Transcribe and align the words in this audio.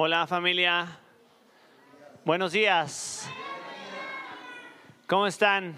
Hola 0.00 0.28
familia. 0.28 0.96
Buenos 2.24 2.52
días. 2.52 3.28
¿Cómo 5.08 5.26
están? 5.26 5.74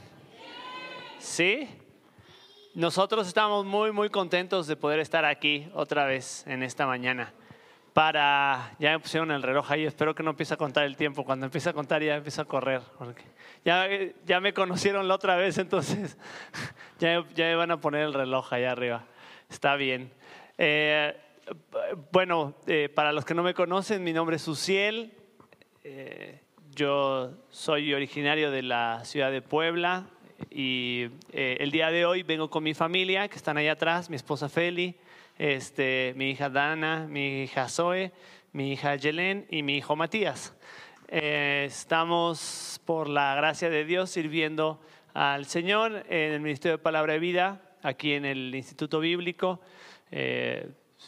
¿Sí? 1.19 1.67
Nosotros 2.75 3.27
estamos 3.27 3.65
muy, 3.65 3.93
muy 3.93 4.11
contentos 4.11 4.67
de 4.67 4.77
poder 4.77 5.01
estar 5.01 5.25
aquí 5.25 5.71
otra 5.73 6.05
vez 6.05 6.47
en 6.47 6.63
esta 6.63 6.87
mañana. 6.87 7.33
Para, 7.95 8.73
ya 8.79 8.91
me 8.91 9.01
pusieron 9.01 9.31
el 9.31 9.43
reloj 9.43 9.73
ahí, 9.73 9.87
espero 9.87 10.15
que 10.15 10.23
no 10.23 10.33
empiece 10.33 10.53
a 10.53 10.59
contar 10.59 10.85
el 10.85 10.99
tiempo. 10.99 11.25
Cuando 11.25 11.47
empiece 11.47 11.71
a 11.71 11.73
contar 11.73 12.03
ya 12.03 12.17
empieza 12.17 12.43
a 12.43 12.45
correr. 12.45 12.83
Porque 12.99 13.25
ya, 13.65 13.89
ya 14.27 14.39
me 14.39 14.53
conocieron 14.53 15.09
la 15.09 15.15
otra 15.15 15.37
vez, 15.37 15.57
entonces 15.57 16.19
ya, 16.99 17.25
ya 17.35 17.45
me 17.47 17.55
van 17.55 17.71
a 17.71 17.81
poner 17.81 18.03
el 18.03 18.13
reloj 18.13 18.53
allá 18.53 18.73
arriba. 18.73 19.03
Está 19.49 19.77
bien. 19.77 20.13
Eh, 20.59 21.19
bueno, 22.13 22.55
eh, 22.67 22.89
para 22.95 23.13
los 23.13 23.25
que 23.25 23.35
no 23.35 23.43
me 23.43 23.55
conocen, 23.55 24.05
mi 24.05 24.13
nombre 24.13 24.37
es 24.37 24.43
Suciel. 24.43 25.13
Eh, 25.85 26.41
yo 26.75 27.33
soy 27.51 27.93
originario 27.95 28.51
de 28.51 28.63
la 28.63 29.05
ciudad 29.05 29.33
de 29.33 29.43
Puebla 29.43 30.07
y 30.51 31.09
eh, 31.33 31.57
el 31.61 31.71
día 31.71 31.91
de 31.91 32.07
hoy 32.07 32.23
vengo 32.23 32.51
con 32.51 32.63
mi 32.63 32.75
familia, 32.75 33.29
que 33.29 33.37
están 33.37 33.57
ahí 33.57 33.69
atrás, 33.69 34.11
mi 34.11 34.17
esposa 34.17 34.49
Feli, 34.49 34.97
este, 35.39 36.13
mi 36.17 36.31
hija 36.31 36.49
Dana, 36.49 37.07
mi 37.09 37.43
hija 37.43 37.69
Zoe, 37.69 38.13
mi 38.53 38.73
hija 38.73 38.97
Yelén 38.97 39.47
y 39.51 39.63
mi 39.63 39.77
hijo 39.77 39.97
Matías. 39.97 40.55
estamos, 41.09 42.81
por 42.85 43.09
la 43.09 43.35
gracia 43.35 43.71
de 43.71 43.85
Dios, 43.85 44.11
sirviendo 44.11 44.81
al 45.15 45.47
Señor 45.47 46.05
en 46.09 46.33
el 46.33 46.41
Ministerio 46.41 46.77
de 46.77 46.83
Palabra 46.83 47.15
de 47.15 47.19
Vida, 47.19 47.61
aquí 47.83 48.13
en 48.13 48.25
el 48.25 48.55
Instituto 48.55 49.01
Bíblico 49.01 49.61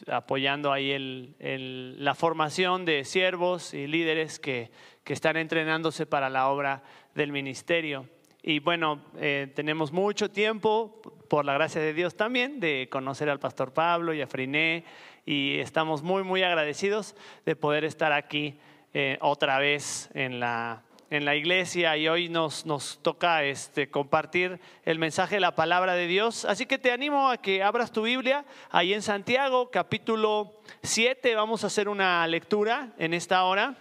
apoyando 0.06 0.72
ahí 0.72 1.34
la 1.38 2.14
formación 2.14 2.84
de 2.84 3.04
siervos 3.04 3.74
y 3.74 3.86
líderes 3.86 4.38
que, 4.38 4.70
están 5.06 5.36
entrenándose 5.36 6.06
para 6.06 6.30
la 6.30 6.48
obra 6.48 6.82
del 7.14 7.32
ministerio. 7.32 8.08
Y 8.42 8.60
bueno, 8.60 9.02
eh, 9.18 9.52
tenemos 9.54 9.92
mucho 9.92 10.30
tiempo, 10.30 11.02
por 11.28 11.44
la 11.44 11.52
gracia 11.52 11.82
de 11.82 11.92
Dios 11.92 12.16
también, 12.16 12.60
de 12.60 12.88
conocer 12.90 13.28
al 13.28 13.38
pastor 13.38 13.74
Pablo 13.74 14.14
y 14.14 14.22
a 14.22 14.26
Friné, 14.26 14.84
y 15.26 15.58
estamos 15.58 16.02
muy, 16.02 16.22
muy 16.22 16.42
agradecidos 16.42 17.14
de 17.44 17.56
poder 17.56 17.84
estar 17.84 18.12
aquí 18.12 18.58
eh, 18.94 19.18
otra 19.20 19.58
vez 19.58 20.10
en 20.14 20.40
la, 20.40 20.82
en 21.12 21.24
la 21.26 21.36
iglesia 21.36 21.94
y 21.98 22.08
hoy 22.08 22.30
nos, 22.30 22.64
nos 22.64 22.98
toca 23.02 23.44
este, 23.44 23.90
compartir 23.90 24.58
el 24.86 24.98
mensaje 24.98 25.34
de 25.34 25.42
la 25.42 25.54
palabra 25.54 25.92
de 25.92 26.06
Dios. 26.06 26.46
Así 26.46 26.64
que 26.64 26.78
te 26.78 26.90
animo 26.90 27.28
a 27.28 27.36
que 27.36 27.62
abras 27.62 27.92
tu 27.92 28.00
Biblia 28.00 28.46
ahí 28.70 28.94
en 28.94 29.02
Santiago, 29.02 29.70
capítulo 29.70 30.54
7. 30.82 31.34
Vamos 31.34 31.64
a 31.64 31.66
hacer 31.66 31.90
una 31.90 32.26
lectura 32.26 32.94
en 32.96 33.12
esta 33.12 33.44
hora. 33.44 33.76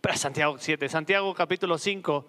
Para 0.00 0.16
Santiago 0.16 0.58
7, 0.60 0.88
Santiago 0.88 1.34
capítulo 1.34 1.76
5. 1.76 2.24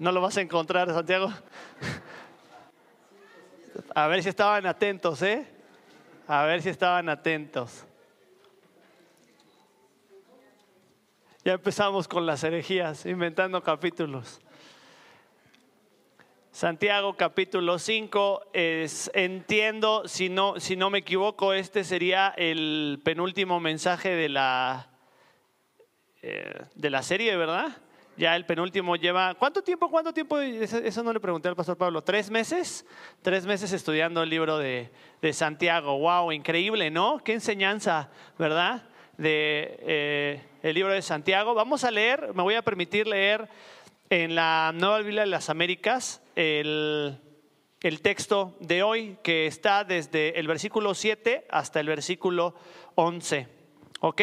No 0.00 0.10
lo 0.10 0.20
vas 0.20 0.36
a 0.38 0.40
encontrar, 0.40 0.92
Santiago. 0.92 1.30
A 3.94 4.08
ver 4.08 4.24
si 4.24 4.28
estaban 4.28 4.66
atentos, 4.66 5.22
¿eh? 5.22 5.46
A 6.26 6.46
ver 6.46 6.62
si 6.62 6.68
estaban 6.68 7.08
atentos. 7.08 7.86
Ya 11.44 11.54
empezamos 11.54 12.06
con 12.06 12.24
las 12.24 12.44
herejías, 12.44 13.04
inventando 13.04 13.60
capítulos. 13.64 14.40
Santiago 16.52 17.16
capítulo 17.16 17.80
5, 17.80 18.50
es, 18.52 19.10
entiendo, 19.12 20.06
si 20.06 20.28
no, 20.28 20.60
si 20.60 20.76
no 20.76 20.88
me 20.88 20.98
equivoco, 20.98 21.52
este 21.52 21.82
sería 21.82 22.32
el 22.36 23.00
penúltimo 23.02 23.58
mensaje 23.58 24.10
de 24.10 24.28
la, 24.28 24.88
eh, 26.22 26.62
de 26.76 26.90
la 26.90 27.02
serie, 27.02 27.34
¿verdad? 27.34 27.76
Ya 28.16 28.36
el 28.36 28.46
penúltimo 28.46 28.94
lleva, 28.94 29.34
¿cuánto 29.34 29.62
tiempo? 29.62 29.90
¿Cuánto 29.90 30.14
tiempo? 30.14 30.38
Eso 30.38 31.02
no 31.02 31.12
le 31.12 31.18
pregunté 31.18 31.48
al 31.48 31.56
pastor 31.56 31.76
Pablo. 31.76 32.04
¿Tres 32.04 32.30
meses? 32.30 32.86
Tres 33.20 33.46
meses 33.46 33.72
estudiando 33.72 34.22
el 34.22 34.30
libro 34.30 34.58
de, 34.58 34.92
de 35.20 35.32
Santiago. 35.32 35.98
¡Wow! 35.98 36.30
Increíble, 36.30 36.92
¿no? 36.92 37.18
Qué 37.18 37.32
enseñanza, 37.32 38.10
¿verdad? 38.38 38.84
De... 39.16 39.76
Eh, 39.80 40.51
el 40.62 40.74
libro 40.74 40.92
de 40.92 41.02
Santiago. 41.02 41.54
Vamos 41.54 41.84
a 41.84 41.90
leer, 41.90 42.32
me 42.34 42.42
voy 42.42 42.54
a 42.54 42.62
permitir 42.62 43.06
leer 43.06 43.48
en 44.08 44.34
la 44.34 44.72
Nueva 44.74 44.98
Biblia 44.98 45.22
de 45.22 45.26
las 45.26 45.50
Américas 45.50 46.22
el, 46.36 47.18
el 47.80 48.00
texto 48.00 48.56
de 48.60 48.82
hoy 48.82 49.18
que 49.22 49.46
está 49.46 49.84
desde 49.84 50.38
el 50.38 50.46
versículo 50.46 50.94
7 50.94 51.46
hasta 51.50 51.80
el 51.80 51.88
versículo 51.88 52.54
11. 52.94 53.48
¿Ok? 54.00 54.22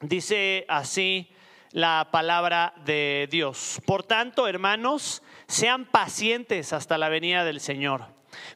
Dice 0.00 0.66
así 0.68 1.30
la 1.70 2.08
palabra 2.12 2.74
de 2.84 3.26
Dios. 3.30 3.80
Por 3.86 4.02
tanto, 4.02 4.46
hermanos, 4.46 5.22
sean 5.46 5.86
pacientes 5.86 6.74
hasta 6.74 6.98
la 6.98 7.08
venida 7.08 7.44
del 7.44 7.60
Señor. 7.60 8.06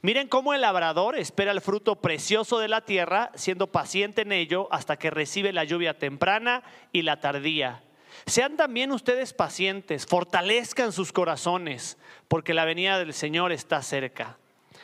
Miren 0.02 0.28
cómo 0.28 0.54
el 0.54 0.60
labrador 0.60 1.18
espera 1.18 1.52
el 1.52 1.60
fruto 1.60 1.96
precioso 1.96 2.58
de 2.58 2.68
la 2.68 2.80
tierra, 2.80 3.30
siendo 3.34 3.66
paciente 3.66 4.22
en 4.22 4.32
ello 4.32 4.68
hasta 4.70 4.96
que 4.96 5.10
recibe 5.10 5.52
la 5.52 5.64
lluvia 5.64 5.98
temprana 5.98 6.62
y 6.92 7.02
la 7.02 7.20
tardía. 7.20 7.82
Sean 8.24 8.56
también 8.56 8.92
ustedes 8.92 9.32
pacientes, 9.32 10.06
fortalezcan 10.06 10.92
sus 10.92 11.12
corazones, 11.12 11.98
porque 12.28 12.54
la 12.54 12.64
venida 12.64 12.98
del 12.98 13.12
Señor 13.12 13.52
está 13.52 13.82
cerca. 13.82 14.38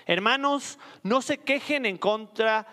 Hermanos, 0.07 0.79
no 1.03 1.23
se 1.23 1.39
quejen 1.39 1.87
en 1.87 1.97
contra 1.97 2.67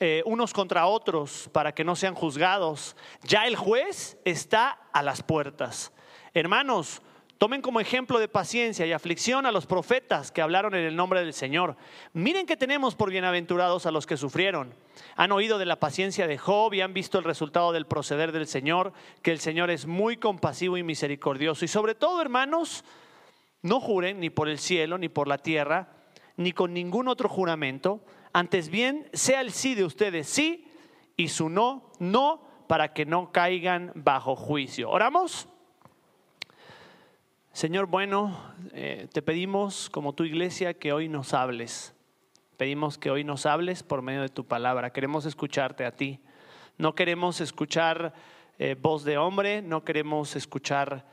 eh, 0.00 0.22
unos 0.26 0.52
contra 0.52 0.86
otros 0.86 1.48
para 1.52 1.72
que 1.72 1.84
no 1.84 1.94
sean 1.94 2.14
juzgados. 2.14 2.96
Ya 3.22 3.46
el 3.46 3.56
juez 3.56 4.18
está 4.24 4.78
a 4.92 5.02
las 5.02 5.22
puertas. 5.22 5.92
Hermanos, 6.34 7.00
Tomen 7.38 7.62
como 7.62 7.80
ejemplo 7.80 8.20
de 8.20 8.28
paciencia 8.28 8.86
y 8.86 8.92
aflicción 8.92 9.44
a 9.44 9.52
los 9.52 9.66
profetas 9.66 10.30
que 10.30 10.40
hablaron 10.40 10.74
en 10.74 10.84
el 10.84 10.94
nombre 10.94 11.20
del 11.20 11.32
Señor. 11.32 11.76
Miren 12.12 12.46
que 12.46 12.56
tenemos 12.56 12.94
por 12.94 13.10
bienaventurados 13.10 13.86
a 13.86 13.90
los 13.90 14.06
que 14.06 14.16
sufrieron. 14.16 14.72
Han 15.16 15.32
oído 15.32 15.58
de 15.58 15.66
la 15.66 15.80
paciencia 15.80 16.28
de 16.28 16.38
Job 16.38 16.72
y 16.74 16.80
han 16.80 16.94
visto 16.94 17.18
el 17.18 17.24
resultado 17.24 17.72
del 17.72 17.86
proceder 17.86 18.30
del 18.30 18.46
Señor, 18.46 18.92
que 19.20 19.32
el 19.32 19.40
Señor 19.40 19.70
es 19.70 19.86
muy 19.86 20.16
compasivo 20.16 20.76
y 20.76 20.84
misericordioso. 20.84 21.64
Y 21.64 21.68
sobre 21.68 21.96
todo, 21.96 22.22
hermanos, 22.22 22.84
no 23.62 23.80
juren 23.80 24.20
ni 24.20 24.30
por 24.30 24.48
el 24.48 24.58
cielo, 24.58 24.96
ni 24.96 25.08
por 25.08 25.26
la 25.26 25.38
tierra, 25.38 25.88
ni 26.36 26.52
con 26.52 26.72
ningún 26.72 27.08
otro 27.08 27.28
juramento. 27.28 28.00
Antes 28.32 28.68
bien, 28.68 29.08
sea 29.12 29.40
el 29.40 29.50
sí 29.50 29.74
de 29.74 29.84
ustedes 29.84 30.28
sí 30.28 30.68
y 31.16 31.28
su 31.28 31.48
no, 31.48 31.90
no, 31.98 32.42
para 32.68 32.92
que 32.92 33.06
no 33.06 33.32
caigan 33.32 33.90
bajo 33.96 34.36
juicio. 34.36 34.88
¿Oramos? 34.88 35.48
Señor 37.54 37.86
bueno, 37.86 38.36
eh, 38.72 39.06
te 39.12 39.22
pedimos 39.22 39.88
como 39.88 40.12
tu 40.12 40.24
iglesia 40.24 40.74
que 40.74 40.92
hoy 40.92 41.08
nos 41.08 41.34
hables. 41.34 41.94
Pedimos 42.56 42.98
que 42.98 43.12
hoy 43.12 43.22
nos 43.22 43.46
hables 43.46 43.84
por 43.84 44.02
medio 44.02 44.22
de 44.22 44.28
tu 44.28 44.44
palabra. 44.44 44.90
Queremos 44.90 45.24
escucharte 45.24 45.84
a 45.84 45.92
ti. 45.92 46.18
No 46.78 46.96
queremos 46.96 47.40
escuchar 47.40 48.12
eh, 48.58 48.74
voz 48.74 49.04
de 49.04 49.18
hombre, 49.18 49.62
no 49.62 49.84
queremos 49.84 50.34
escuchar, 50.34 51.06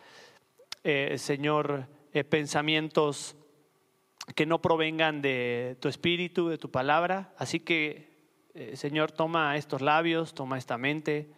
eh, 0.83 1.19
Señor, 1.19 1.85
pensamientos 2.31 3.35
que 4.33 4.47
no 4.47 4.63
provengan 4.63 5.21
de 5.21 5.77
tu 5.79 5.89
espíritu, 5.89 6.49
de 6.49 6.57
tu 6.57 6.71
palabra. 6.71 7.35
Así 7.37 7.59
que, 7.59 8.09
Señor, 8.73 9.11
toma 9.11 9.57
estos 9.57 9.81
labios, 9.81 10.33
toma 10.33 10.57
esta 10.57 10.79
mente, 10.79 11.29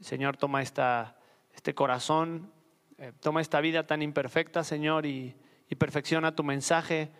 Señor, 0.00 0.36
toma 0.36 0.60
esta, 0.60 1.20
este 1.54 1.72
corazón 1.72 2.52
eh, 2.98 3.12
toma 3.20 3.40
esta 3.40 3.60
vida 3.60 3.86
tan 3.86 4.02
imperfecta, 4.02 4.64
Señor, 4.64 5.06
y, 5.06 5.34
perfecciona 5.78 6.36
tu 6.36 6.44
mensaje, 6.44 7.10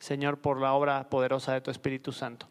Señor, 0.00 0.40
por 0.40 0.60
la 0.60 0.72
obra 0.72 1.08
poderosa 1.08 1.52
de 1.52 1.60
tu 1.60 1.70
Espíritu 1.70 2.10
Santo. 2.10 2.48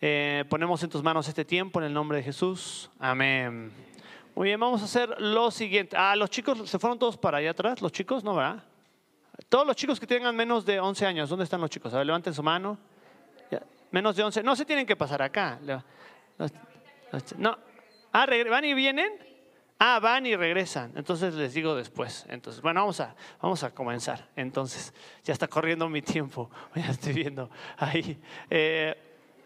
Eh, 0.00 0.46
ponemos 0.48 0.82
en 0.82 0.88
tus 0.88 1.02
manos 1.02 1.28
este 1.28 1.44
tiempo 1.44 1.78
en 1.78 1.86
el 1.86 1.92
nombre 1.92 2.16
de 2.16 2.24
Jesús. 2.24 2.90
Amén. 2.98 3.70
Muy 4.34 4.46
bien, 4.46 4.58
vamos 4.58 4.80
a 4.80 4.86
hacer 4.86 5.20
lo 5.20 5.50
siguiente. 5.50 5.94
Ah, 5.98 6.16
los 6.16 6.30
chicos 6.30 6.70
se 6.70 6.78
fueron 6.78 6.98
todos 6.98 7.18
para 7.18 7.36
allá 7.36 7.50
atrás. 7.50 7.82
Los 7.82 7.92
chicos, 7.92 8.24
¿no, 8.24 8.34
verdad? 8.34 8.64
Todos 9.50 9.66
los 9.66 9.76
chicos 9.76 10.00
que 10.00 10.06
tengan 10.06 10.34
menos 10.34 10.64
de 10.64 10.80
11 10.80 11.04
años, 11.04 11.28
¿dónde 11.28 11.44
están 11.44 11.60
los 11.60 11.68
chicos? 11.68 11.92
A 11.92 11.98
ver, 11.98 12.06
levanten 12.06 12.32
su 12.32 12.42
mano. 12.42 12.78
Menos 13.90 14.16
de 14.16 14.22
11. 14.22 14.42
No 14.42 14.54
se 14.54 14.64
tienen 14.64 14.86
que 14.86 14.96
pasar 14.96 15.22
acá. 15.22 15.58
No. 17.36 17.58
Ah, 18.12 18.26
¿van 18.50 18.64
y 18.64 18.74
vienen? 18.74 19.27
Ah, 19.80 20.00
van 20.00 20.26
y 20.26 20.34
regresan. 20.34 20.92
Entonces 20.96 21.34
les 21.34 21.54
digo 21.54 21.76
después. 21.76 22.26
Entonces, 22.28 22.60
bueno, 22.60 22.80
vamos 22.80 22.98
a, 23.00 23.14
vamos 23.40 23.62
a 23.62 23.70
comenzar. 23.72 24.28
Entonces, 24.34 24.92
ya 25.22 25.32
está 25.32 25.46
corriendo 25.46 25.88
mi 25.88 26.02
tiempo. 26.02 26.50
Ya 26.74 26.90
estoy 26.90 27.12
viendo 27.12 27.50
ahí. 27.76 28.18
Eh, 28.50 28.96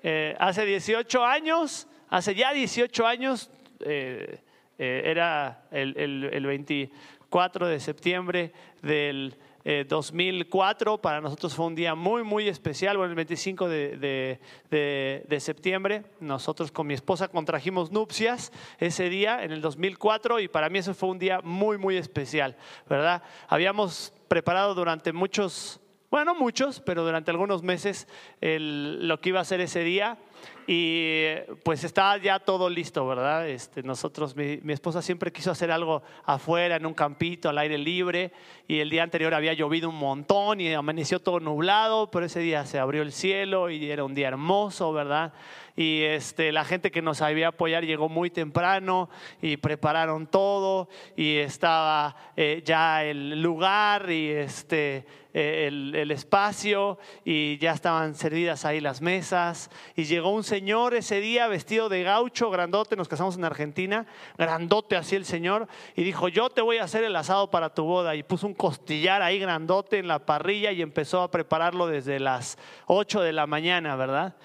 eh, 0.03 0.37
hace 0.39 0.65
18 0.65 1.25
años, 1.25 1.87
hace 2.09 2.35
ya 2.35 2.53
18 2.53 3.07
años, 3.07 3.51
eh, 3.81 4.41
era 4.79 5.67
el, 5.71 5.97
el, 5.97 6.47
24 6.47 7.69
de 7.69 7.79
septiembre 7.79 8.53
del 8.81 9.37
2004. 9.65 10.99
Para 10.99 11.21
nosotros 11.21 11.55
fue 11.55 11.67
un 11.67 11.75
día 11.75 11.95
muy, 11.95 12.23
muy 12.23 12.49
especial. 12.49 12.97
Bueno, 12.97 13.11
el 13.11 13.17
25 13.17 13.69
de, 13.69 14.39
de, 14.71 15.41
septiembre, 15.41 16.05
nosotros 16.21 16.71
con 16.71 16.87
mi 16.87 16.95
esposa 16.95 17.29
contrajimos 17.29 17.91
nupcias 17.91 18.53
ese 18.79 19.09
día, 19.09 19.43
en 19.45 19.53
el 19.53 19.61
2004, 19.61 20.41
y 20.41 20.49
para 20.49 20.69
mí 20.69 20.79
eso 20.79 20.95
fue 20.95 21.09
un 21.11 21.19
día 21.19 21.41
muy, 21.43 21.79
muy 21.79 21.97
especial, 21.97 22.57
¿verdad? 22.89 23.23
Habíamos 23.49 24.13
preparado 24.29 24.75
durante 24.75 25.13
muchos, 25.13 25.81
bueno, 26.11 26.33
no 26.33 26.39
muchos, 26.39 26.81
pero 26.81 27.05
durante 27.05 27.31
algunos 27.31 27.63
meses 27.63 28.09
lo 28.41 29.21
que 29.21 29.29
iba 29.31 29.41
a 29.41 29.45
ser 29.45 29.61
ese 29.61 29.81
día 29.81 30.19
y 30.67 31.35
pues 31.65 31.83
estaba 31.85 32.17
ya 32.19 32.39
todo 32.39 32.71
listo, 32.71 33.07
¿verdad? 33.07 33.49
Este, 33.49 33.83
nosotros, 33.83 34.37
mi, 34.37 34.61
esposa 34.73 35.03
siempre 35.03 35.33
quiso 35.33 35.51
hacer 35.51 35.71
algo 35.71 36.03
afuera, 36.25 36.77
en 36.77 36.87
un 36.87 36.95
campito, 36.95 37.49
al 37.49 37.59
aire 37.59 37.79
libre, 37.79 38.33
y 38.69 38.79
el 38.79 38.89
día 38.89 39.03
anterior 39.03 39.35
había 39.35 39.55
llovido 39.55 39.89
un 39.89 39.99
montón 39.99 40.61
y 40.61 40.73
amaneció 40.73 41.21
todo 41.21 41.41
nublado, 41.41 42.11
pero 42.11 42.27
ese 42.27 42.41
día 42.41 42.65
se 42.65 42.79
abrió 42.79 43.03
el 43.03 43.13
cielo 43.13 43.71
y 43.71 43.91
era 43.91 44.05
un 44.05 44.15
día 44.15 44.29
hermoso, 44.29 44.93
¿verdad? 44.93 45.33
Y 45.77 46.03
este, 46.03 46.53
la 46.53 46.65
gente 46.65 46.91
que 46.91 47.01
nos 47.01 47.19
sabía 47.19 47.49
apoyar 47.49 47.85
llegó 47.85 48.09
muy 48.09 48.31
temprano 48.31 49.09
y 49.41 49.57
prepararon 49.57 50.27
todo 50.27 50.89
y 51.17 51.37
estaba 51.37 52.15
eh, 52.37 52.63
ya 52.65 53.05
el 53.05 53.41
lugar 53.41 54.11
y 54.11 54.29
este, 54.29 55.07
eh, 55.33 55.69
el, 55.69 55.95
el 55.95 56.11
espacio 56.11 56.99
y 57.25 57.57
ya 57.57 57.73
estaban 57.73 58.15
servidas 58.15 58.67
ahí 58.67 58.81
las 58.81 59.01
mesas 59.01 59.71
y 59.97 60.05
llegó 60.05 60.32
un 60.33 60.45
señor 60.45 60.95
ese 60.95 61.21
día 61.21 61.47
vestido 61.47 61.89
de 61.89 62.03
gaucho, 62.03 62.51
grandote, 62.51 62.97
nos 62.97 63.09
casamos 63.09 63.37
en 63.37 63.45
Argentina, 63.45 64.07
grandote 64.37 64.97
así 64.97 65.17
el 65.17 65.25
señor, 65.25 65.69
y 65.97 66.03
dijo, 66.03 66.29
yo 66.29 66.51
te 66.51 66.61
voy 66.61 66.79
a 66.79 66.85
hacer 66.85 67.05
el 67.05 67.15
asado 67.17 67.51
para 67.51 67.75
tu 67.75 67.85
boda. 67.85 68.15
Y 68.15 68.23
puso 68.23 68.47
un 68.47 68.55
costillar 68.55 69.23
ahí 69.23 69.39
grandote 69.39 69.99
en 69.99 70.09
la 70.09 70.21
parrilla 70.21 70.73
y 70.73 70.83
empezó 70.83 71.23
a 71.23 71.31
prepararlo 71.31 71.87
desde 71.87 72.21
las 72.21 72.59
8 72.87 73.21
de 73.21 73.33
la 73.33 73.47
mañana, 73.47 73.97
¿verdad? 73.97 74.37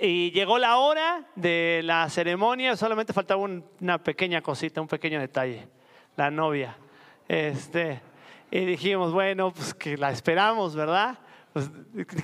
Y 0.00 0.30
llegó 0.32 0.58
la 0.58 0.78
hora 0.78 1.28
de 1.34 1.82
la 1.84 2.08
ceremonia, 2.08 2.76
solamente 2.76 3.12
faltaba 3.12 3.42
una 3.42 4.02
pequeña 4.02 4.40
cosita, 4.40 4.80
un 4.80 4.88
pequeño 4.88 5.20
detalle, 5.20 5.68
la 6.16 6.30
novia. 6.30 6.76
Este, 7.28 8.00
y 8.50 8.64
dijimos, 8.64 9.12
bueno, 9.12 9.52
pues 9.52 9.74
que 9.74 9.96
la 9.96 10.10
esperamos, 10.10 10.74
¿verdad? 10.74 11.18
Pues, 11.52 11.70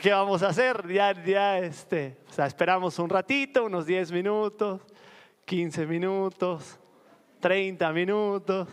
¿qué 0.01 0.11
vamos 0.11 0.43
a 0.43 0.49
hacer? 0.49 0.89
Ya, 0.89 1.13
ya, 1.23 1.59
este, 1.59 2.17
o 2.31 2.33
sea, 2.33 2.47
esperamos 2.47 2.99
un 2.99 3.11
ratito, 3.11 3.65
unos 3.65 3.85
10 3.85 4.11
minutos, 4.11 4.81
15 5.45 5.85
minutos, 5.85 6.81
30 7.39 7.93
minutos, 7.93 8.69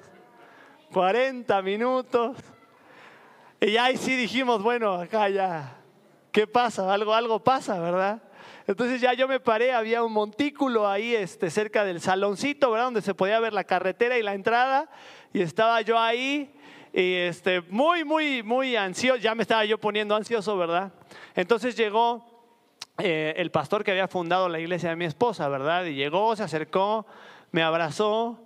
40 0.94 1.62
minutos. 1.62 2.38
Y 3.60 3.76
ahí 3.76 3.98
sí 3.98 4.16
dijimos, 4.16 4.64
bueno, 4.64 4.94
acá 4.94 5.28
ya, 5.28 5.76
¿qué 6.32 6.48
pasa? 6.48 6.94
Algo, 6.94 7.14
algo 7.14 7.44
pasa, 7.44 7.78
¿verdad? 7.78 8.22
Entonces 8.66 9.02
ya 9.02 9.14
yo 9.14 9.28
me 9.28 9.42
paré, 9.42 9.74
había 9.74 10.04
un 10.04 10.14
montículo 10.14 10.88
ahí 10.88 11.14
este, 11.14 11.50
cerca 11.50 11.84
del 11.84 12.00
saloncito, 12.00 12.72
¿verdad? 12.72 12.86
Donde 12.86 13.02
se 13.02 13.14
podía 13.14 13.42
ver 13.42 13.52
la 13.52 13.66
carretera 13.66 14.18
y 14.18 14.24
la 14.24 14.34
entrada. 14.34 14.90
Y 15.34 15.42
estaba 15.42 15.82
yo 15.82 16.00
ahí 16.00 16.55
y 16.98 17.16
este, 17.16 17.60
muy, 17.60 18.06
muy, 18.06 18.42
muy 18.42 18.78
ansioso, 18.78 19.18
ya 19.18 19.36
me 19.36 19.42
estaba 19.42 19.66
yo 19.66 19.78
poniendo 19.78 20.16
ansioso, 20.16 20.58
¿verdad? 20.58 20.94
Entonces 21.36 21.76
llegó 21.76 22.26
eh, 23.00 23.34
el 23.36 23.52
pastor 23.52 23.84
que 23.84 23.92
había 23.92 24.08
fundado 24.08 24.48
la 24.48 24.62
iglesia 24.62 24.92
de 24.92 24.96
mi 24.96 25.04
esposa, 25.04 25.50
¿verdad? 25.50 25.84
Y 25.84 25.96
llegó, 25.96 26.34
se 26.38 26.44
acercó, 26.44 27.06
me 27.52 27.64
abrazó, 27.64 28.40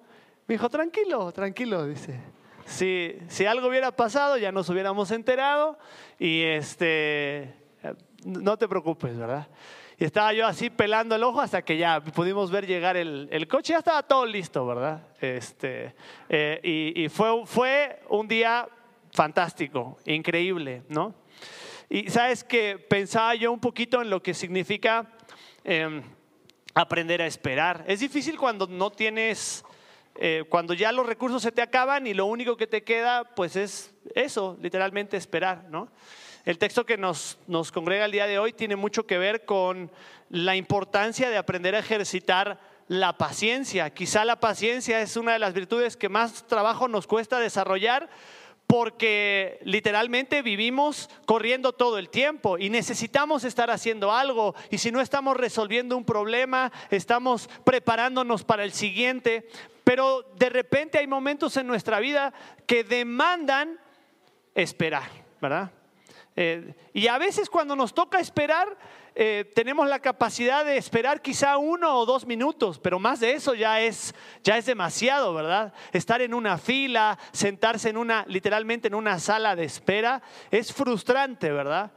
me 0.47 0.55
dijo, 0.55 0.67
tranquilo, 0.67 1.31
tranquilo, 1.31 1.85
dice. 1.85 2.19
Si, 2.65 3.19
si 3.27 3.45
algo 3.45 3.67
hubiera 3.67 3.91
pasado, 3.91 4.35
ya 4.39 4.51
nos 4.51 4.67
hubiéramos 4.69 5.11
enterado 5.11 5.77
y 6.17 6.41
este, 6.41 7.53
no 8.25 8.57
te 8.57 8.67
preocupes, 8.67 9.15
¿verdad? 9.15 9.47
Y 9.99 10.05
estaba 10.05 10.31
yo 10.31 10.47
así 10.47 10.69
pelando 10.69 11.13
el 11.15 11.23
ojo 11.23 11.41
hasta 11.41 11.61
que 11.61 11.77
ya 11.77 11.99
pudimos 11.99 12.49
ver 12.51 12.65
llegar 12.65 12.95
el, 12.95 13.27
el 13.31 13.49
coche. 13.49 13.73
Ya 13.73 13.79
estaba 13.79 14.01
todo 14.01 14.25
listo, 14.25 14.65
¿verdad? 14.65 15.03
Este, 15.19 15.93
eh, 16.29 16.61
y, 16.63 17.03
y 17.03 17.09
fue, 17.09 17.45
fue 17.45 18.01
un 18.07 18.25
día 18.25 18.65
fantástico, 19.11 19.97
increíble, 20.05 20.83
¿no? 20.87 21.13
Y 21.89 22.09
sabes 22.09 22.45
que 22.45 22.77
pensaba 22.77 23.35
yo 23.35 23.51
un 23.51 23.59
poquito 23.59 24.01
en 24.01 24.09
lo 24.09 24.23
que 24.23 24.33
significa 24.33 25.05
em, 25.65 26.01
aprender 26.73 27.21
a 27.21 27.25
esperar. 27.25 27.83
Es 27.85 27.99
difícil 27.99 28.37
cuando 28.37 28.67
no 28.67 28.91
tienes, 28.91 29.65
eh, 30.15 30.45
cuando 30.47 30.73
ya 30.73 30.93
los 30.93 31.07
recursos 31.07 31.41
se 31.41 31.51
te 31.51 31.61
acaban 31.61 32.07
y 32.07 32.13
lo 32.13 32.25
único 32.25 32.55
que 32.55 32.67
te 32.67 32.83
queda, 32.83 33.35
pues 33.35 33.57
es 33.57 33.93
eso, 34.15 34.57
literalmente 34.61 35.17
esperar, 35.17 35.65
¿no? 35.69 35.89
El 36.45 36.57
texto 36.57 36.85
que 36.85 36.97
nos, 36.97 37.37
nos 37.47 37.71
congrega 37.71 38.05
el 38.05 38.11
día 38.11 38.27
de 38.27 38.39
hoy 38.39 38.53
tiene 38.53 38.75
mucho 38.75 39.05
que 39.05 39.17
ver 39.17 39.45
con 39.45 39.91
la 40.29 40.55
importancia 40.55 41.29
de 41.29 41.37
aprender 41.37 41.75
a 41.75 41.79
ejercitar 41.79 42.59
la 42.87 43.17
paciencia. 43.17 43.89
Quizá 43.91 44.25
la 44.25 44.39
paciencia 44.39 45.01
es 45.01 45.15
una 45.15 45.33
de 45.33 45.39
las 45.39 45.53
virtudes 45.53 45.95
que 45.95 46.09
más 46.09 46.47
trabajo 46.47 46.87
nos 46.87 47.07
cuesta 47.07 47.39
desarrollar 47.39 48.09
porque 48.69 49.59
literalmente 49.63 50.43
vivimos 50.43 51.09
corriendo 51.25 51.73
todo 51.73 51.97
el 51.97 52.09
tiempo 52.09 52.59
y 52.59 52.69
necesitamos 52.69 53.43
estar 53.43 53.71
haciendo 53.71 54.11
algo 54.11 54.53
y 54.69 54.77
si 54.77 54.91
no 54.91 55.01
estamos 55.01 55.35
resolviendo 55.37 55.97
un 55.97 56.05
problema, 56.05 56.71
estamos 56.91 57.49
preparándonos 57.63 58.43
para 58.43 58.63
el 58.63 58.71
siguiente, 58.71 59.47
pero 59.83 60.21
de 60.37 60.49
repente 60.49 60.99
hay 60.99 61.07
momentos 61.07 61.57
en 61.57 61.65
nuestra 61.65 61.99
vida 61.99 62.31
que 62.67 62.83
demandan 62.83 63.79
esperar, 64.53 65.09
¿verdad? 65.41 65.71
Eh, 66.41 66.73
y 66.93 67.07
a 67.07 67.17
veces 67.17 67.49
cuando 67.49 67.75
nos 67.75 67.93
toca 67.93 68.17
esperar, 68.17 68.77
eh, 69.15 69.51
tenemos 69.53 69.87
la 69.87 69.99
capacidad 69.99 70.63
de 70.63 70.77
esperar 70.77 71.21
quizá 71.21 71.57
uno 71.57 71.97
o 71.97 72.05
dos 72.05 72.25
minutos, 72.25 72.79
pero 72.79 72.99
más 72.99 73.19
de 73.19 73.33
eso 73.33 73.53
ya 73.53 73.81
es, 73.81 74.15
ya 74.43 74.57
es 74.57 74.65
demasiado, 74.65 75.33
¿verdad? 75.33 75.73
Estar 75.91 76.21
en 76.21 76.33
una 76.33 76.57
fila, 76.57 77.17
sentarse 77.31 77.89
en 77.89 77.97
una, 77.97 78.23
literalmente 78.27 78.87
en 78.87 78.95
una 78.95 79.19
sala 79.19 79.55
de 79.55 79.65
espera, 79.65 80.21
es 80.51 80.71
frustrante, 80.71 81.51
¿verdad? 81.51 81.91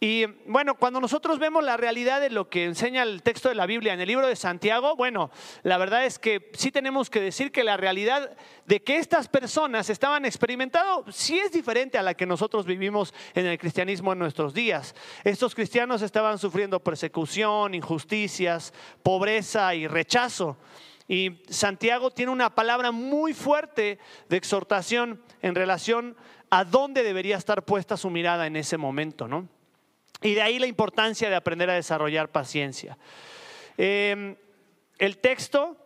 Y 0.00 0.26
bueno, 0.46 0.74
cuando 0.74 1.00
nosotros 1.00 1.38
vemos 1.38 1.64
la 1.64 1.76
realidad 1.76 2.20
de 2.20 2.30
lo 2.30 2.50
que 2.50 2.64
enseña 2.64 3.02
el 3.02 3.22
texto 3.22 3.48
de 3.48 3.54
la 3.54 3.66
Biblia 3.66 3.94
en 3.94 4.00
el 4.00 4.08
libro 4.08 4.26
de 4.26 4.36
Santiago, 4.36 4.94
bueno, 4.96 5.30
la 5.62 5.78
verdad 5.78 6.04
es 6.04 6.18
que 6.18 6.50
sí 6.52 6.70
tenemos 6.70 7.08
que 7.08 7.20
decir 7.20 7.52
que 7.52 7.64
la 7.64 7.76
realidad 7.76 8.36
de 8.66 8.82
que 8.82 8.98
estas 8.98 9.28
personas 9.28 9.88
estaban 9.88 10.26
experimentando 10.26 11.04
sí 11.10 11.38
es 11.38 11.52
diferente 11.52 11.96
a 11.96 12.02
la 12.02 12.14
que 12.14 12.26
nosotros 12.26 12.66
vivimos 12.66 13.14
en 13.34 13.46
el 13.46 13.58
cristianismo 13.58 14.12
en 14.12 14.18
nuestros 14.18 14.52
días. 14.52 14.94
Estos 15.24 15.54
cristianos 15.54 16.02
estaban 16.02 16.38
sufriendo 16.38 16.47
persecución, 16.82 17.74
injusticias, 17.74 18.72
pobreza 19.02 19.74
y 19.74 19.86
rechazo. 19.86 20.56
Y 21.08 21.42
Santiago 21.48 22.10
tiene 22.10 22.32
una 22.32 22.54
palabra 22.54 22.92
muy 22.92 23.32
fuerte 23.32 23.98
de 24.28 24.36
exhortación 24.36 25.22
en 25.40 25.54
relación 25.54 26.16
a 26.50 26.64
dónde 26.64 27.02
debería 27.02 27.36
estar 27.36 27.64
puesta 27.64 27.96
su 27.96 28.10
mirada 28.10 28.46
en 28.46 28.56
ese 28.56 28.76
momento, 28.76 29.26
¿no? 29.26 29.48
Y 30.20 30.34
de 30.34 30.42
ahí 30.42 30.58
la 30.58 30.66
importancia 30.66 31.30
de 31.30 31.36
aprender 31.36 31.70
a 31.70 31.74
desarrollar 31.74 32.30
paciencia. 32.30 32.98
Em, 33.76 34.36
el 34.98 35.18
texto, 35.18 35.76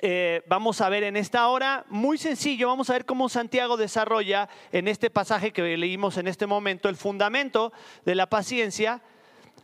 eh, 0.00 0.42
vamos 0.46 0.80
a 0.80 0.88
ver 0.88 1.04
en 1.04 1.16
esta 1.16 1.46
hora, 1.48 1.84
muy 1.88 2.16
sencillo, 2.18 2.68
vamos 2.68 2.88
a 2.90 2.94
ver 2.94 3.04
cómo 3.04 3.28
Santiago 3.28 3.76
desarrolla 3.76 4.48
en 4.72 4.88
este 4.88 5.10
pasaje 5.10 5.52
que 5.52 5.76
leímos 5.76 6.16
en 6.16 6.26
este 6.26 6.46
momento 6.46 6.88
el 6.88 6.96
fundamento 6.96 7.72
de 8.04 8.14
la 8.14 8.28
paciencia 8.28 9.02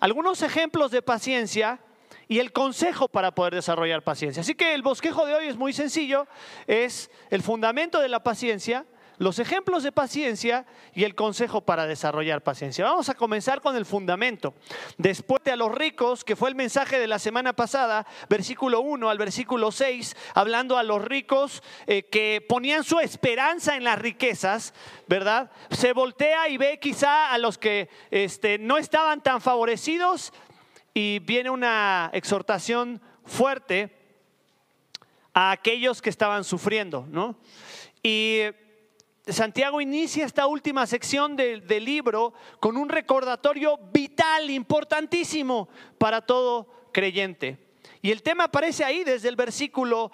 algunos 0.00 0.42
ejemplos 0.42 0.90
de 0.90 1.02
paciencia 1.02 1.80
y 2.26 2.38
el 2.38 2.52
consejo 2.52 3.09
para 3.09 3.35
poder 3.35 3.54
desarrollar 3.54 4.02
paciencia. 4.02 4.40
Así 4.40 4.54
que 4.54 4.75
el 4.75 4.83
bosquejo 4.83 5.26
de 5.26 5.35
hoy 5.35 5.47
es 5.47 5.57
muy 5.57 5.73
sencillo, 5.73 6.26
es 6.66 7.11
el 7.30 7.42
fundamento 7.42 8.00
de 8.00 8.09
la 8.09 8.23
paciencia, 8.23 8.87
los 9.21 9.39
ejemplos 9.39 9.83
de 9.83 9.93
paciencia 9.93 10.65
y 10.95 11.05
el 11.05 11.15
consejo 11.15 11.61
para 11.61 11.87
desarrollar 11.87 12.43
paciencia. 12.43 12.87
Vamos 12.87 13.11
a 13.11 13.15
comenzar 13.15 13.61
con 13.61 13.77
el 13.77 13.85
fundamento. 13.85 14.55
Después 14.97 15.45
de 15.45 15.50
a 15.50 15.57
los 15.57 15.75
ricos, 15.75 16.25
que 16.25 16.37
fue 16.37 16.49
el 16.49 16.55
mensaje 16.55 16.99
de 16.99 17.07
la 17.07 17.19
semana 17.19 17.53
pasada, 17.53 18.07
versículo 18.31 18.81
1 18.81 19.11
al 19.11 19.19
versículo 19.19 19.73
6, 19.73 20.17
hablando 20.33 20.79
a 20.79 20.83
los 20.83 21.05
ricos 21.05 21.62
eh, 21.87 22.05
que 22.05 22.43
ponían 22.49 22.83
su 22.83 22.99
esperanza 22.99 23.77
en 23.77 23.85
las 23.85 23.99
riquezas, 23.99 24.73
¿verdad? 25.07 25.50
Se 25.71 25.93
voltea 25.93 26.49
y 26.49 26.57
ve 26.57 26.79
quizá 26.81 27.31
a 27.31 27.37
los 27.37 27.59
que 27.59 27.91
este, 28.11 28.57
no 28.57 28.79
estaban 28.79 29.23
tan 29.23 29.43
favorecidos 29.43 30.33
y 30.95 31.19
viene 31.19 31.50
una 31.50 32.09
exhortación 32.15 33.03
fuerte 33.27 33.95
a 35.35 35.50
aquellos 35.50 36.00
que 36.00 36.09
estaban 36.09 36.43
sufriendo, 36.43 37.07
¿no? 37.11 37.37
Y 38.03 38.45
Santiago 39.27 39.81
inicia 39.81 40.25
esta 40.25 40.47
última 40.47 40.87
sección 40.87 41.37
del, 41.37 41.67
libro 41.85 42.33
con 42.59 42.77
un 42.77 42.89
recordatorio 42.89 43.79
vital, 43.93 44.50
importantísimo 44.50 45.69
para 45.99 46.23
todo 46.23 46.69
creyente. 46.93 47.59
Y 48.03 48.11
el 48.11 48.23
tema 48.23 48.45
aparece 48.45 48.85
ahí 48.85 49.05
desde 49.05 49.29
el 49.29 49.37
versículo, 49.37 50.11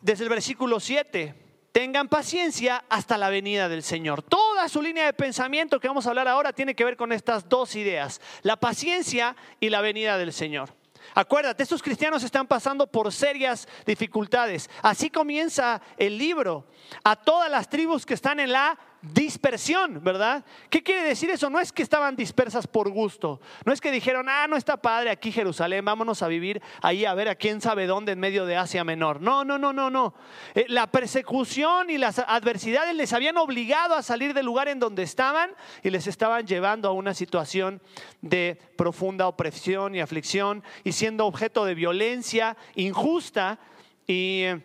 desde 0.00 0.24
el 0.24 0.30
versículo 0.30 0.78
7. 0.78 1.34
tengan 1.72 2.08
paciencia 2.08 2.84
hasta 2.88 3.18
la 3.18 3.30
venida 3.30 3.68
del 3.68 3.82
Señor. 3.82 4.22
Toda 4.22 4.68
su 4.68 4.80
línea 4.80 5.06
de 5.06 5.14
pensamiento 5.14 5.80
que 5.80 5.88
vamos 5.88 6.06
a 6.06 6.10
hablar 6.10 6.28
ahora 6.28 6.52
tiene 6.52 6.74
que 6.74 6.84
ver 6.84 6.96
con 6.96 7.12
estas 7.12 7.48
dos 7.48 7.74
ideas, 7.76 8.20
la 8.42 8.56
paciencia 8.56 9.36
y 9.58 9.70
la 9.70 9.80
venida 9.80 10.18
del 10.18 10.32
Señor. 10.32 10.81
Acuérdate, 11.14 11.62
estos 11.62 11.82
cristianos 11.82 12.22
están 12.22 12.46
pasando 12.46 12.86
por 12.86 13.12
serias 13.12 13.68
dificultades. 13.86 14.70
Así 14.82 15.10
comienza 15.10 15.80
el 15.96 16.18
libro. 16.18 16.66
A 17.04 17.16
todas 17.16 17.50
las 17.50 17.68
tribus 17.68 18.06
que 18.06 18.14
están 18.14 18.40
en 18.40 18.52
la 18.52 18.78
dispersión, 19.02 20.00
¿verdad? 20.02 20.44
¿Qué 20.70 20.82
quiere 20.82 21.02
decir 21.02 21.28
eso? 21.30 21.50
No 21.50 21.58
es 21.58 21.72
que 21.72 21.82
estaban 21.82 22.14
dispersas 22.14 22.68
por 22.68 22.88
gusto, 22.88 23.40
no 23.64 23.72
es 23.72 23.80
que 23.80 23.90
dijeron, 23.90 24.28
ah, 24.28 24.46
no 24.48 24.56
está 24.56 24.76
padre 24.76 25.10
aquí 25.10 25.32
Jerusalén, 25.32 25.84
vámonos 25.84 26.22
a 26.22 26.28
vivir 26.28 26.62
ahí 26.82 27.04
a 27.04 27.12
ver 27.14 27.28
a 27.28 27.34
quién 27.34 27.60
sabe 27.60 27.86
dónde 27.86 28.12
en 28.12 28.20
medio 28.20 28.46
de 28.46 28.56
Asia 28.56 28.84
Menor. 28.84 29.20
No, 29.20 29.44
no, 29.44 29.58
no, 29.58 29.72
no, 29.72 29.90
no. 29.90 30.14
Eh, 30.54 30.66
la 30.68 30.86
persecución 30.86 31.90
y 31.90 31.98
las 31.98 32.20
adversidades 32.20 32.94
les 32.94 33.12
habían 33.12 33.36
obligado 33.38 33.96
a 33.96 34.02
salir 34.02 34.34
del 34.34 34.46
lugar 34.46 34.68
en 34.68 34.78
donde 34.78 35.02
estaban 35.02 35.50
y 35.82 35.90
les 35.90 36.06
estaban 36.06 36.46
llevando 36.46 36.88
a 36.88 36.92
una 36.92 37.12
situación 37.12 37.82
de 38.20 38.56
profunda 38.76 39.26
opresión 39.26 39.96
y 39.96 40.00
aflicción 40.00 40.62
y 40.84 40.92
siendo 40.92 41.26
objeto 41.26 41.64
de 41.64 41.74
violencia 41.74 42.56
injusta 42.76 43.58
y... 44.06 44.42
Eh, 44.42 44.62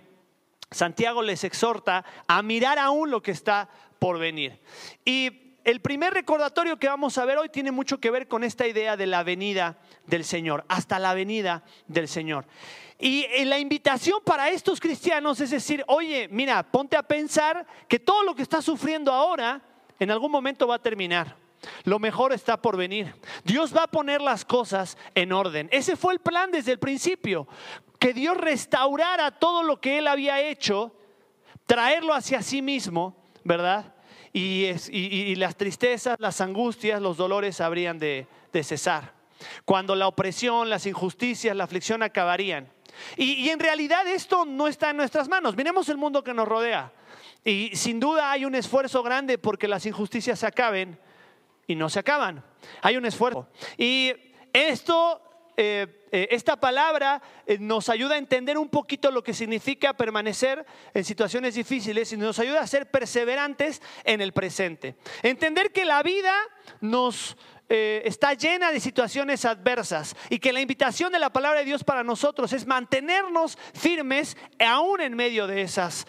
Santiago 0.70 1.22
les 1.22 1.46
exhorta 1.46 2.04
a 2.28 2.42
mirar 2.42 2.78
aún 2.78 3.10
lo 3.10 3.22
que 3.22 3.32
está 3.32 3.70
por 4.00 4.20
venir. 4.20 4.60
Y 5.06 5.48
el 5.68 5.82
primer 5.82 6.14
recordatorio 6.14 6.78
que 6.78 6.88
vamos 6.88 7.18
a 7.18 7.26
ver 7.26 7.38
hoy 7.38 7.50
tiene 7.50 7.72
mucho 7.72 8.00
que 8.00 8.10
ver 8.10 8.30
con 8.30 8.46
esta 8.46 8.66
idea 8.66 8.96
de 8.96 9.06
la 9.06 9.24
venida 9.24 9.78
del 10.06 10.24
Señor, 10.24 10.64
hasta 10.70 10.98
la 10.98 11.14
venida 11.14 11.64
del 11.88 12.08
Señor. 12.08 12.46
Y 13.00 13.26
eh, 13.26 13.46
la 13.46 13.60
invitación 13.60 14.22
para 14.26 14.50
estos 14.50 14.80
cristianos 14.80 15.42
es 15.42 15.52
decir, 15.52 15.84
oye, 15.88 16.30
mira, 16.32 16.64
ponte 16.64 16.96
a 16.96 17.04
pensar 17.04 17.68
que 17.88 18.00
todo 18.00 18.24
lo 18.24 18.34
que 18.34 18.44
estás 18.44 18.64
sufriendo 18.64 19.12
ahora 19.12 19.62
en 20.00 20.10
algún 20.10 20.32
momento 20.32 20.68
va 20.68 20.76
a 20.76 20.82
terminar. 20.82 21.36
Lo 21.84 22.00
mejor 22.00 22.34
está 22.34 22.62
por 22.62 22.78
venir. 22.78 23.14
Dios 23.44 23.76
va 23.76 23.84
a 23.84 23.88
poner 23.88 24.22
las 24.22 24.46
cosas 24.46 24.98
en 25.16 25.34
orden. 25.34 25.68
Ese 25.72 25.96
fue 25.96 26.14
el 26.14 26.20
plan 26.20 26.52
desde 26.52 26.72
el 26.72 26.80
principio, 26.80 27.48
que 28.00 28.14
Dios 28.14 28.38
restaurara 28.38 29.32
todo 29.32 29.64
lo 29.64 29.82
que 29.82 29.98
Él 29.98 30.08
había 30.08 30.40
hecho, 30.40 30.96
traerlo 31.66 32.14
hacia 32.14 32.42
sí 32.42 32.62
mismo 32.62 33.27
¿verdad? 33.48 33.94
Y, 34.34 35.36
las 35.36 35.56
tristezas, 35.56 36.18
las 36.20 36.42
angustias, 36.42 37.02
los 37.02 37.18
dolores 37.18 37.62
habrían 37.62 37.98
de, 37.98 38.28
cesar. 38.62 39.14
Cuando 39.66 39.96
la 39.96 40.08
opresión, 40.08 40.70
las 40.70 40.86
injusticias, 40.86 41.56
la 41.56 41.64
aflicción 41.64 42.04
acabarían. 42.04 42.68
Y, 43.16 43.50
en 43.50 43.60
realidad 43.60 44.06
esto 44.08 44.46
no 44.46 44.68
está 44.68 44.90
en 44.92 44.98
nuestras 44.98 45.28
manos. 45.28 45.56
Miremos 45.56 45.88
el 45.90 45.98
mundo 45.98 46.24
que 46.24 46.34
nos 46.34 46.48
rodea. 46.48 46.92
Y 47.44 47.72
sin 47.76 48.00
duda 48.00 48.32
hay 48.32 48.46
un 48.46 48.56
esfuerzo 48.56 49.02
grande 49.02 49.38
porque 49.38 49.68
las 49.68 49.86
injusticias 49.86 50.40
se 50.40 50.46
acaben 50.46 51.00
y 51.66 51.76
no 51.76 51.90
se 51.90 52.00
acaban. 52.00 52.44
Hay 52.82 52.98
un 52.98 53.06
esfuerzo. 53.06 53.48
Y 53.78 54.12
esto 54.52 55.22
eh, 55.56 55.97
eh, 56.12 56.30
esta 56.32 56.60
palabra 56.60 57.22
eh, 57.46 57.58
nos 57.60 57.90
ayuda 57.90 58.16
a 58.16 58.18
entender 58.18 58.58
un 58.58 58.70
poquito 58.70 59.12
lo 59.12 59.24
que 59.24 59.34
significa 59.34 59.94
permanecer 59.94 60.66
en 60.94 61.04
situaciones 61.04 61.56
difíciles 61.56 62.12
y 62.14 62.18
nos 62.18 62.40
ayuda 62.40 62.62
a 62.62 62.68
ser 62.68 62.90
perseverantes 62.90 63.82
en 64.04 64.22
el 64.22 64.34
presente. 64.34 64.96
Entender 65.24 65.72
que 65.72 65.86
la 65.86 66.04
vida 66.04 66.34
nos 66.82 67.38
está 67.70 68.34
llena 68.34 68.72
de 68.72 68.80
situaciones 68.80 69.44
adversas 69.44 70.16
y 70.30 70.40
que 70.40 70.54
la 70.54 70.62
invitación 70.62 71.12
de 71.12 71.20
la 71.20 71.34
palabra 71.34 71.60
de 71.60 71.66
Dios 71.66 71.84
para 71.84 72.02
nosotros 72.02 72.54
es 72.54 72.66
mantenernos 72.66 73.58
firmes 73.74 74.38
aún 74.58 75.02
en 75.02 75.18
medio 75.18 75.48
de 75.48 75.64
esas 75.64 76.08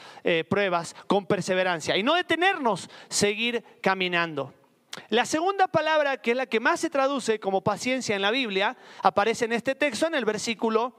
pruebas 0.48 0.94
con 1.08 1.26
perseverancia 1.26 1.96
y 1.96 2.04
no 2.04 2.14
detenernos, 2.14 2.88
seguir 3.08 3.64
caminando. 3.80 4.54
La 5.08 5.24
segunda 5.24 5.68
palabra, 5.68 6.16
que 6.18 6.32
es 6.32 6.36
la 6.36 6.46
que 6.46 6.60
más 6.60 6.80
se 6.80 6.90
traduce 6.90 7.38
como 7.40 7.62
paciencia 7.62 8.16
en 8.16 8.22
la 8.22 8.30
Biblia, 8.30 8.76
aparece 9.02 9.44
en 9.44 9.52
este 9.52 9.74
texto 9.74 10.06
en 10.06 10.14
el 10.14 10.24
versículo 10.24 10.94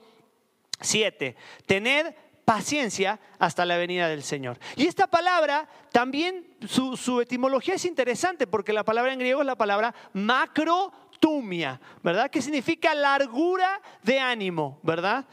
7. 0.82 1.36
Tened 1.66 2.16
paciencia 2.50 3.20
hasta 3.38 3.64
la 3.64 3.78
venida 3.78 4.08
del 4.08 4.24
Señor. 4.24 4.58
Y 4.76 4.88
esta 4.88 5.06
palabra 5.06 5.70
también, 5.92 6.58
su, 6.68 7.22
etimología 7.22 7.76
es 7.76 7.86
interesante 7.86 8.48
porque 8.48 8.74
la 8.74 8.84
palabra 8.84 9.14
en 9.14 9.20
griego 9.20 9.42
es 9.42 9.46
la 9.46 9.56
palabra 9.56 9.94
macrotumia, 10.14 11.80
¿verdad? 12.02 12.32
Que 12.32 12.42
significa 12.42 12.96
largura 12.96 13.80
de 14.02 14.20
ánimo, 14.20 14.80
¿verdad? 14.82 15.28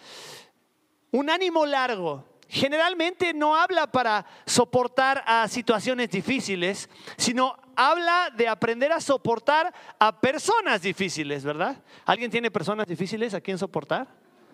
Un 1.10 1.30
ánimo 1.30 1.64
largo. 1.64 2.22
Generalmente 2.48 3.34
no 3.34 3.56
habla 3.56 3.90
para 3.90 4.24
soportar 4.46 5.22
a 5.26 5.48
situaciones 5.48 6.10
difíciles, 6.10 6.88
sino 7.16 7.56
habla 7.74 8.30
de 8.36 8.46
aprender 8.46 8.92
a 8.92 9.00
soportar 9.00 9.74
a 9.98 10.20
personas 10.20 10.80
difíciles, 10.80 11.44
¿verdad? 11.44 11.76
¿Alguien 12.04 12.30
tiene 12.30 12.50
personas 12.50 12.86
difíciles 12.86 13.34
a 13.34 13.40
quien 13.40 13.58
soportar? 13.58 14.06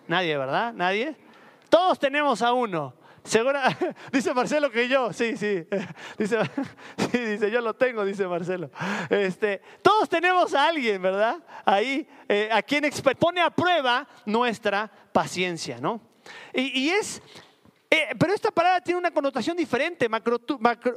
Nadie, 0.07 0.37
¿verdad? 0.37 0.73
¿Nadie? 0.73 1.15
Todos 1.69 1.99
tenemos 1.99 2.41
a 2.41 2.53
uno. 2.53 2.95
Segura, 3.23 3.77
dice 4.11 4.33
Marcelo 4.33 4.69
que 4.69 4.89
yo, 4.89 5.13
sí, 5.13 5.37
sí, 5.37 5.65
dice, 6.17 6.39
sí, 7.11 7.17
dice, 7.17 7.51
yo 7.51 7.61
lo 7.61 7.75
tengo, 7.75 8.03
dice 8.03 8.27
Marcelo. 8.27 8.69
Este, 9.09 9.61
todos 9.81 10.09
tenemos 10.09 10.53
a 10.53 10.67
alguien, 10.67 11.01
¿verdad? 11.01 11.37
Ahí, 11.63 12.07
eh, 12.27 12.49
a 12.51 12.61
quien 12.61 12.83
pone 13.19 13.39
a 13.39 13.49
prueba 13.49 14.07
nuestra 14.25 14.91
paciencia, 15.11 15.77
¿no? 15.79 16.01
y 16.53 16.87
es 16.87 17.21
eh, 17.95 18.15
pero 18.17 18.33
esta 18.33 18.49
palabra 18.49 18.81
tiene 18.81 18.97
una 18.97 19.11
connotación 19.11 19.55
diferente. 19.55 20.09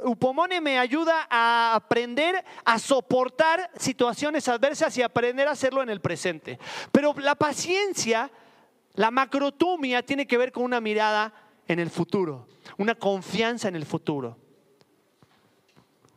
upomone 0.03 0.59
me 0.59 0.79
ayuda 0.79 1.27
a 1.29 1.75
aprender 1.75 2.43
a 2.65 2.79
soportar 2.79 3.69
situaciones 3.77 4.47
adversas 4.47 4.97
y 4.97 5.03
aprender 5.03 5.47
a 5.47 5.51
hacerlo 5.51 5.83
en 5.83 5.89
el 5.89 6.01
presente. 6.01 6.57
Pero 6.91 7.13
la 7.19 7.35
paciencia, 7.35 8.31
la 8.95 9.11
macrotumia, 9.11 10.03
tiene 10.03 10.25
que 10.25 10.39
ver 10.39 10.51
con 10.51 10.63
una 10.63 10.81
mirada 10.81 11.31
en 11.67 11.77
el 11.77 11.91
futuro, 11.91 12.47
una 12.79 12.95
confianza 12.95 13.67
en 13.67 13.75
el 13.75 13.85
futuro. 13.85 14.35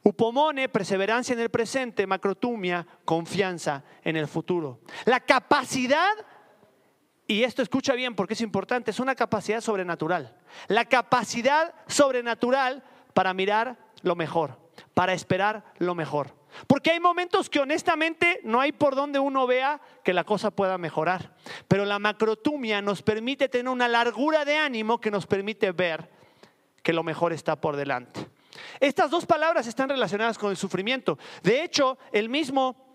Upomone, 0.02 0.70
perseverancia 0.70 1.34
en 1.34 1.40
el 1.40 1.50
presente, 1.50 2.06
macrotumia, 2.06 2.86
confianza 3.04 3.84
en 4.02 4.16
el 4.16 4.26
futuro. 4.26 4.80
La 5.04 5.20
capacidad 5.20 6.08
y 7.30 7.44
esto 7.44 7.62
escucha 7.62 7.94
bien 7.94 8.16
porque 8.16 8.34
es 8.34 8.40
importante, 8.40 8.90
es 8.90 8.98
una 8.98 9.14
capacidad 9.14 9.60
sobrenatural. 9.60 10.36
La 10.66 10.86
capacidad 10.86 11.72
sobrenatural 11.86 12.82
para 13.14 13.32
mirar 13.34 13.78
lo 14.02 14.16
mejor, 14.16 14.58
para 14.94 15.12
esperar 15.12 15.62
lo 15.78 15.94
mejor. 15.94 16.34
Porque 16.66 16.90
hay 16.90 16.98
momentos 16.98 17.48
que 17.48 17.60
honestamente 17.60 18.40
no 18.42 18.60
hay 18.60 18.72
por 18.72 18.96
donde 18.96 19.20
uno 19.20 19.46
vea 19.46 19.80
que 20.02 20.12
la 20.12 20.24
cosa 20.24 20.50
pueda 20.50 20.76
mejorar. 20.76 21.36
Pero 21.68 21.84
la 21.84 22.00
macrotumia 22.00 22.82
nos 22.82 23.00
permite 23.00 23.48
tener 23.48 23.68
una 23.68 23.86
largura 23.86 24.44
de 24.44 24.56
ánimo 24.56 25.00
que 25.00 25.12
nos 25.12 25.28
permite 25.28 25.70
ver 25.70 26.10
que 26.82 26.92
lo 26.92 27.04
mejor 27.04 27.32
está 27.32 27.60
por 27.60 27.76
delante. 27.76 28.26
Estas 28.80 29.08
dos 29.08 29.24
palabras 29.24 29.68
están 29.68 29.88
relacionadas 29.88 30.36
con 30.36 30.50
el 30.50 30.56
sufrimiento. 30.56 31.16
De 31.44 31.62
hecho, 31.62 31.96
el 32.10 32.28
mismo 32.28 32.89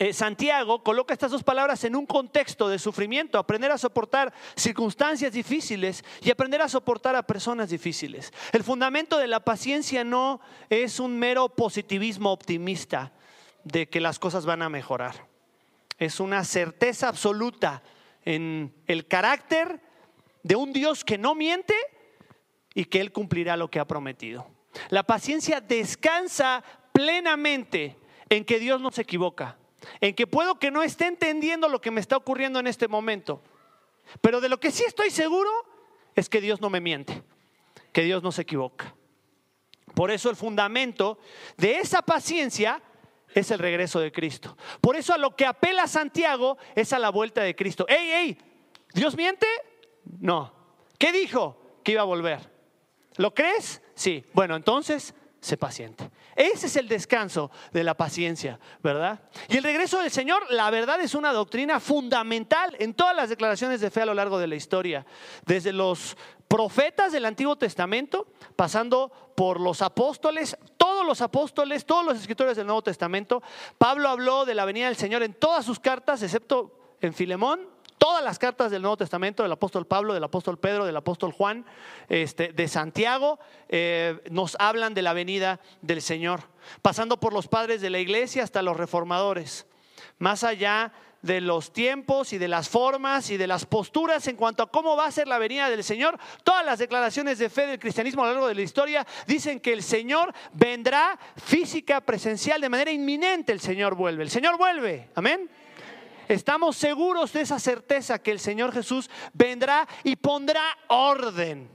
eh, 0.00 0.14
Santiago 0.14 0.82
coloca 0.82 1.12
estas 1.12 1.30
dos 1.30 1.44
palabras 1.44 1.84
en 1.84 1.94
un 1.94 2.06
contexto 2.06 2.70
de 2.70 2.78
sufrimiento, 2.78 3.36
aprender 3.36 3.70
a 3.70 3.76
soportar 3.76 4.32
circunstancias 4.56 5.30
difíciles 5.30 6.02
y 6.22 6.30
aprender 6.30 6.62
a 6.62 6.70
soportar 6.70 7.16
a 7.16 7.26
personas 7.26 7.68
difíciles. 7.68 8.32
El 8.52 8.64
fundamento 8.64 9.18
de 9.18 9.26
la 9.26 9.40
paciencia 9.40 10.02
no 10.02 10.40
es 10.70 11.00
un 11.00 11.18
mero 11.18 11.50
positivismo 11.50 12.32
optimista 12.32 13.12
de 13.62 13.90
que 13.90 14.00
las 14.00 14.18
cosas 14.18 14.46
van 14.46 14.62
a 14.62 14.70
mejorar. 14.70 15.28
Es 15.98 16.18
una 16.18 16.44
certeza 16.44 17.08
absoluta 17.08 17.82
en 18.24 18.74
el 18.86 19.06
carácter 19.06 19.82
de 20.42 20.56
un 20.56 20.72
Dios 20.72 21.04
que 21.04 21.18
no 21.18 21.34
miente 21.34 21.74
y 22.72 22.86
que 22.86 23.02
Él 23.02 23.12
cumplirá 23.12 23.58
lo 23.58 23.70
que 23.70 23.80
ha 23.80 23.86
prometido. 23.86 24.46
La 24.88 25.02
paciencia 25.02 25.60
descansa 25.60 26.64
plenamente 26.90 27.98
en 28.30 28.46
que 28.46 28.58
Dios 28.58 28.80
no 28.80 28.90
se 28.92 29.02
equivoca 29.02 29.58
en 30.00 30.14
que 30.14 30.26
puedo 30.26 30.58
que 30.58 30.70
no 30.70 30.82
esté 30.82 31.06
entendiendo 31.06 31.68
lo 31.68 31.80
que 31.80 31.90
me 31.90 32.00
está 32.00 32.16
ocurriendo 32.16 32.58
en 32.58 32.66
este 32.66 32.88
momento. 32.88 33.42
Pero 34.20 34.40
de 34.40 34.48
lo 34.48 34.58
que 34.60 34.70
sí 34.70 34.84
estoy 34.84 35.10
seguro 35.10 35.50
es 36.14 36.28
que 36.28 36.40
Dios 36.40 36.60
no 36.60 36.70
me 36.70 36.80
miente, 36.80 37.22
que 37.92 38.02
Dios 38.02 38.22
no 38.22 38.32
se 38.32 38.42
equivoca. 38.42 38.94
Por 39.94 40.10
eso 40.10 40.30
el 40.30 40.36
fundamento 40.36 41.18
de 41.56 41.78
esa 41.78 42.02
paciencia 42.02 42.82
es 43.34 43.50
el 43.50 43.58
regreso 43.58 44.00
de 44.00 44.12
Cristo. 44.12 44.56
Por 44.80 44.96
eso 44.96 45.12
a 45.12 45.18
lo 45.18 45.36
que 45.36 45.46
apela 45.46 45.86
Santiago 45.86 46.58
es 46.74 46.92
a 46.92 46.98
la 46.98 47.10
vuelta 47.10 47.42
de 47.42 47.54
Cristo. 47.54 47.86
¡Ey, 47.88 48.10
ey! 48.10 48.38
¿Dios 48.92 49.16
miente? 49.16 49.46
No. 50.18 50.52
¿Qué 50.98 51.12
dijo? 51.12 51.56
Que 51.84 51.92
iba 51.92 52.02
a 52.02 52.06
volver. 52.06 52.50
¿Lo 53.16 53.34
crees? 53.34 53.82
Sí. 53.94 54.24
Bueno, 54.32 54.56
entonces 54.56 55.14
sé 55.40 55.56
paciente. 55.56 56.10
Ese 56.36 56.66
es 56.66 56.76
el 56.76 56.88
descanso 56.88 57.50
de 57.72 57.84
la 57.84 57.96
paciencia, 57.96 58.58
¿verdad? 58.82 59.20
Y 59.48 59.56
el 59.56 59.64
regreso 59.64 60.00
del 60.00 60.10
Señor, 60.10 60.42
la 60.50 60.70
verdad 60.70 61.00
es 61.00 61.14
una 61.14 61.32
doctrina 61.32 61.80
fundamental 61.80 62.76
en 62.78 62.94
todas 62.94 63.14
las 63.14 63.28
declaraciones 63.28 63.80
de 63.80 63.90
fe 63.90 64.02
a 64.02 64.06
lo 64.06 64.14
largo 64.14 64.38
de 64.38 64.46
la 64.46 64.56
historia, 64.56 65.04
desde 65.44 65.72
los 65.72 66.16
profetas 66.48 67.12
del 67.12 67.26
Antiguo 67.26 67.56
Testamento, 67.56 68.26
pasando 68.56 69.32
por 69.36 69.60
los 69.60 69.82
apóstoles, 69.82 70.56
todos 70.76 71.06
los 71.06 71.20
apóstoles, 71.20 71.86
todos 71.86 72.04
los 72.04 72.18
escritores 72.18 72.56
del 72.56 72.66
Nuevo 72.66 72.82
Testamento. 72.82 73.40
Pablo 73.78 74.08
habló 74.08 74.44
de 74.44 74.56
la 74.56 74.64
venida 74.64 74.86
del 74.86 74.96
Señor 74.96 75.22
en 75.22 75.32
todas 75.32 75.64
sus 75.64 75.78
cartas, 75.78 76.22
excepto 76.22 76.96
en 77.00 77.14
Filemón, 77.14 77.69
todas 78.00 78.24
las 78.24 78.38
cartas 78.38 78.70
del 78.70 78.80
Nuevo 78.80 78.96
Testamento, 78.96 79.42
del 79.42 79.52
apóstol 79.52 79.86
Pablo, 79.86 80.14
del 80.14 80.24
apóstol 80.24 80.58
Pedro, 80.58 80.86
del 80.86 80.96
apóstol 80.96 81.32
Juan, 81.32 81.66
este, 82.08 82.50
de 82.54 82.66
Santiago, 82.66 83.38
eh, 83.68 84.18
nos 84.30 84.56
hablan 84.58 84.94
de 84.94 85.02
la 85.02 85.12
venida 85.12 85.60
del 85.82 86.00
Señor, 86.00 86.40
pasando 86.80 87.20
por 87.20 87.34
los 87.34 87.46
padres 87.46 87.82
de 87.82 87.90
la 87.90 87.98
iglesia 87.98 88.42
hasta 88.42 88.62
los 88.62 88.78
reformadores, 88.78 89.66
más 90.18 90.44
allá 90.44 90.94
de 91.20 91.42
los 91.42 91.74
tiempos 91.74 92.32
y 92.32 92.38
de 92.38 92.48
las 92.48 92.70
formas 92.70 93.28
y 93.28 93.36
de 93.36 93.46
las 93.46 93.66
posturas 93.66 94.26
en 94.28 94.36
cuanto 94.36 94.62
a 94.62 94.70
cómo 94.70 94.96
va 94.96 95.04
a 95.04 95.12
ser 95.12 95.28
la 95.28 95.36
venida 95.38 95.68
del 95.68 95.84
Señor. 95.84 96.18
Todas 96.42 96.64
las 96.64 96.78
declaraciones 96.78 97.38
de 97.38 97.50
fe 97.50 97.66
del 97.66 97.78
cristianismo 97.78 98.22
a 98.22 98.28
lo 98.28 98.32
largo 98.32 98.48
de 98.48 98.54
la 98.54 98.62
historia 98.62 99.06
dicen 99.26 99.60
que 99.60 99.74
el 99.74 99.82
Señor 99.82 100.32
vendrá 100.54 101.18
física, 101.36 102.00
presencial, 102.00 102.62
de 102.62 102.70
manera 102.70 102.90
inminente 102.90 103.52
el 103.52 103.60
Señor 103.60 103.94
vuelve. 103.94 104.22
El 104.22 104.30
Señor 104.30 104.56
vuelve, 104.56 105.10
amén. 105.14 105.50
Estamos 106.30 106.76
seguros 106.76 107.32
de 107.32 107.40
esa 107.40 107.58
certeza 107.58 108.22
que 108.22 108.30
el 108.30 108.38
Señor 108.38 108.72
Jesús 108.72 109.10
vendrá 109.32 109.88
y 110.04 110.14
pondrá 110.14 110.62
orden, 110.86 111.68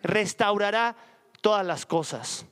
restaurará 0.00 0.94
todas 1.40 1.66
las 1.66 1.86
cosas. 1.86 2.46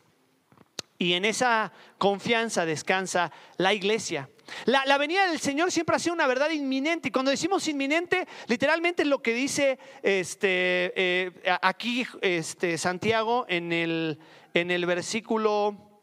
Y 0.98 1.12
en 1.12 1.24
esa 1.24 1.72
confianza 1.96 2.66
descansa 2.66 3.30
la 3.56 3.72
iglesia. 3.72 4.28
La, 4.64 4.98
venida 4.98 5.28
del 5.28 5.38
Señor 5.38 5.70
siempre 5.70 5.94
ha 5.94 6.00
sido 6.00 6.14
una 6.14 6.26
verdad 6.26 6.50
inminente. 6.50 7.06
Y 7.06 7.12
cuando 7.12 7.30
decimos 7.30 7.68
inminente, 7.68 8.26
literalmente 8.48 9.04
lo 9.04 9.22
que 9.22 9.32
dice 9.32 9.78
este, 10.02 10.92
eh, 10.96 11.30
aquí 11.62 12.04
este, 12.20 12.78
Santiago 12.78 13.46
en 13.48 13.72
el, 13.72 14.18
en 14.54 14.72
el 14.72 14.86
versículo 14.86 16.00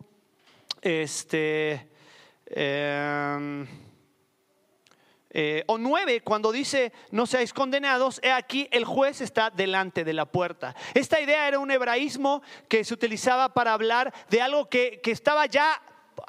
este, 0.82 1.90
em, 2.46 3.68
eh, 5.34 5.64
o 5.68 5.78
nueve, 5.78 6.22
cuando 6.22 6.52
dice 6.52 6.92
no 7.10 7.26
seáis 7.26 7.54
condenados, 7.54 8.20
he 8.22 8.32
aquí 8.32 8.68
el 8.72 8.84
juez 8.84 9.22
está 9.22 9.50
delante 9.50 10.04
de 10.04 10.14
la 10.14 10.26
puerta. 10.26 10.76
Esta 10.94 11.22
idea 11.22 11.48
era 11.48 11.60
un 11.60 11.72
hebraísmo 11.72 12.42
que 12.68 12.84
se 12.84 12.94
utilizaba 12.94 13.54
para 13.54 13.74
hablar 13.74 14.14
de 14.30 14.42
algo 14.42 14.70
que, 14.70 15.00
estaba 15.06 15.46
ya 15.46 15.82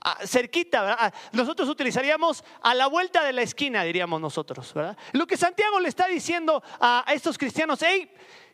ah, 0.04 0.18
cerquita, 0.24 0.96
ah, 0.98 1.12
nosotros 1.32 1.68
utilizaríamos 1.68 2.44
a 2.62 2.74
la 2.74 2.86
vuelta 2.86 3.24
de 3.24 3.32
la 3.32 3.42
esquina, 3.42 3.82
diríamos 3.82 4.20
nosotros, 4.20 4.72
¿verdad? 4.72 4.96
Lo 5.12 5.26
que 5.26 5.36
Santiago 5.36 5.80
le 5.80 5.88
está 5.88 6.06
diciendo 6.06 6.62
a, 6.80 7.04
estos 7.12 7.38
cristianos, 7.38 7.80
hey, 7.82 8.08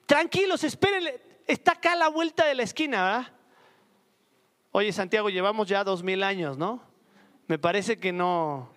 tranquilos, 0.06 0.64
esperen, 0.64 1.12
está 1.46 1.72
acá 1.72 1.92
a 1.92 1.96
la 1.96 2.08
vuelta 2.08 2.46
de 2.46 2.54
la 2.54 2.62
esquina, 2.62 3.04
¿verdad? 3.04 3.32
Oye, 4.72 4.92
Santiago, 4.92 5.28
llevamos 5.28 5.68
ya 5.68 5.84
dos 5.84 6.02
mil 6.02 6.22
años, 6.22 6.56
¿no? 6.56 6.82
Me 7.46 7.58
parece 7.58 7.98
que 7.98 8.12
no, 8.12 8.70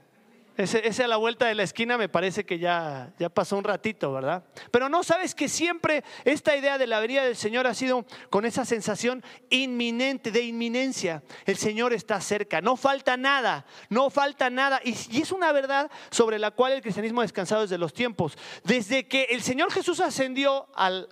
ese, 0.64 1.04
a 1.04 1.08
la 1.08 1.18
vuelta 1.18 1.46
de 1.48 1.56
la 1.56 1.64
esquina 1.64 1.98
me 1.98 2.10
parece 2.10 2.46
que 2.46 2.60
ya, 2.60 3.14
ya 3.20 3.30
pasó 3.30 3.58
un 3.58 3.64
ratito, 3.64 4.12
¿verdad? 4.12 4.44
Pero 4.72 4.90
no 4.90 5.04
sabes 5.04 5.36
que 5.36 5.48
siempre 5.48 6.04
esta 6.26 6.56
idea 6.56 6.78
de 6.78 6.88
la 6.88 7.00
venida 7.00 7.24
del 7.24 7.36
Señor 7.36 7.68
ha 7.68 7.74
sido 7.74 8.06
con 8.30 8.46
esa 8.46 8.66
sensación 8.66 9.24
inminente, 9.50 10.32
de 10.32 10.42
inminencia. 10.42 11.24
El 11.46 11.58
Señor 11.58 11.94
está 11.94 12.20
cerca, 12.22 12.62
no 12.62 12.76
falta 12.76 13.18
nada, 13.18 13.66
no 13.90 14.10
falta 14.10 14.50
nada. 14.50 14.80
Y, 14.84 14.92
es 15.22 15.32
una 15.32 15.52
verdad 15.52 15.90
sobre 16.10 16.40
la 16.40 16.52
cual 16.52 16.74
el 16.74 16.82
cristianismo 16.82 17.22
ha 17.22 17.24
descansado 17.24 17.62
desde 17.62 17.78
los 17.78 17.94
tiempos. 17.94 18.38
Desde 18.64 19.08
que 19.08 19.24
el 19.32 19.42
Señor 19.42 19.72
Jesús 19.72 20.00
ascendió 20.00 20.68
al, 20.76 21.08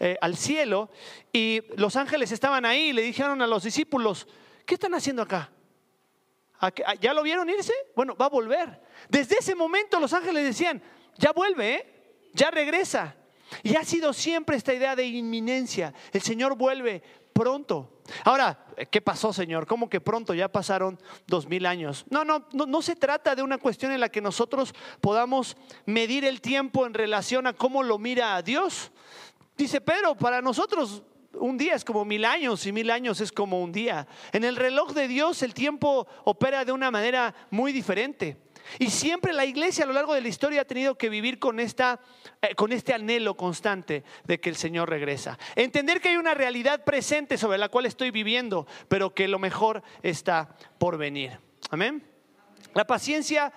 eh, 0.00 0.16
al 0.20 0.36
cielo 0.36 0.90
y 1.32 1.62
los 1.76 1.96
ángeles 1.96 2.32
estaban 2.32 2.64
ahí, 2.64 2.92
le 2.92 3.02
dijeron 3.02 3.42
a 3.42 3.46
los 3.46 3.64
discípulos, 3.64 4.26
¿qué 4.64 4.74
están 4.74 4.94
haciendo 4.94 5.22
acá? 5.22 5.50
¿Ya 7.00 7.14
lo 7.14 7.22
vieron 7.22 7.48
irse? 7.50 7.72
Bueno, 7.94 8.16
va 8.16 8.26
a 8.26 8.30
volver. 8.30 8.80
Desde 9.08 9.36
ese 9.38 9.54
momento 9.54 10.00
los 10.00 10.12
ángeles 10.12 10.44
decían, 10.44 10.82
ya 11.18 11.32
vuelve, 11.32 11.74
¿eh? 11.74 11.96
ya 12.32 12.50
regresa. 12.50 13.16
Y 13.62 13.76
ha 13.76 13.84
sido 13.84 14.12
siempre 14.12 14.56
esta 14.56 14.74
idea 14.74 14.96
de 14.96 15.06
inminencia. 15.06 15.94
El 16.12 16.22
Señor 16.22 16.56
vuelve 16.56 17.02
pronto. 17.32 18.00
Ahora, 18.24 18.58
¿qué 18.90 19.00
pasó, 19.00 19.32
Señor? 19.32 19.66
¿Cómo 19.66 19.88
que 19.88 20.00
pronto? 20.00 20.34
Ya 20.34 20.48
pasaron 20.48 20.98
dos 21.26 21.46
mil 21.46 21.66
años. 21.66 22.04
No, 22.10 22.24
no, 22.24 22.46
no, 22.52 22.66
no 22.66 22.82
se 22.82 22.96
trata 22.96 23.34
de 23.34 23.42
una 23.42 23.58
cuestión 23.58 23.92
en 23.92 24.00
la 24.00 24.08
que 24.08 24.20
nosotros 24.20 24.74
podamos 25.00 25.56
medir 25.84 26.24
el 26.24 26.40
tiempo 26.40 26.86
en 26.86 26.94
relación 26.94 27.46
a 27.46 27.52
cómo 27.52 27.82
lo 27.82 27.98
mira 27.98 28.36
a 28.36 28.42
Dios. 28.42 28.90
Dice 29.56 29.80
Pedro, 29.80 30.16
para 30.16 30.40
nosotros 30.40 31.02
un 31.38 31.58
día 31.58 31.74
es 31.74 31.84
como 31.84 32.04
mil 32.04 32.24
años 32.24 32.66
y 32.66 32.72
mil 32.72 32.90
años 32.90 33.20
es 33.20 33.32
como 33.32 33.62
un 33.62 33.72
día. 33.72 34.06
En 34.32 34.44
el 34.44 34.56
reloj 34.56 34.92
de 34.92 35.08
Dios 35.08 35.42
el 35.42 35.54
tiempo 35.54 36.06
opera 36.24 36.64
de 36.64 36.72
una 36.72 36.90
manera 36.90 37.34
muy 37.50 37.72
diferente. 37.72 38.36
Y 38.78 38.90
siempre 38.90 39.32
la 39.32 39.44
iglesia 39.44 39.84
a 39.84 39.86
lo 39.86 39.92
largo 39.92 40.14
de 40.14 40.20
la 40.20 40.28
historia 40.28 40.62
ha 40.62 40.64
tenido 40.64 40.96
que 40.98 41.08
vivir 41.08 41.38
con, 41.38 41.60
esta, 41.60 42.00
eh, 42.42 42.54
con 42.54 42.72
este 42.72 42.92
anhelo 42.92 43.36
constante 43.36 44.04
de 44.24 44.40
que 44.40 44.48
el 44.48 44.56
Señor 44.56 44.90
regresa. 44.90 45.38
Entender 45.54 46.00
que 46.00 46.10
hay 46.10 46.16
una 46.16 46.34
realidad 46.34 46.84
presente 46.84 47.38
sobre 47.38 47.58
la 47.58 47.68
cual 47.68 47.86
estoy 47.86 48.10
viviendo, 48.10 48.66
pero 48.88 49.14
que 49.14 49.28
lo 49.28 49.38
mejor 49.38 49.82
está 50.02 50.56
por 50.78 50.98
venir. 50.98 51.38
Amén. 51.70 52.04
La 52.74 52.86
paciencia 52.86 53.52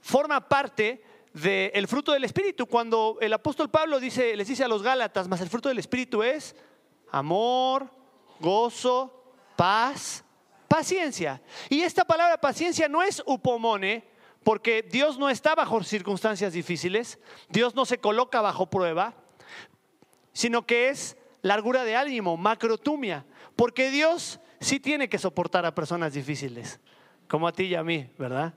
forma 0.00 0.48
parte 0.48 1.02
del 1.32 1.88
fruto 1.88 2.12
del 2.12 2.24
Espíritu. 2.24 2.66
Cuando 2.66 3.18
el 3.20 3.32
apóstol 3.32 3.70
Pablo 3.70 4.00
dice, 4.00 4.36
les 4.36 4.48
dice 4.48 4.64
a 4.64 4.68
los 4.68 4.82
Gálatas, 4.82 5.28
más 5.28 5.40
el 5.40 5.48
fruto 5.48 5.68
del 5.68 5.78
Espíritu 5.78 6.22
es 6.22 6.54
amor, 7.12 7.88
gozo, 8.40 9.22
paz, 9.54 10.24
paciencia. 10.66 11.40
Y 11.68 11.82
esta 11.82 12.04
palabra 12.04 12.38
paciencia 12.38 12.88
no 12.88 13.02
es 13.02 13.22
upomone, 13.26 14.04
porque 14.42 14.82
Dios 14.82 15.18
no 15.18 15.28
está 15.28 15.54
bajo 15.54 15.84
circunstancias 15.84 16.54
difíciles, 16.54 17.20
Dios 17.48 17.76
no 17.76 17.84
se 17.84 17.98
coloca 17.98 18.40
bajo 18.40 18.68
prueba, 18.68 19.14
sino 20.32 20.66
que 20.66 20.88
es 20.88 21.16
largura 21.42 21.84
de 21.84 21.94
ánimo, 21.94 22.36
macrotumia, 22.36 23.24
porque 23.54 23.90
Dios 23.90 24.40
sí 24.60 24.80
tiene 24.80 25.08
que 25.08 25.18
soportar 25.18 25.66
a 25.66 25.74
personas 25.74 26.14
difíciles, 26.14 26.80
como 27.28 27.46
a 27.46 27.52
ti 27.52 27.64
y 27.64 27.74
a 27.74 27.84
mí, 27.84 28.10
¿verdad? 28.18 28.54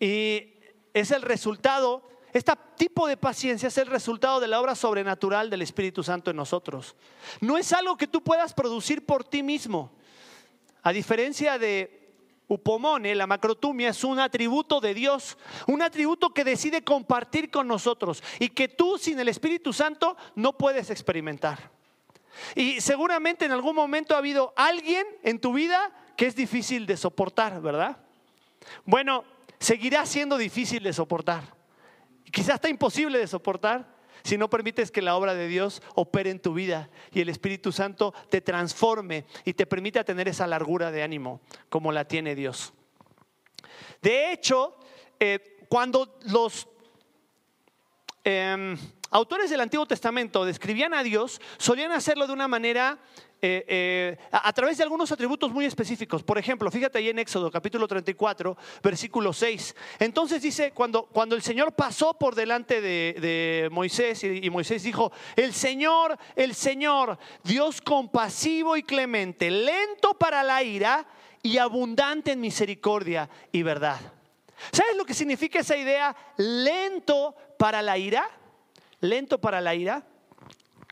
Y 0.00 0.54
es 0.94 1.10
el 1.10 1.22
resultado 1.22 2.08
este 2.32 2.52
tipo 2.76 3.06
de 3.08 3.16
paciencia 3.16 3.68
es 3.68 3.78
el 3.78 3.86
resultado 3.86 4.40
de 4.40 4.48
la 4.48 4.60
obra 4.60 4.74
sobrenatural 4.74 5.50
del 5.50 5.62
Espíritu 5.62 6.02
Santo 6.02 6.30
en 6.30 6.36
nosotros. 6.36 6.94
No 7.40 7.58
es 7.58 7.72
algo 7.72 7.96
que 7.96 8.06
tú 8.06 8.22
puedas 8.22 8.54
producir 8.54 9.04
por 9.04 9.24
ti 9.24 9.42
mismo. 9.42 9.90
A 10.82 10.92
diferencia 10.92 11.58
de 11.58 12.00
upomone, 12.48 13.14
la 13.14 13.26
macrotumia 13.26 13.90
es 13.90 14.02
un 14.02 14.18
atributo 14.18 14.80
de 14.80 14.94
Dios, 14.94 15.38
un 15.66 15.82
atributo 15.82 16.30
que 16.30 16.44
decide 16.44 16.82
compartir 16.82 17.50
con 17.50 17.68
nosotros 17.68 18.22
y 18.38 18.48
que 18.48 18.68
tú 18.68 18.98
sin 18.98 19.18
el 19.20 19.28
Espíritu 19.28 19.72
Santo 19.72 20.16
no 20.34 20.56
puedes 20.56 20.90
experimentar. 20.90 21.70
Y 22.54 22.80
seguramente 22.80 23.44
en 23.44 23.52
algún 23.52 23.74
momento 23.74 24.14
ha 24.14 24.18
habido 24.18 24.52
alguien 24.56 25.06
en 25.22 25.40
tu 25.40 25.52
vida 25.52 25.92
que 26.16 26.26
es 26.26 26.34
difícil 26.34 26.86
de 26.86 26.96
soportar, 26.96 27.60
¿verdad? 27.60 27.98
Bueno, 28.84 29.24
seguirá 29.58 30.06
siendo 30.06 30.36
difícil 30.36 30.82
de 30.82 30.92
soportar. 30.92 31.59
Quizás 32.30 32.56
está 32.56 32.68
imposible 32.68 33.18
de 33.18 33.26
soportar 33.26 34.00
si 34.22 34.36
no 34.36 34.50
permites 34.50 34.90
que 34.90 35.02
la 35.02 35.16
obra 35.16 35.34
de 35.34 35.48
Dios 35.48 35.82
opere 35.94 36.30
en 36.30 36.40
tu 36.40 36.52
vida 36.52 36.90
y 37.12 37.20
el 37.20 37.28
Espíritu 37.28 37.72
Santo 37.72 38.14
te 38.28 38.40
transforme 38.40 39.24
y 39.44 39.54
te 39.54 39.66
permita 39.66 40.04
tener 40.04 40.28
esa 40.28 40.46
largura 40.46 40.90
de 40.90 41.02
ánimo 41.02 41.40
como 41.68 41.92
la 41.92 42.06
tiene 42.06 42.34
Dios. 42.34 42.72
De 44.02 44.32
hecho, 44.32 44.76
eh, 45.18 45.58
cuando 45.68 46.18
los 46.26 46.68
em, 48.24 48.76
autores 49.10 49.50
del 49.50 49.60
Antiguo 49.60 49.86
Testamento 49.86 50.44
describían 50.44 50.94
a 50.94 51.02
Dios, 51.02 51.40
solían 51.58 51.92
hacerlo 51.92 52.26
de 52.26 52.32
una 52.32 52.48
manera 52.48 52.98
eh, 53.42 53.64
eh, 53.68 54.16
a, 54.30 54.52
través 54.52 54.76
de 54.76 54.82
algunos 54.82 55.10
atributos 55.10 55.50
muy 55.50 55.64
específicos. 55.64 56.22
Por 56.22 56.36
ejemplo, 56.36 56.70
fíjate 56.70 56.98
ahí 56.98 57.08
en 57.08 57.18
Éxodo 57.18 57.50
capítulo 57.50 57.88
34, 57.88 58.56
versículo 58.82 59.32
6. 59.32 59.74
Entonces 59.98 60.42
dice, 60.42 60.72
cuando, 60.72 61.06
cuando 61.06 61.34
el 61.34 61.42
Señor 61.42 61.72
pasó 61.72 62.14
por 62.14 62.34
delante 62.34 62.80
de, 62.82 63.68
Moisés 63.72 64.22
y, 64.24 64.44
y, 64.44 64.50
Moisés 64.50 64.82
dijo, 64.82 65.10
el 65.36 65.54
Señor, 65.54 66.18
el 66.36 66.54
Señor, 66.54 67.18
Dios 67.42 67.80
compasivo 67.80 68.76
y 68.76 68.82
clemente, 68.82 69.50
lento 69.50 70.14
para 70.18 70.42
la 70.42 70.62
ira 70.62 71.06
y 71.42 71.56
abundante 71.56 72.32
en 72.32 72.40
misericordia 72.40 73.30
y 73.52 73.62
verdad. 73.62 74.00
¿Sabes 74.70 74.96
lo 74.96 75.06
que 75.06 75.14
significa 75.14 75.60
esa 75.60 75.76
idea? 75.76 76.14
Lento 76.36 77.34
para 77.58 77.80
la 77.80 77.96
ira. 77.96 78.28
Lento 79.00 79.40
para 79.40 79.62
la 79.62 79.74
ira 79.74 80.04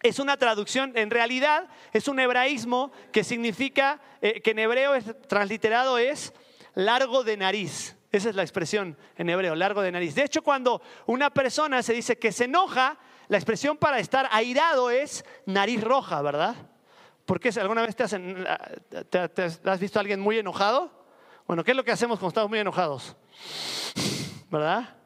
es 0.03 0.19
una 0.19 0.37
traducción, 0.37 0.93
en 0.95 1.11
realidad 1.11 1.69
es 1.93 2.09
un 2.09 2.21
hebraísmo 2.21 2.93
que 3.13 3.25
significa, 3.25 4.01
eh, 4.21 4.41
que 4.41 4.53
en 4.53 4.61
hebreo 4.61 4.95
es, 4.95 5.05
transliterado 5.29 5.99
es 5.99 6.33
largo 6.75 7.25
de 7.25 7.37
nariz. 7.37 7.97
Esa 8.11 8.31
es 8.31 8.37
la 8.37 8.43
expresión 8.43 8.97
en 9.17 9.29
hebreo, 9.29 9.55
largo 9.55 9.83
de 9.83 9.93
nariz. 9.93 10.15
De 10.15 10.23
hecho, 10.23 10.43
cuando 10.43 10.81
una 11.07 11.31
persona 11.31 11.83
se 11.83 11.93
dice 11.93 12.19
que 12.19 12.33
se 12.33 12.45
enoja, 12.45 12.99
la 13.29 13.37
expresión 13.37 13.77
para 13.77 13.99
estar 13.99 14.29
airado 14.31 14.91
es 14.91 15.25
nariz 15.45 15.83
roja, 15.83 16.23
¿verdad? 16.23 16.55
¿Por 17.27 17.39
qué? 17.41 17.51
¿Alguna 17.61 17.83
vez 17.83 17.95
te, 17.95 18.05
has 18.05 19.81
visto 19.81 19.99
a 19.99 20.01
alguien 20.01 20.21
muy 20.21 20.39
enojado? 20.39 20.91
Bueno, 21.47 21.63
¿qué 21.65 21.73
es 21.73 21.77
lo 21.77 21.85
que 21.85 21.93
hacemos 21.93 22.19
cuando 22.19 22.29
estamos 22.29 22.49
muy 22.49 22.59
enojados? 22.59 23.15
¿Verdad? 24.51 24.98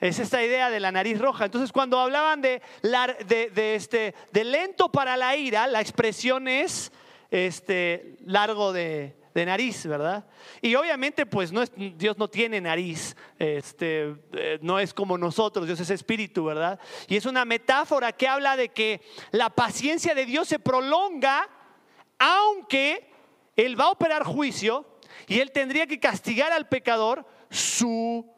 Es 0.00 0.18
esta 0.18 0.42
idea 0.42 0.70
de 0.70 0.80
la 0.80 0.90
nariz 0.90 1.18
roja. 1.18 1.44
Entonces, 1.44 1.72
cuando 1.72 2.00
hablaban 2.00 2.40
de, 2.40 2.62
de, 2.82 3.74
este, 3.74 4.14
de 4.32 4.44
lento 4.44 4.90
para 4.90 5.16
la 5.16 5.36
ira, 5.36 5.66
la 5.66 5.82
expresión 5.82 6.48
es 6.48 6.90
este, 7.30 8.16
largo 8.24 8.72
de, 8.72 9.14
nariz, 9.34 9.86
¿verdad? 9.86 10.26
Y 10.60 10.74
obviamente, 10.74 11.24
pues 11.24 11.50
no 11.50 11.62
es, 11.62 11.72
Dios 11.74 12.18
no 12.18 12.28
tiene 12.28 12.60
nariz, 12.60 13.16
este, 13.38 14.14
eh, 14.32 14.58
no 14.60 14.78
es 14.78 14.92
como 14.92 15.16
nosotros, 15.16 15.66
Dios 15.66 15.80
es 15.80 15.88
espíritu, 15.88 16.44
¿verdad? 16.44 16.78
Y 17.08 17.16
es 17.16 17.24
una 17.24 17.46
metáfora 17.46 18.12
que 18.12 18.28
habla 18.28 18.56
de 18.56 18.68
que 18.68 19.00
la 19.30 19.48
paciencia 19.48 20.14
de 20.14 20.26
Dios 20.26 20.46
se 20.46 20.58
prolonga, 20.58 21.48
aunque 22.18 23.10
Él 23.56 23.80
va 23.80 23.84
a 23.84 23.90
operar 23.90 24.24
juicio 24.24 24.84
y 25.26 25.40
Él 25.40 25.52
tendría 25.52 25.86
que 25.86 25.98
castigar 25.98 26.52
al 26.52 26.68
pecador, 26.68 27.24
su 27.48 28.30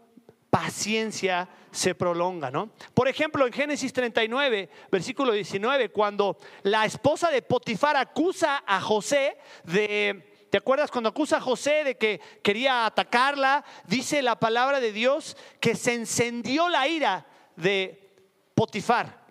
paciencia 0.53 1.49
se 1.71 1.95
prolonga, 1.95 2.51
¿no? 2.51 2.73
Por 2.93 3.09
ejemplo, 3.09 3.47
en 3.47 3.55
Génesis 3.55 3.91
39, 3.91 4.69
versículo 4.91 5.33
19, 5.33 5.89
cuando 5.89 6.37
la 6.63 6.85
esposa 6.85 7.31
de 7.31 7.41
Potifar 7.41 7.97
acusa 7.97 8.63
a 8.67 8.79
José 8.79 9.39
de 9.65 10.29
¿Te 10.51 10.59
acuerdas 10.59 10.91
cuando 10.91 11.09
acusa 11.09 11.39
a 11.39 11.41
José 11.41 11.83
de 11.85 11.97
que 11.97 12.21
quería 12.43 12.85
atacarla? 12.85 13.65
Dice 13.87 14.21
la 14.21 14.39
palabra 14.39 14.81
de 14.81 14.93
Dios 14.93 15.39
que 15.59 15.75
se 15.75 15.95
encendió 15.95 16.69
la 16.69 16.87
ira 16.87 17.27
de 17.57 18.13
Potifar. 18.55 19.23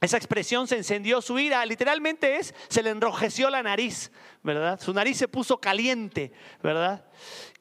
Esa 0.00 0.16
expresión 0.16 0.66
se 0.66 0.78
encendió 0.78 1.20
su 1.20 1.38
ira, 1.38 1.66
literalmente 1.66 2.36
es, 2.36 2.54
se 2.70 2.82
le 2.82 2.88
enrojeció 2.88 3.50
la 3.50 3.62
nariz, 3.62 4.10
¿verdad? 4.42 4.80
Su 4.80 4.94
nariz 4.94 5.18
se 5.18 5.28
puso 5.28 5.60
caliente, 5.60 6.32
¿verdad? 6.62 7.04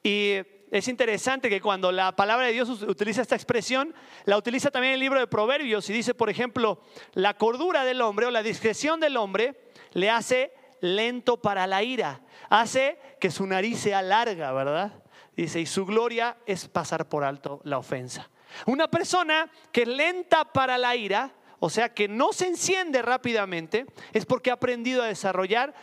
Y 0.01 0.37
es 0.71 0.87
interesante 0.87 1.49
que 1.49 1.61
cuando 1.61 1.91
la 1.91 2.15
palabra 2.15 2.47
de 2.47 2.53
Dios 2.53 2.69
utiliza 2.83 3.21
esta 3.21 3.35
expresión, 3.35 3.93
la 4.25 4.37
utiliza 4.37 4.69
también 4.69 4.93
el 4.93 4.99
libro 4.99 5.19
de 5.19 5.27
Proverbios 5.27 5.89
y 5.89 5.93
dice, 5.93 6.13
por 6.13 6.29
ejemplo, 6.29 6.81
la 7.13 7.35
cordura 7.35 7.85
del 7.85 8.01
hombre 8.01 8.25
o 8.25 8.31
la 8.31 8.43
discreción 8.43 8.99
del 8.99 9.17
hombre 9.17 9.55
le 9.93 10.09
hace 10.09 10.51
lento 10.81 11.41
para 11.41 11.67
la 11.67 11.83
ira, 11.83 12.21
hace 12.49 12.99
que 13.19 13.31
su 13.31 13.45
nariz 13.47 13.79
sea 13.79 14.01
larga, 14.01 14.51
¿verdad? 14.51 15.03
Dice, 15.35 15.61
y 15.61 15.65
su 15.65 15.85
gloria 15.85 16.37
es 16.45 16.67
pasar 16.67 17.07
por 17.07 17.23
alto 17.23 17.61
la 17.63 17.77
ofensa. 17.77 18.29
Una 18.65 18.89
persona 18.89 19.49
que 19.71 19.83
es 19.83 19.87
lenta 19.87 20.45
para 20.45 20.77
la 20.77 20.95
ira, 20.95 21.31
o 21.59 21.69
sea, 21.69 21.93
que 21.93 22.07
no 22.07 22.33
se 22.33 22.47
enciende 22.47 23.01
rápidamente, 23.01 23.85
es 24.13 24.25
porque 24.25 24.51
ha 24.51 24.55
aprendido 24.55 25.03
a 25.03 25.07
desarrollar 25.07 25.73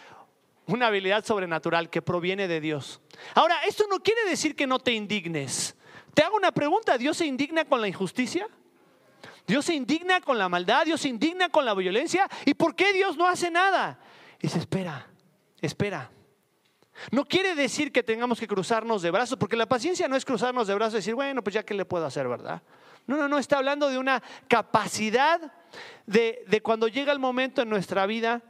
una 0.67 0.87
habilidad 0.87 1.25
sobrenatural 1.25 1.91
que 1.91 2.03
proviene 2.03 2.49
de 2.49 2.61
Dios. 2.61 3.01
Ahora, 3.35 3.57
esto 3.67 3.85
no 3.89 4.01
quiere 4.01 4.25
decir 4.29 4.57
que 4.57 4.67
no 4.67 4.79
te 4.79 4.93
indignes. 4.93 5.77
Te 6.15 6.23
hago 6.23 6.37
una 6.37 6.53
pregunta, 6.53 6.97
¿Dios 6.97 7.17
se 7.17 7.27
indigna 7.27 7.65
con 7.65 7.81
la 7.81 7.89
injusticia? 7.89 8.49
¿Dios 9.47 9.67
se 9.67 9.75
indigna 9.75 10.21
con 10.21 10.39
la 10.39 10.49
maldad? 10.49 10.87
¿Dios 10.87 11.01
se 11.03 11.09
indigna 11.09 11.49
con 11.51 11.65
la 11.65 11.75
violencia? 11.75 12.29
¿Y 12.47 12.55
por 12.55 12.75
qué 12.75 12.93
Dios 12.93 13.17
no 13.17 13.27
hace 13.27 13.51
nada? 13.51 13.99
dice, 14.41 14.59
espera, 14.59 15.07
espera. 15.61 16.11
No 17.11 17.25
quiere 17.25 17.55
decir 17.55 17.93
que 17.93 18.03
tengamos 18.03 18.39
que 18.39 18.47
cruzarnos 18.47 19.03
de 19.03 19.11
brazos, 19.11 19.39
porque 19.39 19.57
la 19.57 19.67
paciencia 19.67 20.07
no 20.07 20.17
es 20.17 20.25
cruzarnos 20.25 20.67
de 20.67 20.75
brazos 20.75 20.95
y 20.95 20.97
decir, 20.99 21.15
bueno, 21.15 21.43
pues 21.43 21.55
ya 21.55 21.63
que 21.63 21.75
le 21.75 21.85
puedo 21.85 22.07
hacer, 22.07 22.29
¿verdad? 22.29 22.63
No, 23.07 23.17
no, 23.17 23.29
no, 23.29 23.39
está 23.39 23.59
hablando 23.59 23.89
de 23.89 23.99
una 23.99 24.23
capacidad 24.49 25.53
de, 26.07 26.45
de 26.47 26.63
cuando 26.63 26.89
llega 26.89 27.13
el 27.13 27.19
momento 27.19 27.63
en 27.63 27.69
nuestra 27.69 28.07
vida 28.07 28.43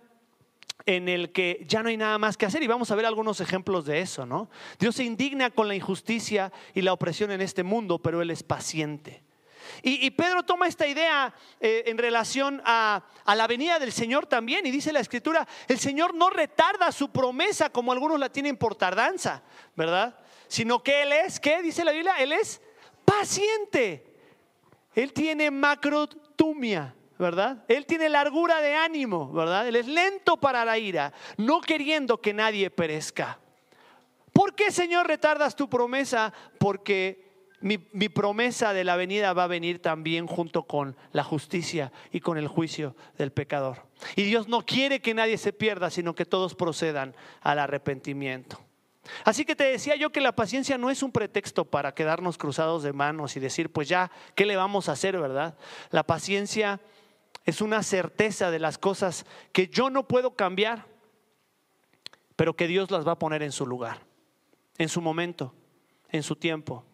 en 0.86 1.08
el 1.08 1.32
que 1.32 1.64
ya 1.66 1.82
no 1.82 1.88
hay 1.88 1.96
nada 1.96 2.18
más 2.18 2.36
que 2.36 2.46
hacer 2.46 2.62
y 2.62 2.66
vamos 2.66 2.90
a 2.90 2.94
ver 2.94 3.06
algunos 3.06 3.40
ejemplos 3.40 3.86
de 3.86 4.00
eso, 4.00 4.26
¿no? 4.26 4.50
Dios 4.78 4.96
se 4.96 5.04
indigna 5.04 5.50
con 5.50 5.68
la 5.68 5.74
injusticia 5.74 6.52
y 6.74 6.82
la 6.82 6.92
opresión 6.92 7.30
en 7.30 7.40
este 7.40 7.62
mundo, 7.62 7.98
pero 7.98 8.20
Él 8.20 8.30
es 8.30 8.42
paciente. 8.42 9.22
Y, 9.82 10.10
Pedro 10.10 10.42
toma 10.42 10.66
esta 10.66 10.86
idea 10.86 11.34
eh, 11.58 11.84
en 11.86 11.96
relación 11.96 12.60
a, 12.66 13.02
a, 13.24 13.34
la 13.34 13.46
venida 13.46 13.78
del 13.78 13.92
Señor 13.92 14.26
también 14.26 14.66
y 14.66 14.70
dice 14.70 14.92
la 14.92 15.00
escritura, 15.00 15.48
el 15.68 15.78
Señor 15.78 16.14
no 16.14 16.28
retarda 16.28 16.92
su 16.92 17.10
promesa 17.10 17.70
como 17.70 17.90
algunos 17.90 18.20
la 18.20 18.30
tienen 18.30 18.58
por 18.58 18.74
tardanza, 18.74 19.42
¿verdad? 19.74 20.18
Sino 20.48 20.82
que 20.82 21.02
Él 21.02 21.12
es, 21.12 21.40
¿qué 21.40 21.62
dice 21.62 21.84
la 21.84 21.92
Biblia? 21.92 22.14
Él 22.18 22.32
es 22.32 22.60
paciente. 23.04 24.06
Él 24.94 25.12
tiene 25.12 25.50
macrotumia, 25.50 26.94
¿verdad? 27.18 27.64
Él 27.68 27.87
tiene 27.87 28.09
largura 28.09 28.61
de 28.61 28.74
ánimo, 28.74 29.33
¿verdad? 29.33 29.68
Él 29.68 29.77
es 29.77 29.87
lento 29.87 30.37
para 30.37 30.64
la 30.64 30.79
ira, 30.79 31.12
no 31.37 31.61
queriendo 31.61 32.20
que 32.20 32.35
nadie 32.35 32.70
perezca. 32.70 33.38
¿Por 34.33 34.55
qué, 34.55 34.70
Señor, 34.72 35.07
retardas 35.07 35.55
tu 35.55 35.68
promesa? 35.68 36.33
Porque 36.59 37.24
mi, 37.61 37.79
mi, 37.92 38.09
promesa 38.09 38.72
de 38.72 38.85
la 38.85 38.96
venida 38.96 39.33
va 39.33 39.44
a 39.44 39.48
venir 39.48 39.81
también 39.81 40.27
junto 40.27 40.64
con 40.64 40.96
la 41.12 41.22
justicia 41.22 41.92
y 42.11 42.20
con 42.20 42.37
el 42.37 42.48
juicio 42.48 42.96
del 43.16 43.31
pecador. 43.31 43.87
Y 44.16 44.24
Dios 44.24 44.48
no 44.48 44.62
quiere 44.62 45.00
que 45.00 45.14
nadie 45.14 45.38
se 45.38 45.53
pierda, 45.53 45.88
sino 45.90 46.14
que 46.14 46.27
todos 46.27 46.55
procedan 46.55 47.14
al 47.42 47.61
arrepentimiento. 47.61 48.61
Así 49.24 49.44
que 49.44 49.57
te 49.57 49.64
decía 49.64 49.96
yo 49.96 50.11
que 50.11 50.20
la 50.20 50.35
paciencia 50.35 50.79
no 50.79 50.90
es 50.90 51.03
un 51.03 51.12
pretexto 51.12 51.64
para 51.64 51.94
quedarnos 51.94 52.38
cruzados 52.38 52.83
de 52.83 52.92
manos 52.92 53.37
y 53.37 53.40
decir, 53.40 53.70
pues 53.70 53.88
ya, 53.88 54.11
¿qué 54.35 54.46
le 54.46 54.57
vamos 54.57 54.88
a 54.88 54.92
hacer, 54.92 55.18
verdad? 55.18 55.57
La 55.90 56.03
paciencia 56.05 56.81
es 57.44 57.61
una 57.61 57.83
certeza 57.83 58.50
de 58.50 58.59
las 58.59 58.78
cosas 58.78 59.26
que 59.52 59.68
yo 59.68 59.90
no 59.90 60.09
puedo 60.09 60.35
cambiar, 60.35 60.87
pero 62.37 62.54
que 62.57 62.66
Dios 62.66 62.90
las 62.90 63.07
va 63.07 63.12
a 63.12 63.18
poner 63.18 63.42
en 63.42 63.52
su 63.52 63.66
lugar, 63.66 64.00
en 64.78 64.88
su 64.88 65.00
momento, 65.00 65.54
en 66.09 66.22
su 66.22 66.37
tiempo. 66.37 66.85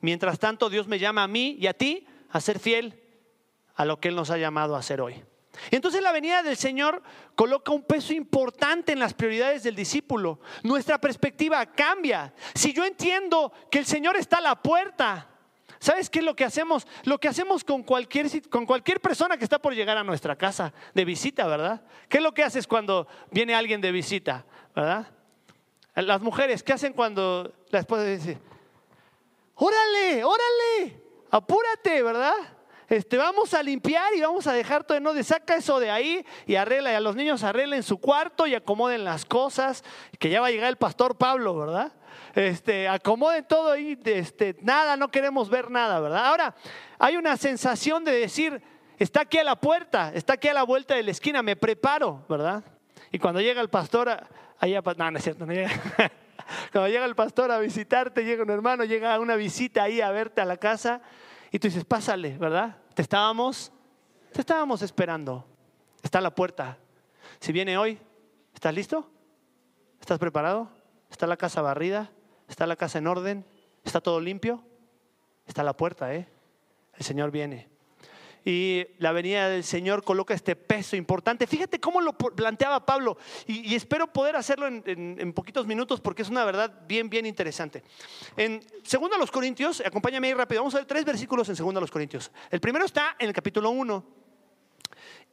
Mientras 0.00 0.38
tanto, 0.38 0.70
Dios 0.70 0.88
me 0.88 0.98
llama 0.98 1.24
a 1.24 1.28
mí 1.28 1.56
y 1.60 1.66
a 1.66 1.74
ti 1.74 2.06
a 2.30 2.40
ser 2.40 2.58
fiel 2.58 3.02
a 3.74 3.84
lo 3.84 4.00
que 4.00 4.08
Él 4.08 4.16
nos 4.16 4.30
ha 4.30 4.38
llamado 4.38 4.76
a 4.76 4.80
hacer 4.80 5.00
hoy. 5.00 5.22
Entonces 5.70 6.02
la 6.02 6.12
venida 6.12 6.42
del 6.42 6.56
Señor 6.56 7.02
coloca 7.34 7.72
un 7.72 7.82
peso 7.82 8.12
importante 8.12 8.92
en 8.92 9.00
las 9.00 9.14
prioridades 9.14 9.62
del 9.62 9.74
discípulo. 9.74 10.40
Nuestra 10.62 11.00
perspectiva 11.00 11.64
cambia. 11.66 12.32
Si 12.54 12.72
yo 12.72 12.84
entiendo 12.84 13.52
que 13.70 13.78
el 13.78 13.86
Señor 13.86 14.16
está 14.16 14.38
a 14.38 14.42
la 14.42 14.62
puerta, 14.62 15.28
¿Sabes 15.80 16.10
qué 16.10 16.18
es 16.18 16.24
lo 16.24 16.34
que 16.34 16.44
hacemos? 16.44 16.86
Lo 17.04 17.18
que 17.18 17.28
hacemos 17.28 17.62
con 17.64 17.82
cualquier, 17.82 18.26
con 18.48 18.66
cualquier 18.66 19.00
persona 19.00 19.36
que 19.36 19.44
está 19.44 19.58
por 19.58 19.74
llegar 19.74 19.96
a 19.96 20.04
nuestra 20.04 20.36
casa 20.36 20.72
de 20.94 21.04
visita, 21.04 21.46
¿verdad? 21.46 21.82
¿Qué 22.08 22.18
es 22.18 22.22
lo 22.22 22.32
que 22.32 22.42
haces 22.42 22.66
cuando 22.66 23.06
viene 23.30 23.54
alguien 23.54 23.80
de 23.80 23.92
visita, 23.92 24.44
¿verdad? 24.74 25.06
Las 25.94 26.20
mujeres, 26.20 26.62
¿qué 26.62 26.72
hacen 26.72 26.92
cuando 26.92 27.52
la 27.70 27.80
esposa 27.80 28.04
dice, 28.04 28.38
órale, 29.54 30.24
órale, 30.24 31.02
apúrate, 31.30 32.02
¿verdad? 32.02 32.34
Este, 32.88 33.18
vamos 33.18 33.52
a 33.52 33.62
limpiar 33.62 34.14
y 34.14 34.20
vamos 34.20 34.46
a 34.46 34.52
dejar 34.52 34.84
todo, 34.84 34.98
no, 35.00 35.12
de 35.12 35.22
saca 35.22 35.56
eso 35.56 35.78
de 35.78 35.90
ahí 35.90 36.24
y 36.46 36.54
arregla, 36.54 36.92
y 36.92 36.94
a 36.94 37.00
los 37.00 37.16
niños 37.16 37.44
arreglen 37.44 37.82
su 37.82 37.98
cuarto 37.98 38.46
y 38.46 38.54
acomoden 38.54 39.04
las 39.04 39.26
cosas, 39.26 39.84
que 40.18 40.30
ya 40.30 40.40
va 40.40 40.46
a 40.46 40.50
llegar 40.50 40.68
el 40.68 40.76
pastor 40.76 41.18
Pablo, 41.18 41.54
¿verdad? 41.56 41.92
Este, 42.38 42.86
acomoden 42.86 43.44
todo 43.48 43.72
ahí, 43.72 43.98
este, 44.04 44.54
nada, 44.60 44.96
no 44.96 45.10
queremos 45.10 45.50
ver 45.50 45.72
nada, 45.72 45.98
¿verdad? 45.98 46.24
Ahora, 46.24 46.54
hay 46.96 47.16
una 47.16 47.36
sensación 47.36 48.04
de 48.04 48.12
decir, 48.12 48.62
está 48.96 49.22
aquí 49.22 49.38
a 49.38 49.44
la 49.44 49.56
puerta, 49.56 50.12
está 50.14 50.34
aquí 50.34 50.46
a 50.46 50.54
la 50.54 50.62
vuelta 50.62 50.94
de 50.94 51.02
la 51.02 51.10
esquina, 51.10 51.42
me 51.42 51.56
preparo, 51.56 52.24
¿verdad? 52.28 52.62
Y 53.10 53.18
cuando 53.18 53.40
llega 53.40 53.60
el 53.60 53.70
pastor, 53.70 54.08
allá, 54.60 54.80
no, 54.96 55.10
no 55.10 55.18
es 55.18 55.24
cierto, 55.24 55.46
no 55.46 55.52
llega. 55.52 55.68
Cuando 56.72 56.88
llega 56.88 57.04
el 57.04 57.16
pastor 57.16 57.50
a 57.50 57.58
visitarte, 57.58 58.24
llega 58.24 58.44
un 58.44 58.50
hermano, 58.50 58.84
llega 58.84 59.18
una 59.18 59.34
visita 59.34 59.82
ahí 59.82 60.00
a 60.00 60.10
verte 60.12 60.40
a 60.40 60.44
la 60.44 60.56
casa, 60.56 61.02
y 61.50 61.58
tú 61.58 61.66
dices, 61.66 61.84
pásale, 61.84 62.38
¿verdad? 62.38 62.76
Te 62.94 63.02
estábamos, 63.02 63.72
te 64.32 64.40
estábamos 64.40 64.80
esperando. 64.82 65.44
Está 66.02 66.18
a 66.18 66.22
la 66.22 66.34
puerta. 66.34 66.78
Si 67.40 67.50
viene 67.50 67.76
hoy, 67.76 67.98
¿estás 68.54 68.72
listo? 68.72 69.10
¿Estás 70.00 70.20
preparado? 70.20 70.70
¿Está 71.10 71.26
la 71.26 71.36
casa 71.36 71.60
barrida? 71.60 72.12
¿Está 72.48 72.66
la 72.66 72.76
casa 72.76 72.98
en 72.98 73.06
orden? 73.06 73.44
¿Está 73.84 74.00
todo 74.00 74.20
limpio? 74.20 74.64
Está 75.46 75.62
la 75.62 75.76
puerta, 75.76 76.14
¿eh? 76.14 76.26
El 76.94 77.04
Señor 77.04 77.30
viene. 77.30 77.68
Y 78.44 78.86
la 78.98 79.12
venida 79.12 79.48
del 79.48 79.62
Señor 79.62 80.02
coloca 80.02 80.32
este 80.32 80.56
peso 80.56 80.96
importante. 80.96 81.46
Fíjate 81.46 81.80
cómo 81.80 82.00
lo 82.00 82.14
planteaba 82.14 82.86
Pablo. 82.86 83.18
Y, 83.46 83.74
espero 83.74 84.12
poder 84.12 84.36
hacerlo 84.36 84.66
en, 84.66 84.82
en, 84.86 85.32
poquitos 85.32 85.66
minutos 85.66 86.00
porque 86.00 86.22
es 86.22 86.30
una 86.30 86.44
verdad 86.44 86.72
bien, 86.86 87.10
bien 87.10 87.26
interesante. 87.26 87.82
En 88.36 88.60
2 88.90 89.10
los 89.18 89.30
Corintios, 89.30 89.82
acompáñame 89.84 90.28
ahí 90.28 90.34
rápido. 90.34 90.62
Vamos 90.62 90.74
a 90.74 90.78
ver 90.78 90.86
tres 90.86 91.04
versículos 91.04 91.48
en 91.48 91.56
2 91.56 91.74
los 91.74 91.90
Corintios. 91.90 92.30
El 92.50 92.60
primero 92.60 92.86
está 92.86 93.16
en 93.18 93.28
el 93.28 93.34
capítulo 93.34 93.70
1. 93.70 94.04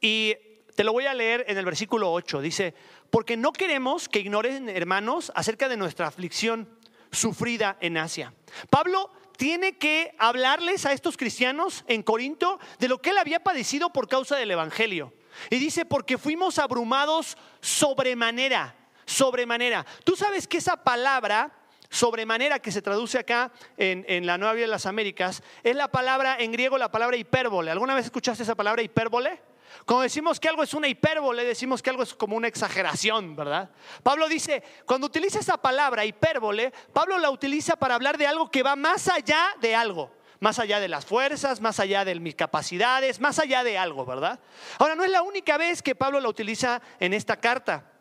Y 0.00 0.34
te 0.74 0.84
lo 0.84 0.92
voy 0.92 1.06
a 1.06 1.14
leer 1.14 1.46
en 1.48 1.56
el 1.56 1.64
versículo 1.64 2.12
8. 2.12 2.40
Dice, 2.42 2.74
porque 3.08 3.36
no 3.36 3.52
queremos 3.52 4.08
que 4.08 4.18
ignoren, 4.18 4.68
hermanos, 4.68 5.32
acerca 5.34 5.68
de 5.70 5.78
nuestra 5.78 6.06
aflicción 6.06 6.68
sufrida 7.10 7.76
en 7.80 7.98
Asia. 7.98 8.32
Pablo 8.70 9.10
tiene 9.36 9.76
que 9.76 10.14
hablarles 10.18 10.86
a 10.86 10.92
estos 10.92 11.16
cristianos 11.16 11.84
en 11.88 12.02
Corinto 12.02 12.58
de 12.78 12.88
lo 12.88 13.00
que 13.00 13.10
él 13.10 13.18
había 13.18 13.42
padecido 13.42 13.90
por 13.92 14.08
causa 14.08 14.36
del 14.36 14.50
Evangelio. 14.50 15.12
Y 15.50 15.56
dice, 15.56 15.84
porque 15.84 16.18
fuimos 16.18 16.58
abrumados 16.58 17.36
sobremanera, 17.60 18.74
sobremanera. 19.04 19.84
Tú 20.04 20.16
sabes 20.16 20.48
que 20.48 20.58
esa 20.58 20.82
palabra, 20.82 21.52
sobremanera, 21.90 22.58
que 22.58 22.72
se 22.72 22.82
traduce 22.82 23.18
acá 23.18 23.52
en, 23.76 24.26
la 24.26 24.38
Nueva 24.38 24.54
Vida 24.54 24.64
de 24.64 24.70
las 24.70 24.86
Américas, 24.86 25.42
es 25.62 25.76
la 25.76 25.88
palabra, 25.88 26.36
en 26.38 26.52
griego, 26.52 26.78
la 26.78 26.90
palabra 26.90 27.16
hipérbole. 27.16 27.70
¿Alguna 27.70 27.94
vez 27.94 28.06
escuchaste 28.06 28.42
esa 28.42 28.54
palabra 28.54 28.82
hipérbole? 28.82 29.40
Cuando 29.84 30.02
decimos 30.02 30.40
que 30.40 30.48
algo 30.48 30.62
es 30.62 30.74
una 30.74 30.88
hipérbole, 30.88 31.44
decimos 31.44 31.82
que 31.82 31.90
algo 31.90 32.02
es 32.02 32.14
como 32.14 32.36
una 32.36 32.48
exageración, 32.48 33.36
¿verdad? 33.36 33.70
Pablo 34.02 34.28
dice, 34.28 34.62
cuando 34.84 35.06
utiliza 35.06 35.38
esa 35.38 35.56
palabra 35.56 36.04
hipérbole, 36.04 36.72
Pablo 36.92 37.18
la 37.18 37.30
utiliza 37.30 37.76
para 37.76 37.94
hablar 37.94 38.18
de 38.18 38.26
algo 38.26 38.50
que 38.50 38.62
va 38.62 38.76
más 38.76 39.08
allá 39.08 39.54
de 39.60 39.74
algo, 39.74 40.10
más 40.40 40.58
allá 40.58 40.80
de 40.80 40.88
las 40.88 41.04
fuerzas, 41.04 41.60
más 41.60 41.80
allá 41.80 42.04
de 42.04 42.14
mis 42.18 42.34
capacidades, 42.34 43.20
más 43.20 43.38
allá 43.38 43.62
de 43.64 43.78
algo, 43.78 44.04
¿verdad? 44.04 44.40
Ahora, 44.78 44.94
no 44.94 45.04
es 45.04 45.10
la 45.10 45.22
única 45.22 45.56
vez 45.56 45.82
que 45.82 45.94
Pablo 45.94 46.20
la 46.20 46.28
utiliza 46.28 46.80
en 47.00 47.12
esta 47.14 47.36
carta. 47.36 47.92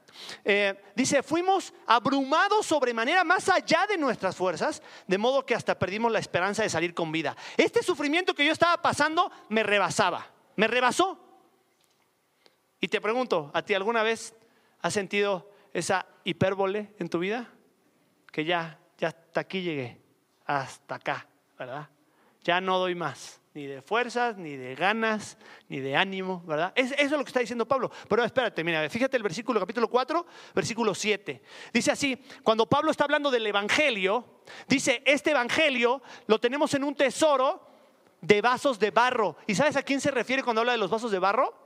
Eh, 0.44 0.82
dice, 0.96 1.24
fuimos 1.24 1.74
abrumados 1.86 2.66
sobremanera 2.66 3.24
más 3.24 3.50
allá 3.50 3.86
de 3.88 3.98
nuestras 3.98 4.36
fuerzas, 4.36 4.82
de 5.08 5.18
modo 5.18 5.46
que 5.46 5.56
hasta 5.56 5.78
perdimos 5.78 6.12
la 6.12 6.20
esperanza 6.20 6.64
de 6.64 6.70
salir 6.70 6.94
con 6.94 7.12
vida. 7.12 7.36
Este 7.58 7.84
sufrimiento 7.84 8.34
que 8.34 8.46
yo 8.46 8.52
estaba 8.52 8.82
pasando 8.82 9.32
me 9.50 9.64
rebasaba, 9.64 10.28
me 10.56 10.68
rebasó. 10.68 11.25
Y 12.80 12.88
te 12.88 13.02
pregunto, 13.02 13.52
¿a 13.54 13.62
ti 13.64 13.74
alguna 13.74 14.04
vez 14.04 14.36
has 14.82 14.94
sentido 14.94 15.50
esa 15.74 16.06
hipérbole 16.24 16.94
en 17.00 17.10
tu 17.10 17.20
vida? 17.20 17.52
Que 18.32 18.46
ya, 18.46 18.80
ya 18.98 19.10
hasta 19.10 19.42
aquí 19.42 19.62
llegué, 19.62 20.02
hasta 20.46 20.96
acá, 20.96 21.28
¿verdad? 21.58 21.90
Ya 22.44 22.62
no 22.62 22.78
doy 22.78 22.94
más, 22.94 23.42
ni 23.54 23.66
de 23.66 23.82
fuerzas, 23.82 24.38
ni 24.38 24.56
de 24.58 24.76
ganas, 24.76 25.38
ni 25.70 25.80
de 25.80 25.96
ánimo, 25.96 26.44
¿verdad? 26.46 26.74
eso 26.76 26.94
es 26.98 27.10
lo 27.10 27.24
que 27.24 27.30
está 27.30 27.40
diciendo 27.40 27.66
Pablo. 27.66 27.90
Pero 28.08 28.24
espérate, 28.24 28.64
mira, 28.64 28.88
fíjate 28.90 29.18
el 29.18 29.24
versículo, 29.24 29.60
capítulo 29.60 29.88
4, 29.88 30.26
versículo 30.54 30.94
7. 30.94 31.42
Dice 31.74 31.92
así, 31.92 32.22
cuando 32.44 32.68
Pablo 32.68 32.92
está 32.92 33.06
hablando 33.06 33.32
del 33.32 33.48
Evangelio, 33.48 34.42
dice, 34.68 35.02
este 35.06 35.32
Evangelio 35.32 36.04
lo 36.28 36.40
tenemos 36.40 36.74
en 36.74 36.84
un 36.84 36.94
tesoro 36.94 37.66
de 38.22 38.42
vasos 38.42 38.78
de 38.78 38.92
barro. 38.92 39.38
¿Y 39.48 39.56
sabes 39.56 39.76
a 39.76 39.84
quién 39.84 40.02
se 40.02 40.12
refiere 40.12 40.44
cuando 40.44 40.62
habla 40.62 40.74
de 40.74 40.78
los 40.78 40.90
vasos 40.90 41.12
de 41.12 41.20
barro? 41.20 41.64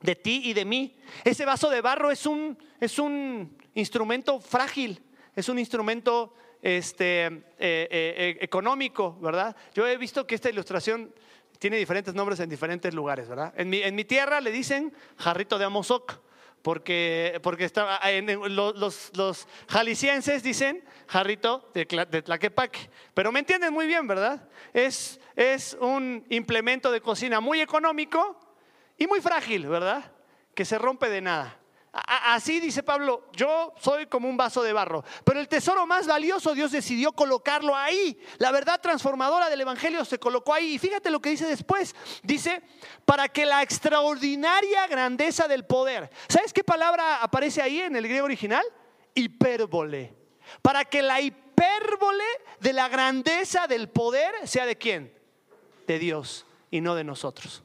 De 0.00 0.14
ti 0.14 0.42
y 0.44 0.52
de 0.52 0.64
mí. 0.64 0.96
Ese 1.24 1.44
vaso 1.44 1.70
de 1.70 1.80
barro 1.80 2.10
es 2.10 2.26
un, 2.26 2.58
es 2.80 2.98
un 2.98 3.56
instrumento 3.74 4.40
frágil, 4.40 5.02
es 5.34 5.48
un 5.48 5.58
instrumento 5.58 6.34
este, 6.62 7.26
eh, 7.26 7.32
eh, 7.58 7.88
eh, 7.90 8.38
económico, 8.40 9.18
¿verdad? 9.20 9.54
Yo 9.74 9.86
he 9.86 9.96
visto 9.96 10.26
que 10.26 10.34
esta 10.34 10.50
ilustración 10.50 11.14
tiene 11.58 11.76
diferentes 11.76 12.14
nombres 12.14 12.40
en 12.40 12.48
diferentes 12.48 12.92
lugares, 12.92 13.28
¿verdad? 13.28 13.52
En 13.56 13.70
mi, 13.70 13.82
en 13.82 13.94
mi 13.94 14.04
tierra 14.04 14.40
le 14.40 14.50
dicen 14.50 14.92
jarrito 15.16 15.58
de 15.58 15.64
Amozoc, 15.64 16.20
porque, 16.62 17.38
porque 17.44 17.64
está, 17.64 18.00
los, 18.48 19.12
los, 19.16 19.46
jaliscienses 19.68 20.42
dicen 20.42 20.82
jarrito 21.06 21.70
de, 21.72 21.84
de, 22.10 22.22
Tlaquepaque. 22.22 22.90
Pero 23.14 23.30
me 23.30 23.38
entienden 23.38 23.72
muy 23.72 23.86
bien, 23.86 24.08
¿verdad? 24.08 24.48
Es, 24.74 25.20
es 25.36 25.76
un 25.80 26.26
implemento 26.28 26.90
de 26.90 27.00
cocina 27.00 27.40
muy 27.40 27.60
económico, 27.60 28.45
y 28.98 29.06
muy 29.06 29.20
frágil, 29.20 29.66
¿verdad? 29.66 30.12
Que 30.54 30.64
se 30.64 30.78
rompe 30.78 31.08
de 31.08 31.20
nada. 31.20 31.58
Así 31.92 32.60
dice 32.60 32.82
Pablo, 32.82 33.28
yo 33.32 33.72
soy 33.80 34.06
como 34.06 34.28
un 34.28 34.36
vaso 34.36 34.62
de 34.62 34.74
barro, 34.74 35.02
pero 35.24 35.40
el 35.40 35.48
tesoro 35.48 35.86
más 35.86 36.06
valioso 36.06 36.54
Dios 36.54 36.70
decidió 36.70 37.12
colocarlo 37.12 37.74
ahí. 37.74 38.20
La 38.36 38.52
verdad 38.52 38.80
transformadora 38.82 39.48
del 39.48 39.62
Evangelio 39.62 40.04
se 40.04 40.18
colocó 40.18 40.52
ahí. 40.52 40.74
Y 40.74 40.78
fíjate 40.78 41.10
lo 41.10 41.20
que 41.20 41.30
dice 41.30 41.46
después. 41.46 41.94
Dice, 42.22 42.62
para 43.06 43.28
que 43.28 43.46
la 43.46 43.62
extraordinaria 43.62 44.86
grandeza 44.88 45.48
del 45.48 45.64
poder. 45.64 46.10
¿Sabes 46.28 46.52
qué 46.52 46.62
palabra 46.62 47.22
aparece 47.22 47.62
ahí 47.62 47.80
en 47.80 47.96
el 47.96 48.06
griego 48.06 48.26
original? 48.26 48.64
Hipérbole. 49.14 50.14
Para 50.60 50.84
que 50.84 51.00
la 51.00 51.22
hipérbole 51.22 52.24
de 52.60 52.74
la 52.74 52.88
grandeza 52.88 53.66
del 53.66 53.88
poder 53.88 54.46
sea 54.46 54.66
de 54.66 54.76
quién? 54.76 55.18
De 55.86 55.98
Dios 55.98 56.44
y 56.70 56.82
no 56.82 56.94
de 56.94 57.04
nosotros. 57.04 57.62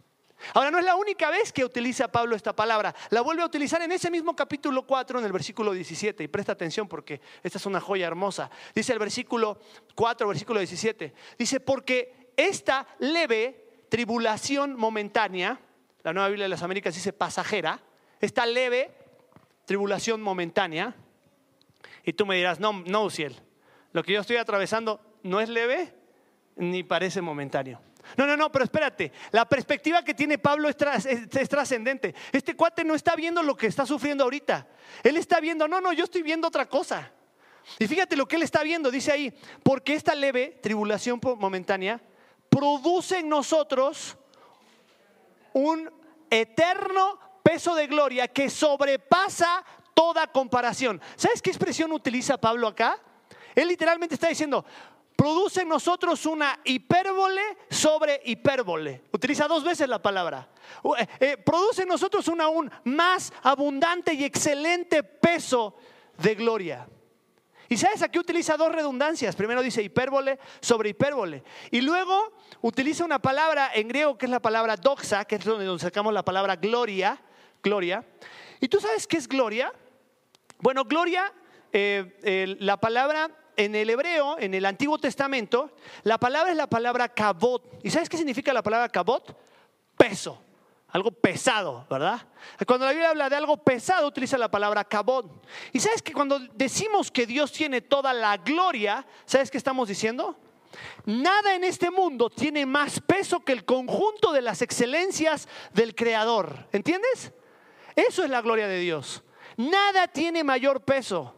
Ahora, 0.54 0.71
no 0.71 0.80
es 0.80 0.86
la 0.86 0.95
única 0.95 1.30
vez 1.30 1.51
que 1.51 1.63
utiliza 1.65 2.12
Pablo 2.12 2.36
esta 2.36 2.56
palabra. 2.56 2.93
La 3.10 3.21
vuelve 3.21 3.41
a 3.41 3.45
utilizar 3.45 3.82
en 3.82 3.91
ese 3.91 4.10
mismo 4.12 4.36
capítulo 4.36 4.86
4, 4.86 5.19
en 5.19 5.25
el 5.25 5.32
versículo 5.32 5.73
17. 5.73 6.23
Y 6.23 6.27
presta 6.27 6.51
atención 6.51 6.88
porque 6.88 7.21
esta 7.43 7.58
es 7.58 7.65
una 7.65 7.80
joya 7.80 8.08
hermosa. 8.08 8.49
Dice 8.73 8.93
el 8.93 8.99
versículo 8.99 9.60
4, 9.95 10.27
versículo 10.27 10.60
17. 10.60 11.13
Dice, 11.38 11.60
porque 11.60 12.32
esta 12.38 12.88
leve 12.99 13.86
tribulación 13.89 14.75
momentánea, 14.75 15.60
la 16.04 16.13
nueva 16.13 16.30
Biblia 16.30 16.45
de 16.45 16.49
las 16.49 16.63
Américas 16.63 16.95
dice 16.95 17.13
pasajera, 17.13 17.82
esta 18.19 18.45
leve 18.45 18.91
tribulación 19.65 20.21
momentánea, 20.21 20.95
y 22.04 22.13
tú 22.13 22.25
me 22.25 22.36
dirás, 22.36 22.60
no, 22.60 22.84
no, 22.86 23.04
Uciel, 23.04 23.36
lo 23.93 24.04
que 24.04 24.13
yo 24.13 24.21
estoy 24.21 24.38
atravesando 24.38 25.01
no 25.23 25.39
es 25.39 25.49
leve 25.49 25.93
ni 26.56 26.84
parece 26.84 27.21
momentáneo. 27.21 27.82
No, 28.17 28.26
no, 28.26 28.38
no, 28.38 28.52
pero 28.52 28.65
espérate. 28.65 29.12
La 29.32 29.47
perspectiva 29.47 30.04
que 30.04 30.13
tiene 30.13 30.38
Pablo 30.38 30.69
es, 30.69 30.78
trascendente. 31.50 32.15
Este 32.32 32.56
cuate 32.56 32.84
no 32.84 32.95
está 32.95 33.15
viendo 33.15 33.43
lo 33.43 33.56
que 33.56 33.67
está 33.67 33.86
sufriendo 33.86 34.24
ahorita. 34.24 34.67
Él 35.04 35.17
está 35.17 35.39
viendo, 35.39 35.67
no, 35.67 35.82
no, 35.82 35.93
yo 35.93 36.04
estoy 36.04 36.21
viendo 36.21 36.47
otra 36.47 36.67
cosa. 36.67 37.12
Y 37.80 37.88
fíjate 37.88 38.15
lo 38.15 38.28
que 38.28 38.36
él 38.36 38.43
está 38.43 38.63
viendo, 38.63 38.91
dice 38.91 39.12
ahí, 39.12 39.34
porque 39.63 39.93
esta 39.93 40.15
leve 40.15 40.60
tribulación 40.62 41.19
momentánea 41.38 42.02
produce 42.50 43.19
en 43.19 43.30
nosotros 43.30 44.17
un 45.54 45.89
eterno 46.30 47.19
peso 47.43 47.76
de 47.76 47.88
gloria 47.88 48.28
que 48.28 48.50
sobrepasa 48.50 49.63
toda 49.93 50.28
comparación. 50.28 51.02
¿Sabes 51.15 51.41
qué 51.41 51.50
expresión 51.50 51.91
utiliza 51.91 52.38
Pablo 52.38 52.67
acá? 52.67 53.00
Él 53.56 53.67
literalmente 53.67 54.15
está 54.15 54.30
diciendo, 54.30 54.65
produce 55.21 55.62
en 55.62 55.69
nosotros 55.69 56.25
una 56.25 56.60
hipérbole 56.63 57.43
sobre 57.69 58.23
hipérbole. 58.25 59.03
Utiliza 59.12 59.47
dos 59.47 59.63
veces 59.63 59.88
la 59.88 60.01
palabra. 60.01 60.49
Eh, 60.97 61.07
eh, 61.19 61.38
produce 61.38 61.84
en 61.84 61.89
nosotros 61.89 62.27
un 62.27 62.41
aún 62.41 62.71
más 62.86 63.31
abundante 63.43 64.15
y 64.15 64.23
excelente 64.23 65.03
peso 65.03 65.75
de 66.17 66.34
gloria. 66.34 66.88
Y 67.69 67.77
sabes, 67.77 68.01
aquí 68.01 68.17
utiliza 68.17 68.57
dos 68.57 68.71
redundancias. 68.71 69.36
Primero 69.36 69.62
dice 69.62 69.84
hipérbole 69.84 70.39
sobre 70.60 70.89
hipérbole. 70.89 71.43
Y 71.69 71.81
luego 71.81 72.34
utiliza 72.62 73.05
una 73.05 73.19
palabra 73.19 73.69
en 73.75 73.89
griego 73.89 74.17
que 74.17 74.25
es 74.25 74.31
la 74.31 74.41
palabra 74.41 74.75
doxa, 74.75 75.25
que 75.25 75.36
es 75.36 75.45
donde 75.45 75.77
sacamos 75.77 76.15
la 76.15 76.25
palabra 76.25 76.55
gloria. 76.55 77.21
Gloria. 77.62 78.03
¿Y 78.60 78.67
tú 78.67 78.79
sabes 78.79 79.05
qué 79.05 79.17
es 79.17 79.27
gloria? 79.27 79.71
Bueno, 80.57 80.84
gloria, 80.84 81.31
eh, 81.71 82.55
la 82.60 82.77
palabra 82.77 83.29
en 83.55 83.75
el 83.75 83.89
hebreo, 83.89 84.37
en 84.39 84.53
el 84.53 84.65
Antiguo 84.65 84.97
Testamento, 84.97 85.71
la 86.03 86.17
palabra 86.17 86.51
es 86.51 86.57
la 86.57 86.67
palabra 86.67 87.09
kabot. 87.09 87.79
¿Y 87.83 87.89
sabes 87.89 88.09
qué 88.09 88.17
significa 88.17 88.53
la 88.53 88.63
palabra 88.63 88.89
kabot? 88.89 89.37
Peso, 89.97 90.41
algo 90.89 91.11
pesado, 91.11 91.85
¿verdad? 91.89 92.21
Cuando 92.65 92.85
la 92.85 92.91
Biblia 92.91 93.09
habla 93.09 93.29
de 93.29 93.35
algo 93.35 93.57
pesado, 93.57 94.07
utiliza 94.07 94.37
la 94.37 94.49
palabra 94.49 94.83
kabot. 94.83 95.45
Y 95.73 95.79
sabes 95.79 96.01
que 96.01 96.13
cuando 96.13 96.39
decimos 96.53 97.11
que 97.11 97.25
Dios 97.25 97.51
tiene 97.51 97.81
toda 97.81 98.13
la 98.13 98.37
gloria, 98.37 99.05
¿sabes 99.25 99.51
qué 99.51 99.57
estamos 99.57 99.87
diciendo? 99.87 100.37
Nada 101.05 101.55
en 101.55 101.63
este 101.63 101.91
mundo 101.91 102.29
tiene 102.29 102.65
más 102.65 102.99
peso 102.99 103.41
que 103.41 103.51
el 103.51 103.65
conjunto 103.65 104.31
de 104.31 104.41
las 104.41 104.61
excelencias 104.61 105.47
del 105.73 105.95
Creador. 105.95 106.67
¿Entiendes? 106.71 107.31
Eso 107.95 108.23
es 108.23 108.29
la 108.29 108.41
gloria 108.41 108.67
de 108.67 108.79
Dios. 108.79 109.23
Nada 109.57 110.07
tiene 110.07 110.43
mayor 110.43 110.81
peso. 110.81 111.35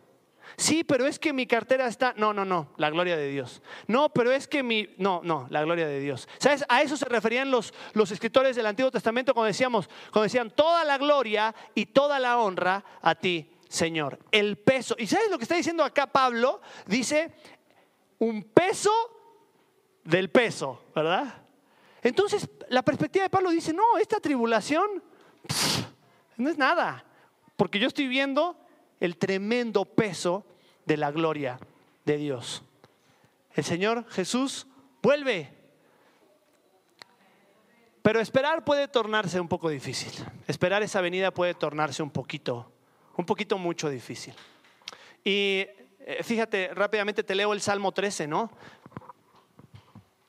Sí, 0.58 0.84
pero 0.84 1.06
es 1.06 1.20
que 1.20 1.34
mi 1.34 1.48
cartera 1.48 1.88
está. 1.88 2.14
No, 2.18 2.34
no, 2.34 2.46
no, 2.46 2.70
la 2.78 2.90
gloria 2.90 3.18
de 3.18 3.28
Dios. 3.30 3.62
No, 3.88 4.10
pero 4.10 4.32
es 4.32 4.48
que 4.48 4.64
mi. 4.64 4.90
No, 4.98 5.22
no, 5.24 5.48
la 5.50 5.64
gloria 5.64 5.88
de 5.88 6.00
Dios. 6.00 6.28
¿Sabes? 6.38 6.64
A 6.70 6.82
eso 6.82 6.96
se 6.98 7.06
referían 7.06 7.50
los, 7.50 7.74
los 7.94 8.12
escritores 8.12 8.56
del 8.56 8.66
Antiguo 8.66 8.92
Testamento 8.92 9.34
cuando 9.34 9.48
decíamos, 9.48 9.90
cuando 10.12 10.24
decían 10.24 10.52
toda 10.52 10.84
la 10.84 10.98
gloria 10.98 11.54
y 11.74 11.88
toda 11.88 12.20
la 12.20 12.38
honra 12.38 12.84
a 13.02 13.16
ti, 13.16 13.50
Señor. 13.68 14.20
El 14.32 14.58
peso. 14.58 14.96
¿Y 14.98 15.08
sabes 15.08 15.30
lo 15.32 15.38
que 15.38 15.44
está 15.44 15.56
diciendo 15.56 15.84
acá 15.84 16.08
Pablo? 16.08 16.62
Dice 16.86 17.34
un 18.20 18.44
peso 18.44 18.92
del 20.04 20.30
peso, 20.30 20.84
¿verdad? 20.96 21.44
Entonces, 22.02 22.50
la 22.70 22.84
perspectiva 22.84 23.24
de 23.24 23.30
Pablo 23.30 23.50
dice, 23.50 23.74
no, 23.74 23.98
esta 24.00 24.20
tribulación 24.20 25.04
no 26.38 26.50
es 26.50 26.58
nada, 26.58 27.06
porque 27.56 27.80
yo 27.80 27.88
estoy 27.88 28.08
viendo 28.08 28.58
el 29.04 29.18
tremendo 29.18 29.84
peso 29.84 30.46
de 30.86 30.96
la 30.96 31.12
gloria 31.12 31.60
de 32.06 32.16
Dios. 32.16 32.64
El 33.54 33.66
Señor 33.66 34.10
Jesús 34.10 34.66
vuelve. 35.02 35.54
Pero 38.02 38.22
esperar 38.22 38.64
puede 38.64 38.88
tornarse 38.88 39.42
un 39.42 39.50
poco 39.50 39.68
difícil. 39.68 40.10
Esperar 40.48 40.84
esa 40.84 41.02
venida 41.02 41.32
puede 41.32 41.54
tornarse 41.54 42.02
un 42.02 42.12
poquito, 42.12 42.72
un 43.18 43.26
poquito 43.26 43.58
mucho 43.58 43.90
difícil. 43.90 44.34
Y 45.22 45.68
eh, 46.00 46.24
fíjate, 46.24 46.74
rápidamente 46.74 47.24
te 47.24 47.36
leo 47.36 47.52
el 47.52 47.60
Salmo 47.60 47.92
13, 47.92 48.26
¿no? 48.26 48.52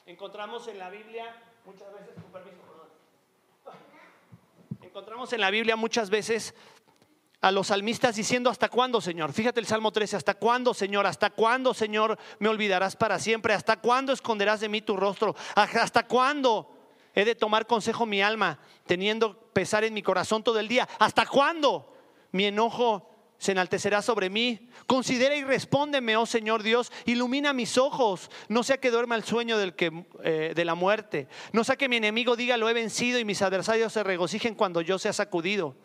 Encontramos 0.04 0.66
en 0.66 0.80
la 0.80 0.90
Biblia 0.90 1.32
muchas 1.64 1.92
veces, 1.92 2.14
con 2.20 2.32
permiso, 2.32 2.58
perdón. 2.66 3.78
Encontramos 4.82 5.32
en 5.32 5.40
la 5.40 5.50
Biblia 5.50 5.76
muchas 5.76 6.10
veces 6.10 6.56
a 7.44 7.52
los 7.52 7.66
salmistas 7.66 8.16
diciendo, 8.16 8.48
¿hasta 8.48 8.70
cuándo, 8.70 9.02
Señor? 9.02 9.30
Fíjate 9.34 9.60
el 9.60 9.66
Salmo 9.66 9.92
13, 9.92 10.16
¿hasta 10.16 10.32
cuándo, 10.32 10.72
Señor? 10.72 11.06
¿Hasta 11.06 11.28
cuándo, 11.28 11.74
Señor, 11.74 12.18
me 12.38 12.48
olvidarás 12.48 12.96
para 12.96 13.18
siempre? 13.18 13.52
¿Hasta 13.52 13.76
cuándo 13.76 14.14
esconderás 14.14 14.60
de 14.60 14.70
mí 14.70 14.80
tu 14.80 14.96
rostro? 14.96 15.36
¿Hasta 15.54 16.06
cuándo 16.06 16.74
he 17.14 17.26
de 17.26 17.34
tomar 17.34 17.66
consejo 17.66 18.06
mi 18.06 18.22
alma, 18.22 18.60
teniendo 18.86 19.36
pesar 19.52 19.84
en 19.84 19.92
mi 19.92 20.02
corazón 20.02 20.42
todo 20.42 20.58
el 20.58 20.68
día? 20.68 20.88
¿Hasta 20.98 21.26
cuándo 21.26 21.94
mi 22.32 22.46
enojo 22.46 23.10
se 23.36 23.52
enaltecerá 23.52 24.00
sobre 24.00 24.30
mí. 24.30 24.70
Considera 24.86 25.36
y 25.36 25.44
respóndeme, 25.44 26.16
oh 26.16 26.24
Señor 26.24 26.62
Dios, 26.62 26.90
ilumina 27.04 27.52
mis 27.52 27.76
ojos, 27.76 28.30
no 28.48 28.62
sea 28.62 28.78
que 28.78 28.90
duerma 28.90 29.16
el 29.16 29.24
sueño 29.24 29.58
del 29.58 29.74
que, 29.74 30.06
eh, 30.22 30.52
de 30.56 30.64
la 30.64 30.74
muerte, 30.74 31.28
no 31.52 31.62
sea 31.62 31.76
que 31.76 31.90
mi 31.90 31.96
enemigo 31.96 32.36
diga 32.36 32.56
lo 32.56 32.70
he 32.70 32.72
vencido 32.72 33.18
y 33.18 33.24
mis 33.26 33.42
adversarios 33.42 33.92
se 33.92 34.02
regocijen 34.02 34.54
cuando 34.54 34.80
yo 34.80 34.98
sea 34.98 35.12
sacudido. 35.12 35.76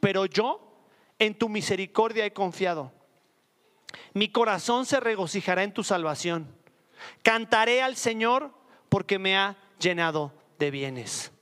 Pero 0.00 0.26
yo 0.26 0.68
en 1.18 1.36
tu 1.36 1.48
misericordia 1.48 2.24
he 2.24 2.32
confiado. 2.32 2.92
Mi 4.12 4.30
corazón 4.30 4.86
se 4.86 5.00
regocijará 5.00 5.62
en 5.62 5.72
tu 5.72 5.82
salvación. 5.82 6.54
Cantaré 7.22 7.82
al 7.82 7.96
Señor 7.96 8.52
porque 8.88 9.18
me 9.18 9.36
ha 9.36 9.56
llenado 9.78 10.32
de 10.58 10.70
bienes. 10.70 11.32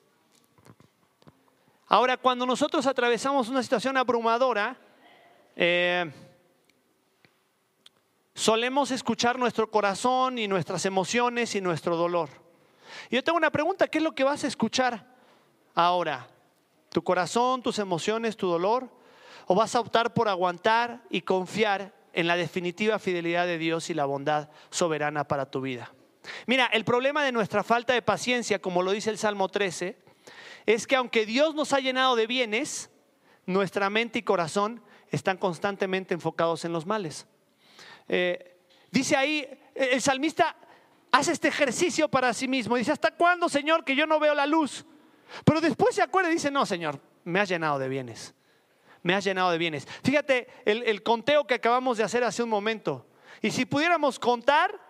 Ahora, 1.88 2.16
cuando 2.16 2.47
nosotros 2.47 2.87
atravesamos 2.87 3.49
una 3.49 3.62
situación 3.62 3.97
abrumadora, 3.97 4.77
eh, 5.55 6.11
solemos 8.35 8.90
escuchar 8.90 9.38
nuestro 9.38 9.71
corazón 9.71 10.38
y 10.38 10.49
nuestras 10.49 10.85
emociones 10.85 11.55
y 11.55 11.61
nuestro 11.61 11.97
dolor. 11.97 12.29
Yo 13.11 13.23
tengo 13.23 13.38
una 13.38 13.51
pregunta, 13.51 13.87
¿qué 13.87 13.99
es 13.99 14.05
lo 14.05 14.14
que 14.14 14.25
vas 14.25 14.42
a 14.45 14.49
escuchar 14.49 15.07
ahora? 15.75 16.29
¿Tu 16.90 17.03
corazón, 17.03 17.62
tus 17.62 17.79
emociones, 17.79 18.37
tu 18.37 18.49
dolor? 18.49 18.90
¿O 19.46 19.55
vas 19.55 19.75
a 19.75 19.81
optar 19.81 20.14
por 20.14 20.29
aguantar 20.29 21.03
y 21.11 21.22
confiar 21.22 21.94
en 22.12 22.27
la 22.27 22.37
definitiva 22.37 22.99
fidelidad 22.99 23.46
de 23.46 23.59
Dios 23.59 23.90
y 23.90 23.94
la 23.94 24.07
bondad 24.07 24.49
soberana 24.70 25.25
para 25.25 25.51
tu 25.51 25.61
vida? 25.61 25.92
Mira, 26.46 26.66
el 26.66 26.85
problema 26.85 27.22
de 27.25 27.33
nuestra 27.33 27.62
falta 27.62 27.92
de 27.92 28.03
paciencia, 28.03 28.61
como 28.61 28.83
lo 28.83 28.90
dice 28.90 29.11
el 29.11 29.18
Salmo 29.18 29.49
13, 29.49 29.96
es 30.66 30.87
que 30.87 30.96
aunque 30.96 31.27
Dios 31.27 31.55
nos 31.55 31.72
ha 31.72 31.81
llenado 31.81 32.16
de 32.16 32.27
bienes, 32.27 32.90
nuestra 33.46 33.88
mente 33.90 34.18
y 34.18 34.22
corazón 34.22 34.83
están 35.11 35.37
constantemente 35.37 36.14
enfocados 36.14 36.64
en 36.64 36.72
los 36.72 36.87
males. 36.87 37.27
Eh, 38.09 38.59
dice 38.90 39.16
ahí, 39.16 39.46
el 39.75 40.01
salmista 40.03 40.57
hace 41.12 41.33
este 41.33 41.49
ejercicio 41.49 42.09
para 42.09 42.33
sí 42.35 42.49
mismo. 42.49 42.77
Dice, 42.77 42.92
¿hasta 42.92 43.12
cuándo, 43.12 43.49
Señor, 43.49 43.85
que 43.85 43.94
yo 43.94 44.07
no 44.07 44.18
veo 44.18 44.35
la 44.35 44.46
luz? 44.46 44.85
Pero 45.45 45.61
después 45.61 45.95
se 45.95 46.03
acuerda 46.03 46.31
y 46.31 46.35
dice, 46.35 46.51
no, 46.51 46.67
Señor, 46.67 47.01
me 47.25 47.41
has 47.41 47.49
llenado 47.49 47.79
de 47.79 47.89
bienes. 47.89 48.35
Me 49.03 49.15
has 49.15 49.25
llenado 49.25 49.51
de 49.51 49.59
bienes. 49.59 49.87
Fíjate 50.03 50.49
el, 50.65 50.83
el 50.83 51.03
conteo 51.03 51.47
que 51.47 51.55
acabamos 51.55 51.99
de 51.99 52.05
hacer 52.05 52.25
hace 52.25 52.43
un 52.43 52.49
momento. 52.49 53.07
Y 53.43 53.51
si 53.51 53.65
pudiéramos 53.65 54.19
contar, 54.19 54.81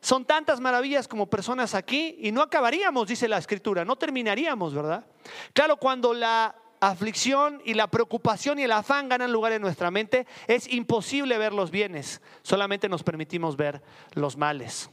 son 0.00 0.24
tantas 0.24 0.60
maravillas 0.60 1.06
como 1.06 1.28
personas 1.28 1.74
aquí 1.74 2.16
y 2.20 2.32
no 2.32 2.42
acabaríamos, 2.42 3.08
dice 3.08 3.28
la 3.28 3.38
escritura, 3.38 3.84
no 3.84 3.96
terminaríamos, 3.96 4.74
¿verdad? 4.74 5.04
Claro, 5.52 5.76
cuando 5.76 6.14
la 6.14 6.54
aflicción 6.80 7.60
y 7.64 7.74
la 7.74 7.88
preocupación 7.88 8.58
y 8.58 8.62
el 8.62 8.72
afán 8.72 9.08
ganan 9.08 9.32
lugar 9.32 9.52
en 9.52 9.60
nuestra 9.60 9.90
mente, 9.90 10.26
es 10.46 10.66
imposible 10.72 11.36
ver 11.36 11.52
los 11.52 11.70
bienes, 11.70 12.22
solamente 12.42 12.88
nos 12.88 13.02
permitimos 13.02 13.56
ver 13.56 13.82
los 14.14 14.36
males. 14.36 14.90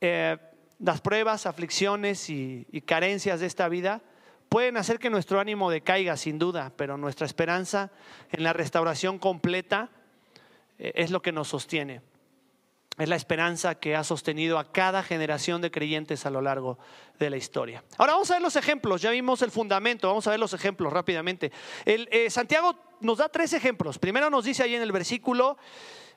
Eh, 0.00 0.36
las 0.80 1.00
pruebas, 1.00 1.46
aflicciones 1.46 2.30
y, 2.30 2.66
carencias 2.86 3.40
de 3.40 3.46
esta 3.46 3.68
vida 3.68 4.02
pueden 4.48 4.76
hacer 4.76 4.98
que 4.98 5.10
nuestro 5.10 5.38
ánimo 5.38 5.70
decaiga, 5.70 6.16
sin 6.16 6.38
duda, 6.38 6.72
pero 6.76 6.96
nuestra 6.96 7.26
esperanza 7.26 7.90
en 8.32 8.42
la 8.42 8.52
restauración 8.52 9.18
completa 9.18 9.90
eh, 10.78 10.92
es 10.96 11.10
lo 11.10 11.22
que 11.22 11.32
nos 11.32 11.48
sostiene. 11.48 12.00
Es 12.98 13.08
la 13.08 13.16
esperanza 13.16 13.76
que 13.76 13.94
ha 13.94 14.04
sostenido 14.04 14.58
a 14.58 14.72
cada 14.72 15.02
generación 15.02 15.62
de 15.62 15.70
creyentes 15.70 16.26
a 16.26 16.30
lo 16.30 16.42
largo 16.42 16.78
de 17.18 17.30
la 17.30 17.36
historia. 17.36 17.84
Ahora 17.96 18.14
vamos 18.14 18.30
a 18.30 18.34
ver 18.34 18.42
los 18.42 18.56
ejemplos. 18.56 19.00
Ya 19.00 19.10
vimos 19.10 19.40
el 19.42 19.50
fundamento. 19.50 20.08
Vamos 20.08 20.26
a 20.26 20.30
ver 20.30 20.40
los 20.40 20.52
ejemplos 20.52 20.92
rápidamente. 20.92 21.52
El, 21.86 22.08
eh, 22.10 22.28
Santiago 22.28 22.76
nos 23.00 23.18
da 23.18 23.28
tres 23.28 23.52
ejemplos. 23.52 23.98
Primero 23.98 24.28
nos 24.28 24.44
dice 24.44 24.64
ahí 24.64 24.74
en 24.74 24.82
el 24.82 24.92
versículo, 24.92 25.56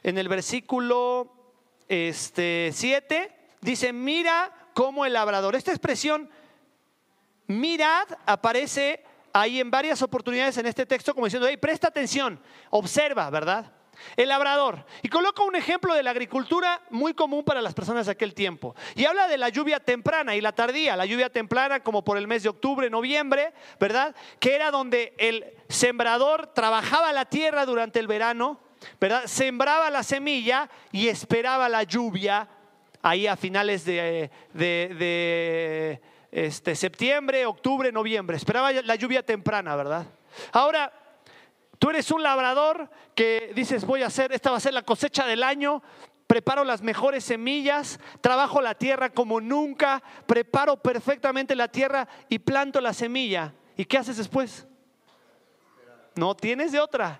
en 0.01 0.17
el 0.17 0.27
versículo 0.27 1.31
este, 1.87 2.71
7, 2.73 3.42
dice, 3.63 3.93
mira 3.93 4.51
cómo 4.73 5.05
el 5.05 5.13
labrador. 5.13 5.55
Esta 5.55 5.71
expresión, 5.71 6.29
mirad, 7.47 8.07
aparece 8.25 9.03
ahí 9.33 9.59
en 9.59 9.71
varias 9.71 10.01
oportunidades 10.01 10.57
en 10.57 10.67
este 10.67 10.85
texto 10.85 11.13
como 11.13 11.25
diciendo, 11.25 11.47
hey, 11.49 11.57
presta 11.57 11.87
atención, 11.87 12.39
observa, 12.69 13.29
¿verdad? 13.29 13.71
El 14.15 14.29
labrador. 14.29 14.85
Y 15.01 15.09
coloca 15.09 15.43
un 15.43 15.55
ejemplo 15.55 15.93
de 15.93 16.03
la 16.03 16.11
agricultura 16.11 16.81
muy 16.89 17.13
común 17.13 17.43
para 17.43 17.61
las 17.61 17.73
personas 17.73 18.07
de 18.07 18.11
aquel 18.11 18.33
tiempo. 18.33 18.75
Y 18.95 19.05
habla 19.05 19.27
de 19.27 19.37
la 19.37 19.49
lluvia 19.49 19.79
temprana 19.79 20.35
y 20.35 20.41
la 20.41 20.51
tardía. 20.51 20.95
La 20.95 21.05
lluvia 21.05 21.29
temprana 21.29 21.81
como 21.81 22.03
por 22.03 22.17
el 22.17 22.27
mes 22.27 22.43
de 22.43 22.49
octubre, 22.49 22.89
noviembre, 22.89 23.53
¿verdad? 23.79 24.15
Que 24.39 24.55
era 24.55 24.71
donde 24.71 25.13
el 25.17 25.45
sembrador 25.69 26.47
trabajaba 26.53 27.13
la 27.13 27.25
tierra 27.25 27.65
durante 27.65 27.99
el 27.99 28.07
verano, 28.07 28.59
¿verdad? 28.99 29.23
Sembraba 29.25 29.89
la 29.89 30.03
semilla 30.03 30.69
y 30.91 31.07
esperaba 31.07 31.69
la 31.69 31.83
lluvia 31.83 32.49
ahí 33.03 33.27
a 33.27 33.35
finales 33.35 33.85
de, 33.85 34.31
este, 36.31 36.75
septiembre, 36.75 37.45
octubre, 37.45 37.91
noviembre. 37.91 38.37
Esperaba 38.37 38.71
la 38.71 38.95
lluvia 38.95 39.23
temprana, 39.23 39.75
¿verdad? 39.75 40.07
Ahora, 40.51 40.91
Tú 41.83 41.89
eres 41.89 42.11
un 42.11 42.23
labrador 42.23 42.89
que 43.13 43.51
dices, 43.55 43.83
voy 43.83 44.03
a 44.03 44.07
hacer, 44.07 44.31
esta 44.31 44.51
va 44.51 44.55
a 44.55 44.61
ser 44.61 44.73
la 44.73 44.83
cosecha 44.83 45.25
del 45.25 45.43
año, 45.43 45.83
preparo 46.27 46.63
las 46.63 46.81
mejores 46.81 47.25
semillas, 47.25 47.99
trabajo 48.21 48.61
la 48.61 48.73
tierra 48.73 49.09
como 49.09 49.41
nunca, 49.41 50.01
preparo 50.25 50.77
perfectamente 50.77 51.57
la 51.57 51.67
tierra 51.67 52.07
y 52.29 52.39
planto 52.39 52.79
la 52.79 52.93
semilla. 52.93 53.53
¿Y 53.75 53.83
qué 53.83 53.97
haces 53.97 54.15
después? 54.15 54.65
No 56.15 56.35
tienes 56.37 56.71
de 56.71 56.79
otra, 56.79 57.19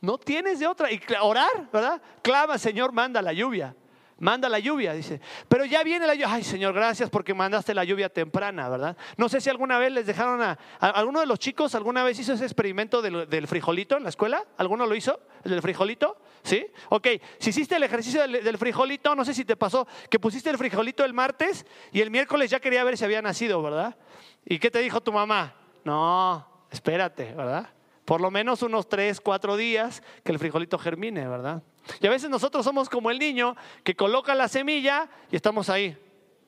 no 0.00 0.16
tienes 0.16 0.60
de 0.60 0.68
otra. 0.68 0.92
Y 0.92 1.02
orar, 1.20 1.68
¿verdad? 1.72 2.00
Clama, 2.22 2.56
Señor, 2.56 2.92
manda 2.92 3.20
la 3.20 3.32
lluvia 3.32 3.74
manda 4.18 4.48
la 4.48 4.58
lluvia, 4.58 4.92
dice. 4.92 5.20
Pero 5.48 5.64
ya 5.64 5.82
viene 5.82 6.06
la 6.06 6.14
lluvia. 6.14 6.32
Ay, 6.32 6.44
Señor, 6.44 6.74
gracias 6.74 7.10
porque 7.10 7.34
mandaste 7.34 7.74
la 7.74 7.84
lluvia 7.84 8.08
temprana, 8.08 8.68
¿verdad? 8.68 8.96
No 9.16 9.28
sé 9.28 9.40
si 9.40 9.50
alguna 9.50 9.78
vez 9.78 9.92
les 9.92 10.06
dejaron 10.06 10.40
a, 10.42 10.58
alguno 10.80 11.20
de 11.20 11.26
los 11.26 11.38
chicos, 11.38 11.74
alguna 11.74 12.04
vez 12.04 12.18
hizo 12.18 12.32
ese 12.32 12.44
experimento 12.44 13.02
del, 13.02 13.46
frijolito 13.48 13.96
en 13.96 14.04
la 14.04 14.08
escuela. 14.08 14.44
¿Alguno 14.56 14.86
lo 14.86 14.94
hizo? 14.94 15.20
¿El 15.44 15.52
del 15.52 15.62
frijolito? 15.62 16.16
¿Sí? 16.42 16.66
Ok, 16.90 17.08
si 17.38 17.50
hiciste 17.50 17.76
el 17.76 17.82
ejercicio 17.82 18.22
del, 18.22 18.58
frijolito, 18.58 19.14
no 19.14 19.24
sé 19.24 19.34
si 19.34 19.44
te 19.44 19.56
pasó 19.56 19.86
que 20.10 20.18
pusiste 20.18 20.50
el 20.50 20.58
frijolito 20.58 21.04
el 21.04 21.14
martes 21.14 21.66
y 21.92 22.00
el 22.00 22.10
miércoles 22.10 22.50
ya 22.50 22.60
quería 22.60 22.84
ver 22.84 22.96
si 22.96 23.04
había 23.04 23.22
nacido, 23.22 23.62
¿verdad? 23.62 23.96
¿Y 24.44 24.58
qué 24.58 24.70
te 24.70 24.80
dijo 24.80 25.00
tu 25.00 25.12
mamá? 25.12 25.54
No, 25.84 26.66
espérate, 26.70 27.34
¿verdad? 27.34 27.68
Por 28.04 28.20
lo 28.20 28.30
menos 28.30 28.62
unos 28.62 28.88
tres, 28.88 29.20
cuatro 29.20 29.56
días 29.56 30.02
que 30.22 30.32
el 30.32 30.38
frijolito 30.38 30.78
germine, 30.78 31.26
¿verdad? 31.26 31.62
Y 32.00 32.06
a 32.06 32.10
veces 32.10 32.30
nosotros 32.30 32.64
somos 32.64 32.88
como 32.88 33.10
el 33.10 33.18
niño 33.18 33.56
que 33.82 33.94
coloca 33.94 34.34
la 34.34 34.48
semilla 34.48 35.08
y 35.30 35.36
estamos 35.36 35.68
ahí, 35.70 35.96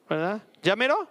¿verdad? 0.08 0.42
¿Llamero? 0.62 1.08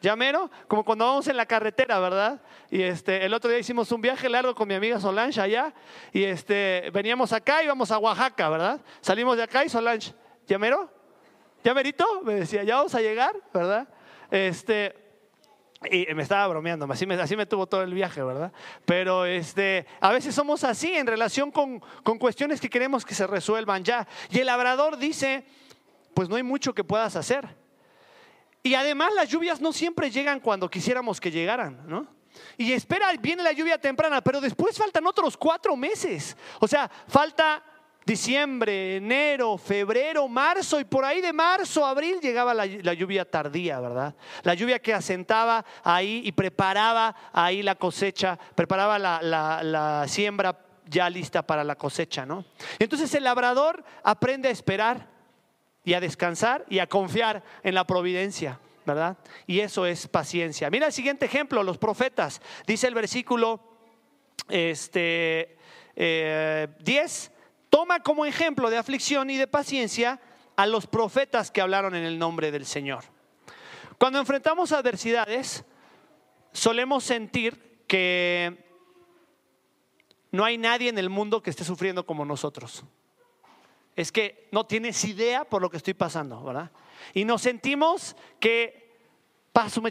¿Llamero? 0.00 0.50
Como 0.68 0.84
cuando 0.84 1.06
vamos 1.06 1.26
en 1.28 1.36
la 1.36 1.46
carretera, 1.46 1.98
¿verdad? 1.98 2.40
Y 2.70 2.82
este, 2.82 3.24
el 3.24 3.34
otro 3.34 3.50
día 3.50 3.58
hicimos 3.58 3.90
un 3.90 4.00
viaje 4.00 4.28
largo 4.28 4.54
con 4.54 4.68
mi 4.68 4.74
amiga 4.74 5.00
Solange 5.00 5.40
allá 5.40 5.74
y 6.12 6.24
este, 6.24 6.90
veníamos 6.92 7.32
acá 7.32 7.62
y 7.62 7.64
íbamos 7.64 7.90
a 7.90 7.98
Oaxaca, 7.98 8.48
¿verdad? 8.48 8.80
Salimos 9.00 9.36
de 9.36 9.42
acá 9.42 9.64
y 9.64 9.68
Solange, 9.68 10.14
¿llamero? 10.46 10.98
¿Llamerito? 11.64 12.22
Me 12.22 12.34
decía, 12.34 12.62
ya 12.62 12.76
vamos 12.76 12.94
a 12.94 13.00
llegar, 13.00 13.34
¿verdad? 13.52 13.88
Este, 14.30 15.07
y 15.90 16.12
me 16.14 16.22
estaba 16.24 16.46
bromeando, 16.48 16.86
así 16.90 17.06
me, 17.06 17.46
tuvo 17.46 17.66
todo 17.66 17.82
el 17.82 17.94
viaje, 17.94 18.22
¿verdad? 18.22 18.52
Pero 18.84 19.24
este, 19.26 19.86
a 20.00 20.12
veces 20.12 20.34
somos 20.34 20.64
así 20.64 20.92
en 20.94 21.06
relación 21.06 21.52
con 21.52 21.80
cuestiones 22.18 22.60
que 22.60 22.68
queremos 22.68 23.04
que 23.04 23.14
se 23.14 23.26
resuelvan 23.26 23.84
ya. 23.84 24.06
Y 24.30 24.40
el 24.40 24.46
labrador 24.46 24.98
dice, 24.98 25.44
pues 26.14 26.28
no 26.28 26.36
hay 26.36 26.42
mucho 26.42 26.74
que 26.74 26.82
puedas 26.82 27.14
hacer. 27.14 27.48
Y 28.62 28.74
además 28.74 29.14
las 29.14 29.28
lluvias 29.28 29.60
no 29.60 29.72
siempre 29.72 30.10
llegan 30.10 30.40
cuando 30.40 30.68
quisiéramos 30.68 31.20
que 31.20 31.30
llegaran, 31.30 31.86
¿no? 31.86 32.06
Y 32.56 32.72
espera, 32.72 33.12
viene 33.20 33.42
la 33.42 33.52
lluvia 33.52 33.78
temprana, 33.78 34.20
pero 34.20 34.40
después 34.40 34.76
faltan 34.76 35.06
otros 35.06 35.36
cuatro 35.36 35.76
meses. 35.76 36.36
O 36.60 36.68
sea, 36.68 36.90
falta 37.06 37.62
diciembre, 38.08 38.96
enero, 38.96 39.58
febrero, 39.58 40.26
marzo 40.28 40.80
y 40.80 40.84
por 40.84 41.04
ahí 41.04 41.20
de 41.20 41.32
marzo, 41.34 41.84
abril 41.84 42.18
llegaba 42.22 42.54
la, 42.54 42.64
lluvia 42.66 43.30
tardía, 43.30 43.78
¿verdad? 43.80 44.14
La 44.44 44.54
lluvia 44.54 44.78
que 44.78 44.94
asentaba 44.94 45.62
ahí 45.84 46.22
y 46.24 46.32
preparaba 46.32 47.14
ahí 47.34 47.62
la 47.62 47.74
cosecha, 47.74 48.38
preparaba 48.54 48.98
la, 48.98 50.04
siembra 50.08 50.58
ya 50.86 51.10
lista 51.10 51.42
para 51.42 51.62
la 51.62 51.76
cosecha, 51.76 52.24
¿no? 52.24 52.46
Entonces 52.78 53.14
el 53.14 53.24
labrador 53.24 53.84
aprende 54.02 54.48
a 54.48 54.52
esperar 54.52 55.06
y 55.84 55.92
a 55.92 56.00
descansar 56.00 56.64
y 56.70 56.78
a 56.78 56.86
confiar 56.86 57.44
en 57.62 57.74
la 57.74 57.86
providencia, 57.86 58.58
¿verdad? 58.86 59.18
Y 59.46 59.60
eso 59.60 59.84
es 59.84 60.08
paciencia. 60.08 60.70
Mira 60.70 60.86
el 60.86 60.94
siguiente 60.94 61.26
ejemplo, 61.26 61.62
los 61.62 61.76
profetas. 61.76 62.40
Dice 62.66 62.86
el 62.86 62.94
versículo 62.94 63.60
este, 64.48 65.58
10, 65.94 65.96
eh, 65.96 67.37
toma 67.70 68.00
como 68.02 68.24
ejemplo 68.24 68.70
de 68.70 68.78
aflicción 68.78 69.30
y 69.30 69.36
de 69.36 69.46
paciencia 69.46 70.20
a 70.56 70.66
los 70.66 70.86
profetas 70.86 71.50
que 71.50 71.60
hablaron 71.60 71.94
en 71.94 72.04
el 72.04 72.18
nombre 72.18 72.50
del 72.50 72.66
Señor. 72.66 73.04
Cuando 73.98 74.18
enfrentamos 74.18 74.72
adversidades, 74.72 75.64
solemos 76.52 77.04
sentir 77.04 77.84
que 77.86 78.66
no 80.30 80.44
hay 80.44 80.58
nadie 80.58 80.88
en 80.88 80.98
el 80.98 81.10
mundo 81.10 81.42
que 81.42 81.50
esté 81.50 81.64
sufriendo 81.64 82.06
como 82.06 82.24
nosotros. 82.24 82.84
Es 83.96 84.12
que 84.12 84.48
no 84.52 84.66
tienes 84.66 85.04
idea 85.04 85.44
por 85.44 85.62
lo 85.62 85.70
que 85.70 85.76
estoy 85.76 85.94
pasando, 85.94 86.42
¿verdad? 86.42 86.70
Y 87.14 87.24
nos 87.24 87.42
sentimos 87.42 88.14
que 88.38 88.88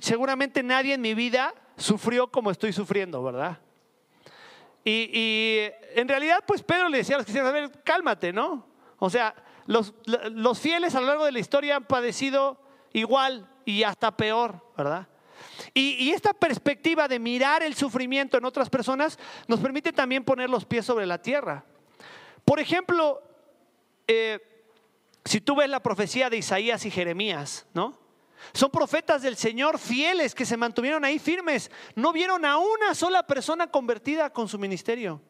seguramente 0.01 0.63
nadie 0.63 0.93
en 0.93 1.01
mi 1.01 1.13
vida 1.13 1.53
sufrió 1.75 2.31
como 2.31 2.51
estoy 2.51 2.71
sufriendo, 2.71 3.21
¿verdad? 3.23 3.59
Y, 4.89 5.69
en 5.95 6.07
realidad, 6.07 6.43
pues 6.47 6.63
Pedro 6.63 6.87
le 6.87 6.99
decía 6.99 7.15
a 7.15 7.19
los 7.19 7.25
cristianos, 7.25 7.49
a 7.49 7.53
ver, 7.53 7.83
cálmate, 7.83 8.31
¿no? 8.31 8.65
O 8.99 9.09
sea, 9.09 9.35
los, 9.65 9.93
los 10.31 10.59
fieles 10.59 10.95
a 10.95 11.01
lo 11.01 11.07
largo 11.07 11.25
de 11.25 11.33
la 11.33 11.39
historia 11.39 11.75
han 11.75 11.83
padecido 11.83 12.57
igual 12.93 13.49
y 13.65 13.83
hasta 13.83 14.15
peor, 14.15 14.63
¿verdad? 14.77 15.07
Y, 15.73 16.11
esta 16.11 16.31
perspectiva 16.31 17.09
de 17.09 17.19
mirar 17.19 17.63
el 17.63 17.75
sufrimiento 17.75 18.37
en 18.37 18.45
otras 18.45 18.69
personas 18.69 19.19
nos 19.47 19.59
permite 19.59 19.91
también 19.91 20.23
poner 20.23 20.49
los 20.49 20.63
pies 20.63 20.85
sobre 20.85 21.05
la 21.05 21.21
tierra. 21.21 21.65
Por 22.45 22.61
ejemplo, 22.61 23.21
eh, 24.07 24.39
si 25.25 25.41
tú 25.41 25.57
ves 25.57 25.69
la 25.69 25.83
profecía 25.83 26.29
de 26.29 26.37
Isaías 26.37 26.85
y 26.85 26.91
Jeremías, 26.91 27.67
¿no? 27.73 27.99
Son 28.53 28.69
profetas 28.69 29.21
del 29.21 29.37
Señor 29.37 29.79
fieles 29.79 30.35
que 30.35 30.45
se 30.45 30.57
mantuvieron 30.57 31.03
ahí 31.05 31.19
firmes. 31.19 31.71
No 31.95 32.13
vieron 32.13 32.45
a 32.45 32.57
una 32.57 32.93
sola 32.93 33.23
persona 33.25 33.67
convertida 33.67 34.31
con 34.31 34.47
su 34.47 34.57
ministerio. 34.57 35.21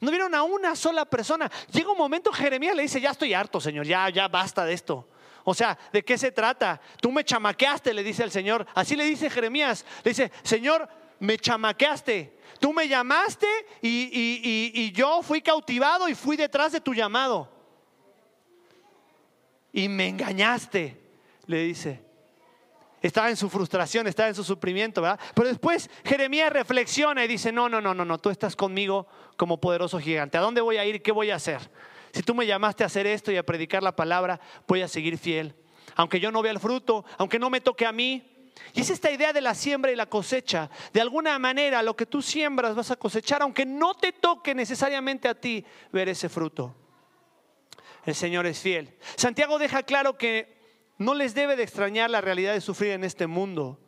No 0.00 0.10
vieron 0.10 0.34
a 0.34 0.42
una 0.42 0.74
sola 0.74 1.04
persona. 1.04 1.50
Llega 1.70 1.90
un 1.90 1.98
momento, 1.98 2.32
Jeremías 2.32 2.74
le 2.74 2.82
dice, 2.82 3.00
ya 3.00 3.10
estoy 3.10 3.34
harto, 3.34 3.60
Señor, 3.60 3.86
ya, 3.86 4.08
ya 4.10 4.28
basta 4.28 4.64
de 4.64 4.74
esto. 4.74 5.08
O 5.44 5.54
sea, 5.54 5.78
¿de 5.92 6.04
qué 6.04 6.18
se 6.18 6.32
trata? 6.32 6.80
Tú 7.00 7.12
me 7.12 7.24
chamaqueaste, 7.24 7.94
le 7.94 8.02
dice 8.02 8.24
el 8.24 8.32
Señor. 8.32 8.66
Así 8.74 8.96
le 8.96 9.04
dice 9.04 9.30
Jeremías. 9.30 9.84
Le 10.02 10.10
dice, 10.10 10.32
Señor, 10.42 10.88
me 11.20 11.38
chamaqueaste. 11.38 12.36
Tú 12.58 12.72
me 12.72 12.88
llamaste 12.88 13.46
y, 13.80 14.10
y 14.12 14.92
yo 14.92 15.22
fui 15.22 15.40
cautivado 15.40 16.08
y 16.08 16.14
fui 16.14 16.36
detrás 16.36 16.72
de 16.72 16.80
tu 16.80 16.94
llamado. 16.94 17.48
Y 19.72 19.88
me 19.88 20.08
engañaste, 20.08 20.98
le 21.46 21.58
dice. 21.64 22.05
Estaba 23.02 23.28
en 23.28 23.36
su 23.36 23.50
frustración, 23.50 24.06
estaba 24.06 24.28
en 24.28 24.34
su 24.34 24.42
sufrimiento, 24.42 25.02
¿verdad? 25.02 25.20
Pero 25.34 25.48
después 25.48 25.90
Jeremías 26.04 26.52
reflexiona 26.52 27.24
y 27.24 27.28
dice, 27.28 27.52
no, 27.52 27.68
no, 27.68 27.80
no, 27.80 27.94
no, 27.94 28.04
no, 28.04 28.18
tú 28.18 28.30
estás 28.30 28.56
conmigo 28.56 29.06
como 29.36 29.60
poderoso 29.60 29.98
gigante. 30.00 30.38
¿A 30.38 30.40
dónde 30.40 30.60
voy 30.60 30.78
a 30.78 30.84
ir? 30.84 31.02
¿Qué 31.02 31.12
voy 31.12 31.30
a 31.30 31.36
hacer? 31.36 31.60
Si 32.12 32.22
tú 32.22 32.34
me 32.34 32.46
llamaste 32.46 32.82
a 32.82 32.86
hacer 32.86 33.06
esto 33.06 33.30
y 33.30 33.36
a 33.36 33.44
predicar 33.44 33.82
la 33.82 33.94
palabra, 33.94 34.40
voy 34.66 34.80
a 34.80 34.88
seguir 34.88 35.18
fiel. 35.18 35.54
Aunque 35.94 36.18
yo 36.18 36.32
no 36.32 36.42
vea 36.42 36.52
el 36.52 36.58
fruto, 36.58 37.04
aunque 37.18 37.38
no 37.38 37.50
me 37.50 37.60
toque 37.60 37.84
a 37.84 37.92
mí. 37.92 38.32
Y 38.72 38.80
es 38.80 38.90
esta 38.90 39.10
idea 39.10 39.34
de 39.34 39.42
la 39.42 39.54
siembra 39.54 39.92
y 39.92 39.96
la 39.96 40.06
cosecha. 40.06 40.70
De 40.94 41.02
alguna 41.02 41.38
manera, 41.38 41.82
lo 41.82 41.94
que 41.94 42.06
tú 42.06 42.22
siembras 42.22 42.74
vas 42.74 42.90
a 42.90 42.96
cosechar, 42.96 43.42
aunque 43.42 43.66
no 43.66 43.94
te 43.94 44.12
toque 44.12 44.54
necesariamente 44.54 45.28
a 45.28 45.34
ti 45.34 45.64
ver 45.92 46.08
ese 46.08 46.30
fruto. 46.30 46.74
El 48.06 48.14
Señor 48.14 48.46
es 48.46 48.60
fiel. 48.60 48.96
Santiago 49.16 49.58
deja 49.58 49.82
claro 49.82 50.16
que 50.16 50.55
no 50.98 51.14
les 51.14 51.34
debe 51.34 51.56
de 51.56 51.62
extrañar 51.62 52.10
la 52.10 52.20
realidad 52.20 52.54
de 52.54 52.60
sufrir 52.60 52.92
en 52.92 53.04
este 53.04 53.26
mundo. 53.26 53.78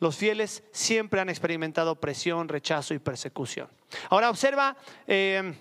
Los 0.00 0.16
fieles 0.16 0.62
siempre 0.72 1.20
han 1.20 1.28
experimentado 1.28 1.96
presión, 1.96 2.48
rechazo 2.48 2.94
y 2.94 2.98
persecución. 2.98 3.68
Ahora 4.10 4.30
observa 4.30 4.76
eh, 5.06 5.54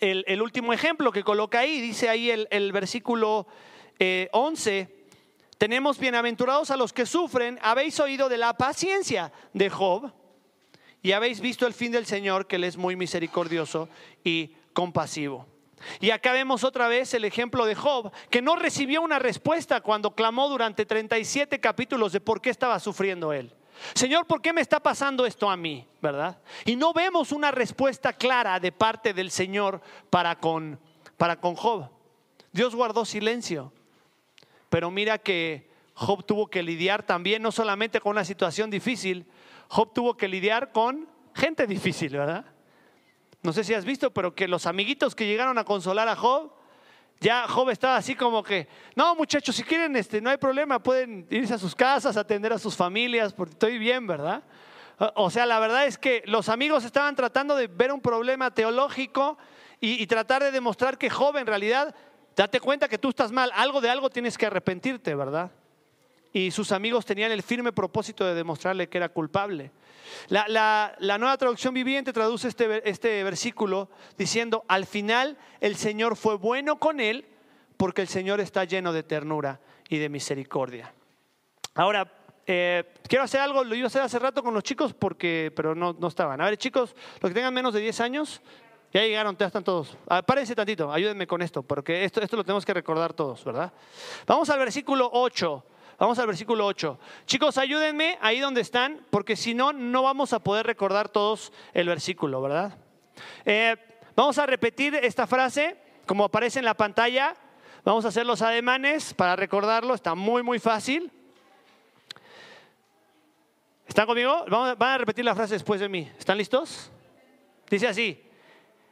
el, 0.00 0.42
último 0.42 0.72
ejemplo 0.72 1.12
que 1.12 1.22
coloca 1.22 1.60
ahí, 1.60 1.80
dice 1.80 2.08
ahí 2.08 2.30
el, 2.30 2.72
versículo 2.72 3.46
11, 4.32 4.78
eh, 4.78 4.88
tenemos 5.58 5.98
bienaventurados 5.98 6.70
a 6.70 6.76
los 6.76 6.92
que 6.92 7.06
sufren, 7.06 7.58
habéis 7.60 8.00
oído 8.00 8.28
de 8.28 8.38
la 8.38 8.54
paciencia 8.54 9.32
de 9.52 9.68
Job 9.68 10.10
y 11.02 11.12
habéis 11.12 11.40
visto 11.40 11.66
el 11.66 11.74
fin 11.74 11.92
del 11.92 12.06
Señor, 12.06 12.46
que 12.46 12.56
Él 12.56 12.64
es 12.64 12.76
muy 12.76 12.96
misericordioso 12.96 13.88
y 14.24 14.54
compasivo. 14.72 15.46
Y 16.00 16.10
acá 16.10 16.32
vemos 16.32 16.64
otra 16.64 16.88
vez 16.88 17.14
el 17.14 17.24
ejemplo 17.24 17.64
de 17.64 17.74
Job, 17.74 18.12
que 18.30 18.42
no 18.42 18.56
recibió 18.56 19.02
una 19.02 19.18
respuesta 19.18 19.80
cuando 19.80 20.14
clamó 20.14 20.48
durante 20.48 20.86
37 20.86 21.60
capítulos 21.60 22.12
de 22.12 22.20
por 22.20 22.40
qué 22.40 22.50
estaba 22.50 22.78
sufriendo 22.78 23.32
él. 23.32 23.54
Señor, 23.94 24.26
¿por 24.26 24.42
qué 24.42 24.52
me 24.52 24.60
está 24.60 24.80
pasando 24.80 25.24
esto 25.26 25.48
a 25.48 25.56
mí? 25.56 25.86
¿Verdad? 26.02 26.38
Y 26.64 26.76
no 26.76 26.92
vemos 26.92 27.32
una 27.32 27.50
respuesta 27.50 28.12
clara 28.12 28.60
de 28.60 28.72
parte 28.72 29.14
del 29.14 29.30
Señor 29.30 29.80
para 30.10 30.38
con, 30.38 30.78
para 31.16 31.40
con 31.40 31.54
Job. 31.54 31.88
Dios 32.52 32.74
guardó 32.74 33.04
silencio. 33.04 33.72
Pero 34.68 34.90
mira 34.90 35.18
que 35.18 35.68
Job 35.94 36.24
tuvo 36.24 36.48
que 36.48 36.62
lidiar 36.62 37.02
también 37.02 37.42
no 37.42 37.52
solamente 37.52 38.00
con 38.00 38.12
una 38.12 38.24
situación 38.24 38.70
difícil, 38.70 39.26
Job 39.68 39.92
tuvo 39.92 40.16
que 40.16 40.28
lidiar 40.28 40.72
con 40.72 41.08
gente 41.34 41.66
difícil, 41.66 42.16
¿verdad? 42.16 42.44
No 43.42 43.52
sé 43.52 43.64
si 43.64 43.74
has 43.74 43.84
visto, 43.84 44.12
pero 44.12 44.34
que 44.34 44.46
los 44.46 44.66
amiguitos 44.66 45.14
que 45.14 45.26
llegaron 45.26 45.56
a 45.58 45.64
consolar 45.64 46.08
a 46.08 46.16
Job, 46.16 46.52
ya 47.20 47.46
Job 47.48 47.70
estaba 47.70 47.96
así 47.96 48.14
como 48.14 48.42
que, 48.42 48.68
no 48.94 49.14
muchachos, 49.14 49.56
si 49.56 49.62
quieren, 49.62 49.96
este, 49.96 50.20
no 50.20 50.30
hay 50.30 50.36
problema, 50.36 50.82
pueden 50.82 51.26
irse 51.30 51.54
a 51.54 51.58
sus 51.58 51.74
casas, 51.74 52.16
atender 52.16 52.52
a 52.52 52.58
sus 52.58 52.76
familias, 52.76 53.32
porque 53.32 53.52
estoy 53.52 53.78
bien, 53.78 54.06
¿verdad? 54.06 54.42
O 55.14 55.30
sea, 55.30 55.46
la 55.46 55.58
verdad 55.58 55.86
es 55.86 55.96
que 55.96 56.22
los 56.26 56.50
amigos 56.50 56.84
estaban 56.84 57.16
tratando 57.16 57.56
de 57.56 57.66
ver 57.66 57.92
un 57.92 58.00
problema 58.00 58.50
teológico 58.50 59.38
y, 59.80 60.02
y 60.02 60.06
tratar 60.06 60.42
de 60.42 60.50
demostrar 60.50 60.98
que 60.98 61.08
Job 61.08 61.38
en 61.38 61.46
realidad, 61.46 61.94
date 62.36 62.60
cuenta 62.60 62.88
que 62.88 62.98
tú 62.98 63.08
estás 63.08 63.32
mal, 63.32 63.50
algo 63.54 63.80
de 63.80 63.88
algo 63.88 64.10
tienes 64.10 64.36
que 64.36 64.46
arrepentirte, 64.46 65.14
¿verdad? 65.14 65.50
Y 66.32 66.50
sus 66.50 66.72
amigos 66.72 67.06
tenían 67.06 67.32
el 67.32 67.42
firme 67.42 67.72
propósito 67.72 68.24
de 68.24 68.34
demostrarle 68.34 68.88
que 68.88 68.98
era 68.98 69.08
culpable. 69.08 69.72
La, 70.28 70.96
nueva 71.18 71.36
traducción 71.36 71.74
viviente 71.74 72.12
traduce 72.12 72.48
este, 72.48 72.88
este 72.88 73.22
versículo 73.24 73.90
diciendo, 74.16 74.64
al 74.68 74.86
final 74.86 75.36
el 75.60 75.76
Señor 75.76 76.16
fue 76.16 76.36
bueno 76.36 76.78
con 76.78 77.00
él 77.00 77.26
porque 77.76 78.02
el 78.02 78.08
Señor 78.08 78.40
está 78.40 78.64
lleno 78.64 78.92
de 78.92 79.02
ternura 79.02 79.60
y 79.88 79.98
de 79.98 80.08
misericordia. 80.08 80.92
Ahora, 81.74 82.12
eh, 82.46 82.84
quiero 83.08 83.24
hacer 83.24 83.40
algo, 83.40 83.64
lo 83.64 83.74
iba 83.74 83.84
a 83.84 83.88
hacer 83.88 84.02
hace 84.02 84.18
rato 84.18 84.42
con 84.42 84.52
los 84.52 84.62
chicos, 84.62 84.92
porque, 84.92 85.52
pero 85.54 85.74
no, 85.74 85.96
no 85.98 86.08
estaban. 86.08 86.40
A 86.40 86.46
ver, 86.46 86.56
chicos, 86.56 86.94
los 87.20 87.30
que 87.30 87.34
tengan 87.34 87.54
menos 87.54 87.72
de 87.72 87.80
10 87.80 88.00
años, 88.00 88.42
ya 88.92 89.02
llegaron, 89.02 89.36
ya 89.36 89.46
están 89.46 89.62
todos. 89.62 89.96
Ah, 90.08 90.20
párense 90.20 90.54
tantito, 90.54 90.92
ayúdenme 90.92 91.26
con 91.26 91.42
esto, 91.42 91.62
porque 91.62 92.04
esto, 92.04 92.20
esto 92.20 92.36
lo 92.36 92.44
tenemos 92.44 92.66
que 92.66 92.74
recordar 92.74 93.12
todos, 93.12 93.44
¿verdad? 93.44 93.72
Vamos 94.26 94.50
al 94.50 94.58
versículo 94.58 95.08
8. 95.12 95.64
Vamos 96.00 96.18
al 96.18 96.26
versículo 96.26 96.64
8. 96.64 96.98
Chicos, 97.26 97.58
ayúdenme 97.58 98.16
ahí 98.22 98.40
donde 98.40 98.62
están, 98.62 99.06
porque 99.10 99.36
si 99.36 99.52
no, 99.52 99.74
no 99.74 100.02
vamos 100.02 100.32
a 100.32 100.38
poder 100.38 100.64
recordar 100.64 101.10
todos 101.10 101.52
el 101.74 101.88
versículo, 101.88 102.40
¿verdad? 102.40 102.78
Eh, 103.44 103.76
vamos 104.16 104.38
a 104.38 104.46
repetir 104.46 104.94
esta 104.94 105.26
frase, 105.26 105.76
como 106.06 106.24
aparece 106.24 106.58
en 106.58 106.64
la 106.64 106.72
pantalla. 106.72 107.36
Vamos 107.84 108.06
a 108.06 108.08
hacer 108.08 108.24
los 108.24 108.40
ademanes 108.40 109.12
para 109.12 109.36
recordarlo, 109.36 109.92
está 109.92 110.14
muy, 110.14 110.42
muy 110.42 110.58
fácil. 110.58 111.12
¿Están 113.86 114.06
conmigo? 114.06 114.46
van 114.48 114.82
a 114.82 114.96
repetir 114.96 115.26
la 115.26 115.34
frase 115.34 115.52
después 115.52 115.82
de 115.82 115.90
mí. 115.90 116.10
¿Están 116.18 116.38
listos? 116.38 116.90
Dice 117.68 117.86
así, 117.86 118.24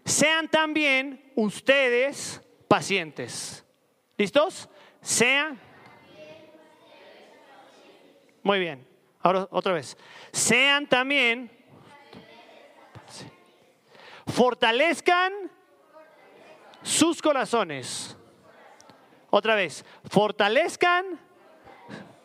sean 0.05 0.47
también 0.49 1.33
ustedes 1.37 2.43
pacientes. 2.69 3.65
¿Listos? 4.19 4.69
Sean 5.01 5.59
muy 8.49 8.61
bien. 8.61 8.89
Ahora 9.21 9.47
otra 9.51 9.75
vez. 9.75 9.95
Sean 10.33 10.87
también, 10.87 11.51
fortalezcan 14.27 15.51
sus 16.83 17.21
corazones. 17.21 18.17
Otra 19.29 19.55
vez, 19.55 19.85
fortalezcan 20.09 21.21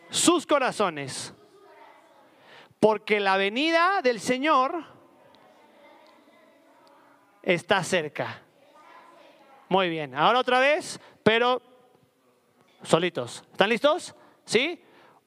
sus 0.10 0.48
corazones. 0.48 1.34
Porque 2.80 3.20
la 3.20 3.36
venida 3.36 4.00
del 4.02 4.22
Señor 4.22 4.82
está 7.42 7.84
cerca. 7.84 8.44
Muy 9.68 9.90
bien. 9.90 10.16
Ahora 10.16 10.40
otra 10.40 10.62
vez, 10.62 11.02
pero 11.22 11.62
solitos. 12.82 13.44
¿Están 13.52 13.68
listos? 13.68 14.16
¿Sí? 14.46 14.82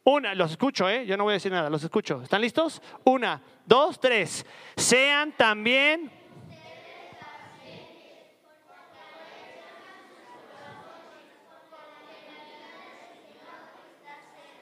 Una, 0.09 0.37
los 0.37 0.53
escucho, 0.53 0.89
¿eh? 0.89 1.05
Yo 1.05 1.17
no 1.17 1.25
voy 1.25 1.33
a 1.33 1.35
decir 1.35 1.51
nada, 1.51 1.69
los 1.69 1.83
escucho. 1.83 2.23
¿Están 2.23 2.41
listos? 2.41 2.81
Una, 3.03 3.43
dos, 3.65 3.99
tres. 3.99 4.47
Sean 4.77 5.33
también 5.33 6.13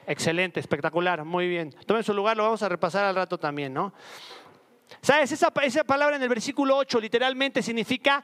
Excelente, 0.07 0.59
espectacular, 0.59 1.23
muy 1.23 1.47
bien. 1.47 1.71
Tomen 1.85 2.03
su 2.03 2.13
lugar, 2.13 2.35
lo 2.37 2.43
vamos 2.43 2.63
a 2.63 2.69
repasar 2.69 3.05
al 3.05 3.15
rato 3.15 3.37
también, 3.37 3.71
¿no? 3.71 3.93
¿Sabes? 5.01 5.31
Esa, 5.31 5.53
esa 5.61 5.83
palabra 5.83 6.15
en 6.15 6.23
el 6.23 6.29
versículo 6.29 6.75
8 6.77 6.99
literalmente 6.99 7.61
significa 7.61 8.23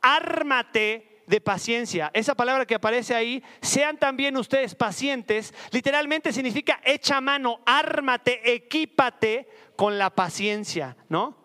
ármate 0.00 1.13
de 1.26 1.40
paciencia. 1.40 2.10
Esa 2.14 2.34
palabra 2.34 2.66
que 2.66 2.74
aparece 2.74 3.14
ahí, 3.14 3.42
sean 3.60 3.98
también 3.98 4.36
ustedes 4.36 4.74
pacientes, 4.74 5.54
literalmente 5.70 6.32
significa 6.32 6.80
echa 6.84 7.20
mano, 7.20 7.60
ármate, 7.64 8.54
equípate 8.54 9.48
con 9.76 9.98
la 9.98 10.10
paciencia, 10.10 10.96
¿no? 11.08 11.36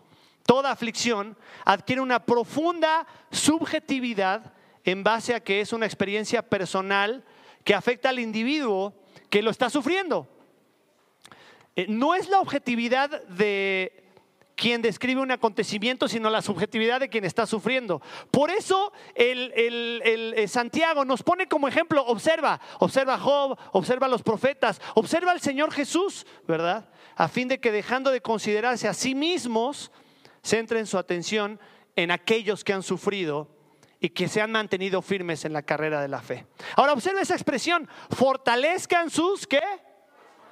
Toda 0.46 0.72
aflicción 0.72 1.38
adquiere 1.64 2.02
una 2.02 2.26
profunda 2.26 3.06
subjetividad 3.32 4.54
en 4.84 5.04
base 5.04 5.36
a 5.36 5.40
que 5.40 5.62
es 5.62 5.74
una 5.74 5.86
experiencia 5.86 6.42
personal 6.42 7.24
que 7.64 7.76
afecta 7.76 8.10
al 8.10 8.20
individuo 8.20 8.96
que 9.30 9.44
lo 9.44 9.52
está 9.52 9.70
sufriendo. 9.70 10.28
Eh, 11.76 11.86
no 11.88 12.16
es 12.16 12.30
la 12.30 12.40
objetividad 12.40 13.24
de 13.28 14.09
quien 14.60 14.82
describe 14.82 15.22
un 15.22 15.32
acontecimiento, 15.32 16.10
sino 16.10 16.30
la 16.30 16.42
subjetividad 16.42 17.00
de 17.00 17.08
quien 17.08 17.24
está 17.24 17.48
sufriendo. 17.48 18.02
Por 18.30 18.52
eso 18.52 18.92
el, 19.16 19.54
eh, 19.56 20.48
Santiago 20.50 21.06
nos 21.06 21.24
pone 21.24 21.48
como 21.48 21.70
ejemplo, 21.70 22.06
observa, 22.06 22.60
observa 22.80 23.14
a 23.14 23.20
Job, 23.20 23.58
observa 23.72 24.08
a 24.08 24.10
los 24.10 24.22
profetas, 24.22 24.82
observa 24.96 25.32
al 25.32 25.40
Señor 25.40 25.72
Jesús, 25.72 26.28
¿verdad? 26.46 26.90
A 27.16 27.30
fin 27.30 27.48
de 27.48 27.62
que 27.62 27.72
dejando 27.72 28.12
de 28.12 28.20
considerarse 28.20 28.90
a 28.90 28.94
sí 28.94 29.16
mismos, 29.16 29.94
centren 30.44 30.86
su 30.86 30.98
atención 30.98 31.58
en 31.96 32.12
aquellos 32.12 32.66
que 32.66 32.74
han 32.74 32.84
sufrido 32.84 33.48
y 34.02 34.10
que 34.10 34.28
se 34.28 34.42
han 34.42 34.52
mantenido 34.52 35.02
firmes 35.02 35.46
en 35.46 35.54
la 35.54 35.62
carrera 35.62 36.02
de 36.02 36.10
la 36.10 36.22
fe. 36.22 36.46
Ahora 36.76 36.92
observa 36.92 37.22
esa 37.22 37.34
expresión, 37.34 37.88
fortalezcan 38.10 39.10
sus, 39.10 39.48
¿qué? 39.48 39.62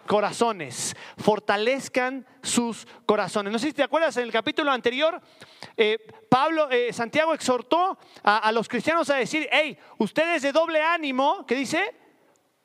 Corazones, 0.07 0.95
fortalezcan 1.17 2.25
sus 2.41 2.87
corazones. 3.05 3.53
No 3.53 3.59
sé 3.59 3.67
si 3.67 3.73
te 3.73 3.83
acuerdas, 3.83 4.17
en 4.17 4.23
el 4.23 4.31
capítulo 4.31 4.71
anterior, 4.71 5.21
eh, 5.75 5.99
Pablo, 6.29 6.69
eh, 6.71 6.91
Santiago 6.93 7.33
exhortó 7.33 7.97
a, 8.23 8.37
a, 8.37 8.51
los 8.51 8.67
cristianos 8.67 9.09
a 9.09 9.15
decir, 9.17 9.47
hey, 9.51 9.77
ustedes 9.99 10.41
de 10.41 10.51
doble 10.51 10.81
ánimo, 10.81 11.45
¿qué 11.45 11.55
dice? 11.55 11.93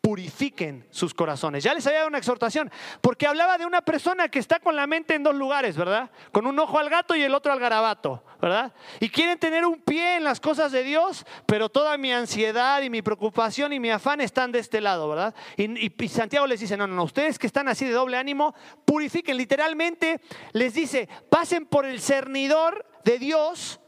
Purifiquen 0.03 0.85
sus 0.91 1.15
corazones. 1.15 1.63
Ya 1.63 1.73
les 1.73 1.87
había 1.87 2.01
dado 2.01 2.09
una 2.09 2.19
exhortación, 2.19 2.71
porque 3.01 3.27
hablaba 3.27 3.57
de 3.57 3.65
una 3.65 3.83
persona 3.83 4.29
que 4.29 4.41
está 4.41 4.59
con 4.59 4.75
la 4.75 4.89
mente 4.89 5.15
en 5.15 5.23
dos 5.23 5.35
lugares, 5.35 5.77
¿verdad? 5.77 6.11
Con 6.33 6.47
un 6.47 6.59
ojo 6.59 6.79
al 6.79 6.91
gato 6.91 7.15
y 7.15 7.23
el 7.23 7.33
otro 7.33 7.53
al 7.53 7.61
garabato, 7.61 8.25
¿verdad? 8.41 8.73
Y 8.99 9.09
quieren 9.09 9.39
tener 9.39 9.65
un 9.65 9.81
pie 9.81 10.17
en 10.17 10.25
las 10.25 10.41
cosas 10.41 10.73
de 10.73 10.83
Dios, 10.83 11.25
pero 11.47 11.69
toda 11.69 11.97
mi 11.99 12.13
ansiedad 12.13 12.83
y 12.83 12.91
mi 12.91 13.01
preocupación 13.01 13.73
y 13.73 13.79
mi 13.79 13.91
afán 13.91 14.21
están 14.21 14.51
de 14.51 14.59
este 14.59 14.81
lado, 14.81 15.09
¿verdad? 15.09 15.35
Y, 15.57 15.93
Santiago 16.09 16.49
les 16.49 16.59
dice, 16.59 16.77
no, 16.77 16.89
no, 16.89 16.97
no, 16.97 17.05
ustedes 17.05 17.39
que 17.39 17.47
están 17.47 17.69
así 17.69 17.85
de 17.85 17.93
doble 17.93 18.17
ánimo, 18.17 18.57
purifiquen. 18.85 19.37
Literalmente 19.37 20.21
les 20.53 20.75
dice, 20.75 21.09
pasen 21.31 21.65
por 21.65 21.87
el 21.87 22.01
cernidor 22.01 22.85
de 23.05 23.21
Dios 23.21 23.79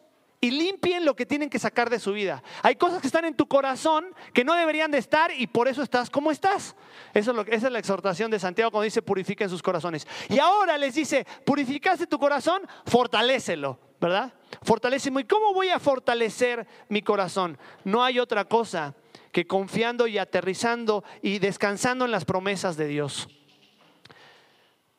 y 0.45 0.51
limpien 0.51 1.07
lo 1.07 1.17
que 1.17 1.25
tienen 1.25 1.49
que 1.49 1.59
sacar 1.59 1.89
de 1.89 1.99
su 1.99 2.13
vida. 2.13 2.43
Hay 2.63 2.77
cosas 2.77 3.01
que 3.01 3.07
están 3.07 3.25
en 3.25 3.35
tu 3.35 3.49
corazón 3.49 4.15
que 4.35 4.45
no 4.45 4.53
deberían 4.53 4.91
de 4.91 4.99
estar 4.99 5.31
y 5.35 5.47
por 5.47 5.69
eso 5.69 5.83
estás 5.83 6.11
como 6.11 6.31
estás. 6.31 6.77
Esa 7.15 7.33
es 7.51 7.63
la 7.63 7.79
exhortación 7.79 8.31
de 8.31 8.39
Santiago 8.39 8.71
cuando 8.71 8.85
dice 8.85 9.01
purifiquen 9.01 9.49
sus 9.49 9.63
corazones. 9.63 10.07
Y 10.29 10.39
ahora 10.39 10.77
les 10.77 10.97
dice, 10.97 11.27
purificaste 11.47 12.07
tu 12.07 12.19
corazón, 12.19 12.61
fortalécelo, 12.85 13.79
¿verdad? 13.99 14.35
Fortaleceme. 14.61 15.23
¿Y 15.23 15.25
cómo 15.25 15.55
voy 15.55 15.71
a 15.71 15.81
fortalecer 15.81 16.67
mi 16.91 17.01
corazón? 17.01 17.57
No 17.83 18.05
hay 18.05 18.19
otra 18.19 18.45
cosa 18.45 18.95
que 19.33 19.47
confiando 19.47 20.07
y 20.07 20.19
aterrizando 20.19 21.05
y 21.23 21.39
descansando 21.39 22.05
en 22.05 22.11
las 22.11 22.27
promesas 22.27 22.77
de 22.77 22.87
Dios. 22.87 23.29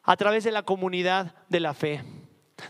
A 0.02 0.18
través 0.18 0.44
de 0.44 0.52
la 0.52 0.64
comunidad 0.64 1.36
de 1.50 1.60
la 1.60 1.76
fe, 1.76 2.04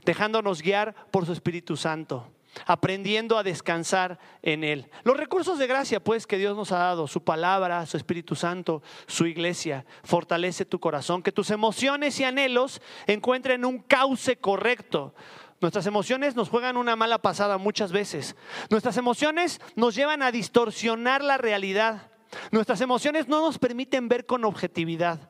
dejándonos 0.03 0.61
guiar 0.61 0.93
por 1.09 1.25
su 1.25 1.31
Espíritu 1.31 1.77
Santo 1.77 2.34
aprendiendo 2.65 3.37
a 3.37 3.43
descansar 3.43 4.19
en 4.41 4.63
Él. 4.63 4.89
Los 5.03 5.17
recursos 5.17 5.59
de 5.59 5.67
gracia, 5.67 6.03
pues, 6.03 6.27
que 6.27 6.37
Dios 6.37 6.55
nos 6.55 6.71
ha 6.71 6.77
dado, 6.77 7.07
su 7.07 7.23
palabra, 7.23 7.85
su 7.85 7.97
Espíritu 7.97 8.35
Santo, 8.35 8.81
su 9.07 9.25
iglesia, 9.25 9.85
fortalece 10.03 10.65
tu 10.65 10.79
corazón, 10.79 11.21
que 11.21 11.31
tus 11.31 11.51
emociones 11.51 12.19
y 12.19 12.23
anhelos 12.23 12.81
encuentren 13.07 13.65
un 13.65 13.79
cauce 13.79 14.37
correcto. 14.37 15.13
Nuestras 15.61 15.85
emociones 15.87 16.35
nos 16.35 16.49
juegan 16.49 16.77
una 16.77 16.95
mala 16.95 17.19
pasada 17.19 17.57
muchas 17.57 17.91
veces. 17.91 18.35
Nuestras 18.69 18.97
emociones 18.97 19.61
nos 19.75 19.95
llevan 19.95 20.21
a 20.21 20.31
distorsionar 20.31 21.23
la 21.23 21.37
realidad. 21.37 22.11
Nuestras 22.51 22.81
emociones 22.81 23.27
no 23.27 23.41
nos 23.41 23.57
permiten 23.57 24.09
ver 24.09 24.25
con 24.25 24.43
objetividad. 24.43 25.29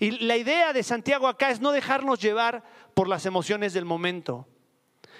Y 0.00 0.10
la 0.10 0.36
idea 0.36 0.72
de 0.72 0.82
Santiago 0.82 1.28
acá 1.28 1.50
es 1.50 1.60
no 1.60 1.72
dejarnos 1.72 2.20
llevar 2.20 2.64
por 2.94 3.08
las 3.08 3.26
emociones 3.26 3.72
del 3.72 3.84
momento. 3.84 4.46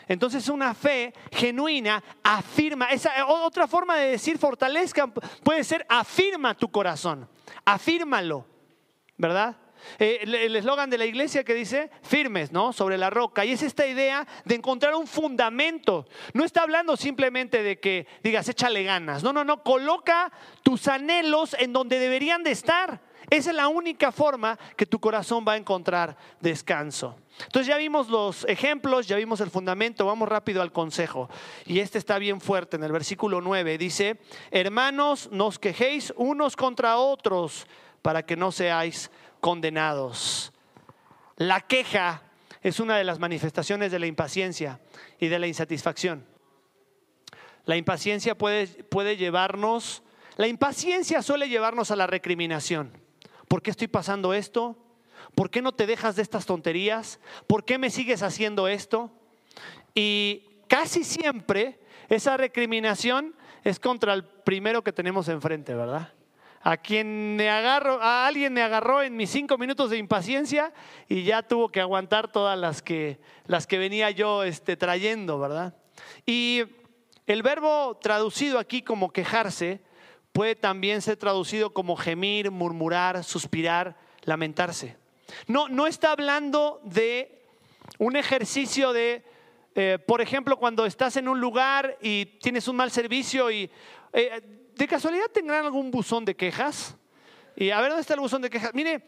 Entonces 0.09 0.49
una 0.49 0.75
fe 0.75 1.13
genuina 1.31 2.03
afirma, 2.23 2.91
esa 2.91 3.27
otra 3.27 3.69
forma 3.69 3.97
de 3.97 4.11
decir 4.11 4.39
fortalezca 4.39 5.07
puede 5.43 5.63
ser 5.65 5.85
afirma 5.89 6.57
tu 6.57 6.71
corazón, 6.71 7.29
afírmalo, 7.65 8.47
¿verdad? 9.17 9.57
Eh, 9.99 10.21
el 10.23 10.57
eslogan 10.57 10.91
de 10.91 10.99
la 10.99 11.07
iglesia 11.07 11.45
que 11.45 11.55
dice 11.55 11.91
firmes, 12.03 12.53
¿no? 12.53 12.73
Sobre 12.73 12.99
la 12.99 13.11
roca. 13.11 13.45
Y 13.45 13.53
es 13.53 13.63
esta 13.63 13.87
idea 13.87 14.27
de 14.45 14.55
encontrar 14.55 14.95
un 14.95 15.07
fundamento. 15.07 16.07
No 16.35 16.45
está 16.45 16.63
hablando 16.63 16.97
simplemente 16.97 17.63
de 17.63 17.79
que 17.79 18.07
digas, 18.23 18.49
échale 18.49 18.83
ganas. 18.83 19.23
No, 19.23 19.33
no, 19.33 19.45
no. 19.45 19.63
Coloca 19.63 20.33
tus 20.63 20.89
anhelos 20.89 21.57
en 21.59 21.73
donde 21.73 21.99
deberían 21.99 22.43
de 22.43 22.53
estar. 22.53 23.01
Esa 23.31 23.51
es 23.51 23.57
la 23.57 23.69
única 23.69 24.11
forma 24.11 24.59
que 24.77 24.87
tu 24.87 24.99
corazón 24.99 25.45
va 25.47 25.53
a 25.53 25.57
encontrar 25.57 26.17
descanso. 26.41 27.17
Entonces 27.45 27.67
ya 27.67 27.77
vimos 27.77 28.09
los 28.09 28.45
ejemplos, 28.45 29.07
ya 29.07 29.17
vimos 29.17 29.41
el 29.41 29.51
fundamento, 29.51 30.07
vamos 30.07 30.29
rápido 30.29 30.63
al 30.63 30.73
consejo. 30.73 31.29
Y 31.67 31.81
este 31.81 31.99
está 31.99 32.19
bien 32.19 32.41
fuerte 32.41 32.77
en 32.77 32.85
el 32.85 32.93
versículo 32.93 33.41
9. 33.41 33.77
Dice, 33.79 34.19
hermanos, 34.51 35.29
nos 35.31 35.59
quejéis 35.59 36.13
unos 36.17 36.57
contra 36.57 36.97
otros 36.97 37.67
para 38.03 38.25
que 38.25 38.37
no 38.37 38.51
seáis 38.51 39.11
condenados. 39.41 40.53
La 41.37 41.61
queja 41.61 42.23
es 42.63 42.81
una 42.81 42.97
de 42.97 43.05
las 43.05 43.19
manifestaciones 43.19 43.93
de 43.93 43.99
la 43.99 44.07
impaciencia 44.07 44.81
y 45.21 45.29
de 45.29 45.39
la 45.39 45.47
insatisfacción. 45.47 46.27
La 47.67 47.77
impaciencia 47.77 48.37
puede, 48.37 48.67
puede 48.85 49.17
llevarnos, 49.17 50.03
la 50.37 50.49
impaciencia 50.49 51.23
suele 51.23 51.49
llevarnos 51.49 51.91
a 51.91 51.97
la 51.97 52.07
recriminación. 52.07 52.91
¿Por 53.49 53.63
qué 53.63 53.71
estoy 53.71 53.89
pasando 53.89 54.35
esto? 54.35 54.77
¿Por 55.35 55.51
qué 55.51 55.63
no 55.63 55.73
te 55.73 55.87
dejas 55.87 56.17
de 56.17 56.23
estas 56.23 56.47
tonterías? 56.47 57.19
¿Por 57.47 57.65
qué 57.65 57.79
me 57.79 57.91
sigues 57.91 58.23
haciendo 58.23 58.69
esto? 58.69 59.11
Y 59.95 60.45
casi 60.69 61.05
siempre 61.05 61.81
esa 62.09 62.37
recriminación 62.37 63.35
es 63.65 63.81
contra 63.81 64.15
el 64.15 64.25
primero 64.25 64.83
que 64.83 64.93
tenemos 64.93 65.29
enfrente, 65.29 65.75
¿verdad? 65.75 66.13
A 66.61 66.77
quien 66.77 67.37
me 67.37 67.51
agarro, 67.51 68.03
a 68.03 68.27
alguien 68.27 68.53
me 68.53 68.63
agarró 68.63 69.03
en 69.03 69.17
mis 69.17 69.31
cinco 69.31 69.59
minutos 69.59 69.91
de 69.91 69.99
impaciencia 69.99 70.73
y 71.09 71.23
ya 71.23 71.43
tuvo 71.43 71.71
que 71.71 71.81
aguantar 71.81 72.31
todas 72.31 72.59
las 72.59 72.83
que, 72.83 73.21
las 73.47 73.67
que 73.67 73.79
venía 73.79 74.11
yo 74.11 74.43
este, 74.43 74.77
trayendo, 74.77 75.39
¿verdad? 75.39 75.75
Y 76.27 76.65
el 77.27 77.43
verbo 77.43 77.99
traducido 78.01 78.59
aquí 78.59 78.83
como 78.83 79.13
quejarse 79.13 79.81
puede 80.33 80.55
también 80.55 81.03
ser 81.03 81.17
traducido 81.17 81.73
como 81.73 81.97
gemir, 81.97 82.51
murmurar, 82.51 83.25
suspirar, 83.25 83.97
lamentarse. 84.23 84.97
No, 85.47 85.69
no 85.69 85.87
está 85.87 86.13
hablando 86.13 86.81
de 86.85 87.43
un 87.99 88.17
ejercicio 88.17 88.93
de, 88.93 89.25
eh, 89.75 89.99
por 90.07 90.21
ejemplo, 90.21 90.57
cuando 90.57 90.87
estás 90.87 91.17
en 91.17 91.29
un 91.29 91.41
lugar 91.41 91.99
y 92.01 92.27
tienes 92.41 92.69
un 92.69 92.77
mal 92.77 92.91
servicio 92.91 93.51
y 93.51 93.71
eh, 94.13 94.41
de 94.75 94.89
casualidad 94.89 95.27
tendrán 95.33 95.65
algún 95.65 95.91
buzón 95.91 96.25
de 96.25 96.37
quejas. 96.37 96.97
Y 97.57 97.71
a 97.71 97.81
ver, 97.81 97.91
¿dónde 97.91 98.03
está 98.03 98.15
el 98.15 98.21
buzón 98.21 98.43
de 98.43 98.51
quejas? 98.51 98.73
Mire, 98.73 99.03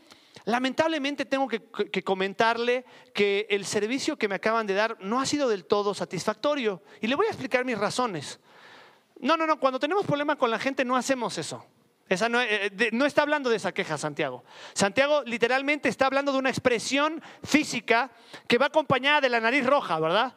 lamentablemente 0.45 1.25
tengo 1.25 1.47
que, 1.47 1.62
que, 1.91 2.03
comentarle 2.03 2.85
que 3.14 3.47
el 3.51 3.64
servicio 3.64 4.16
que 4.16 4.27
me 4.27 4.35
acaban 4.35 4.66
de 4.66 4.75
dar 4.75 4.97
no 5.01 5.21
ha 5.21 5.27
sido 5.27 5.49
del 5.49 5.64
todo 5.64 5.95
satisfactorio. 5.95 6.83
Y 7.01 7.07
le 7.07 7.14
voy 7.14 7.27
a 7.27 7.31
explicar 7.31 7.64
mis 7.64 7.79
razones. 7.79 8.41
No, 9.21 9.37
no, 9.37 9.47
no, 9.47 9.61
cuando 9.61 9.79
tenemos 9.79 10.05
problema 10.07 10.37
con 10.37 10.51
la 10.51 10.59
gente 10.59 10.85
no 10.85 10.97
hacemos 10.97 11.37
eso. 11.39 11.64
Esa 12.09 12.29
no, 12.29 12.41
eh, 12.41 12.91
no, 12.93 13.07
está 13.07 13.23
hablando 13.23 13.51
de 13.51 13.57
esa 13.57 13.73
queja, 13.73 13.97
Santiago. 13.97 14.43
Santiago 14.73 15.23
literalmente 15.25 15.89
está 15.89 16.07
hablando 16.07 16.33
de 16.33 16.39
una 16.39 16.51
expresión 16.51 17.23
física 17.45 18.11
que 18.49 18.59
va 18.59 18.66
acompañada 18.66 19.21
de 19.21 19.29
la 19.29 19.39
nariz 19.39 19.64
roja, 19.64 20.01
¿verdad? 20.01 20.35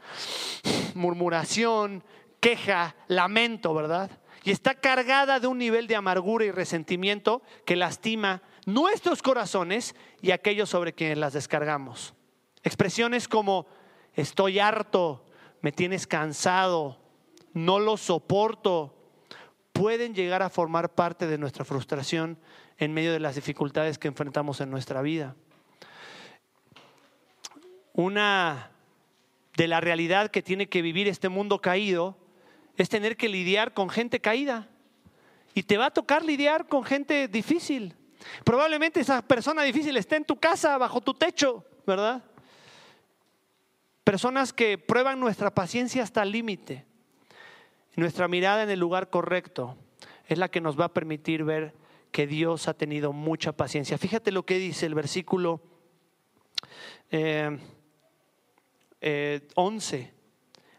Murmuración, 0.93 2.03
queja, 2.39 2.95
lamento, 3.07 3.73
¿verdad? 3.73 4.11
Y 4.43 4.51
está 4.51 4.75
cargada 4.75 5.39
de 5.39 5.47
un 5.47 5.57
nivel 5.57 5.87
de 5.87 5.95
amargura 5.95 6.45
y 6.45 6.51
resentimiento 6.51 7.41
que 7.65 7.75
lastima 7.75 8.43
nuestros 8.65 9.23
corazones 9.23 9.95
y 10.21 10.29
aquellos 10.29 10.69
sobre 10.69 10.93
quienes 10.93 11.17
las 11.17 11.33
descargamos. 11.33 12.13
Expresiones 12.61 13.27
como 13.27 13.65
estoy 14.13 14.59
harto, 14.59 15.25
me 15.61 15.71
tienes 15.71 16.05
cansado, 16.05 17.02
no 17.53 17.79
lo 17.79 17.97
soporto, 17.97 18.95
pueden 19.71 20.13
llegar 20.13 20.41
a 20.41 20.49
formar 20.49 20.93
parte 20.93 21.27
de 21.27 21.37
nuestra 21.37 21.65
frustración 21.65 22.37
en 22.77 22.93
medio 22.93 23.11
de 23.11 23.19
las 23.19 23.35
dificultades 23.35 23.97
que 23.97 24.07
enfrentamos 24.07 24.61
en 24.61 24.69
nuestra 24.69 25.01
vida. 25.01 25.35
Una 27.93 28.71
de 29.55 29.67
la 29.67 29.81
realidad 29.81 30.31
que 30.31 30.41
tiene 30.41 30.67
que 30.67 30.81
vivir 30.81 31.07
este 31.07 31.29
mundo 31.29 31.59
caído 31.59 32.17
es 32.77 32.89
tener 32.89 33.17
que 33.17 33.29
lidiar 33.29 33.73
con 33.73 33.89
gente 33.89 34.19
caída. 34.19 34.67
Y 35.53 35.63
te 35.63 35.77
va 35.77 35.87
a 35.87 35.91
tocar 35.91 36.25
lidiar 36.25 36.67
con 36.67 36.83
gente 36.83 37.27
difícil. 37.27 37.95
Probablemente 38.43 38.99
esa 38.99 39.21
persona 39.21 39.61
difícil 39.63 39.95
esté 39.97 40.15
en 40.15 40.25
tu 40.25 40.37
casa, 40.37 40.77
bajo 40.77 41.01
tu 41.01 41.13
techo, 41.13 41.63
¿verdad? 41.85 42.23
Personas 44.03 44.51
que 44.51 44.77
prueban 44.77 45.19
nuestra 45.19 45.53
paciencia 45.53 46.01
hasta 46.01 46.23
el 46.23 46.31
límite. 46.31 46.85
Nuestra 47.95 48.27
mirada 48.27 48.63
en 48.63 48.69
el 48.69 48.79
lugar 48.79 49.09
correcto 49.09 49.77
es 50.27 50.37
la 50.37 50.49
que 50.49 50.61
nos 50.61 50.79
va 50.79 50.85
a 50.85 50.93
permitir 50.93 51.43
ver 51.43 51.73
que 52.11 52.27
Dios 52.27 52.67
ha 52.67 52.73
tenido 52.73 53.13
mucha 53.13 53.51
paciencia. 53.51 53.97
Fíjate 53.97 54.31
lo 54.31 54.45
que 54.45 54.57
dice 54.57 54.85
el 54.85 54.95
versículo 54.95 55.61
11. 57.11 57.11
Eh, 57.11 57.59
eh, 59.01 60.13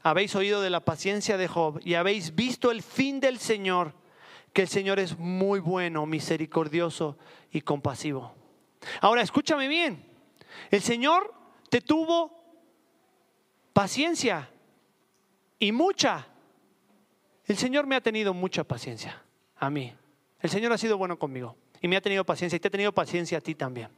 habéis 0.03 0.35
oído 0.35 0.61
de 0.61 0.71
la 0.71 0.85
paciencia 0.85 1.37
de 1.37 1.49
Job 1.49 1.81
y 1.85 1.95
habéis 1.95 2.35
visto 2.35 2.71
el 2.71 2.83
fin 2.83 3.21
del 3.21 3.39
Señor, 3.39 3.95
que 4.53 4.63
el 4.63 4.69
Señor 4.69 4.99
es 4.99 5.19
muy 5.19 5.61
bueno, 5.61 6.07
misericordioso 6.07 7.17
y 7.51 7.63
compasivo. 7.63 8.35
Ahora, 9.01 9.23
escúchame 9.23 9.67
bien, 9.67 10.05
el 10.71 10.83
Señor 10.83 11.33
te 11.71 11.81
tuvo 11.81 12.33
paciencia 13.73 14.51
y 15.59 15.73
mucha. 15.73 16.29
El 17.47 17.57
Señor 17.57 17.87
me 17.87 17.97
ha 17.97 18.01
tenido 18.01 18.33
mucha 18.33 18.65
paciencia 18.65 19.23
a 19.57 19.71
mí. 19.71 19.95
El 20.41 20.51
Señor 20.51 20.73
ha 20.73 20.79
sido 20.79 20.97
bueno 20.97 21.19
conmigo 21.19 21.57
y 21.81 21.89
me 21.89 21.97
ha 21.97 22.01
tenido 22.01 22.25
paciencia 22.25 22.57
y 22.57 22.61
te 22.61 22.69
ha 22.69 22.71
tenido 22.71 22.93
paciencia 22.93 23.39
a 23.39 23.41
ti 23.41 23.55
también. 23.55 23.89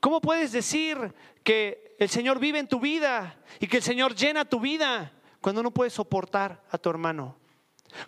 ¿Cómo 0.00 0.20
puedes 0.20 0.52
decir 0.52 1.14
que 1.42 1.96
el 1.98 2.08
Señor 2.08 2.38
vive 2.38 2.58
en 2.58 2.68
tu 2.68 2.78
vida 2.78 3.38
y 3.58 3.66
que 3.66 3.78
el 3.78 3.82
Señor 3.82 4.14
llena 4.14 4.44
tu 4.44 4.60
vida 4.60 5.12
cuando 5.40 5.62
no 5.62 5.70
puedes 5.70 5.94
soportar 5.94 6.62
a 6.70 6.78
tu 6.78 6.90
hermano? 6.90 7.36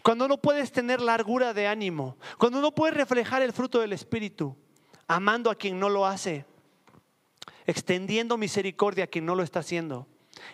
Cuando 0.02 0.28
no 0.28 0.38
puedes 0.38 0.70
tener 0.70 1.00
largura 1.00 1.54
de 1.54 1.66
ánimo, 1.66 2.18
cuando 2.36 2.60
no 2.60 2.74
puedes 2.74 2.96
reflejar 2.96 3.42
el 3.42 3.52
fruto 3.52 3.80
del 3.80 3.92
Espíritu, 3.92 4.54
amando 5.06 5.50
a 5.50 5.54
quien 5.54 5.78
no 5.80 5.88
lo 5.88 6.04
hace, 6.04 6.44
extendiendo 7.66 8.36
misericordia 8.36 9.04
a 9.04 9.08
quien 9.08 9.24
no 9.24 9.34
lo 9.34 9.42
está 9.42 9.60
haciendo. 9.60 10.06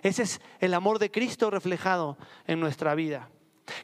Ese 0.02 0.22
es 0.22 0.40
el 0.60 0.74
amor 0.74 0.98
de 0.98 1.10
Cristo 1.10 1.50
reflejado 1.50 2.16
en 2.46 2.60
nuestra 2.60 2.94
vida. 2.94 3.30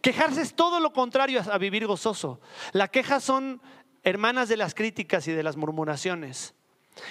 Quejarse 0.02 0.42
es 0.42 0.54
todo 0.54 0.80
lo 0.80 0.92
contrario 0.92 1.42
a 1.50 1.58
vivir 1.58 1.86
gozoso. 1.86 2.40
La 2.72 2.88
queja 2.88 3.20
son 3.20 3.62
hermanas 4.02 4.48
de 4.48 4.56
las 4.56 4.74
críticas 4.74 5.26
y 5.28 5.32
de 5.32 5.42
las 5.42 5.56
murmuraciones. 5.56 6.54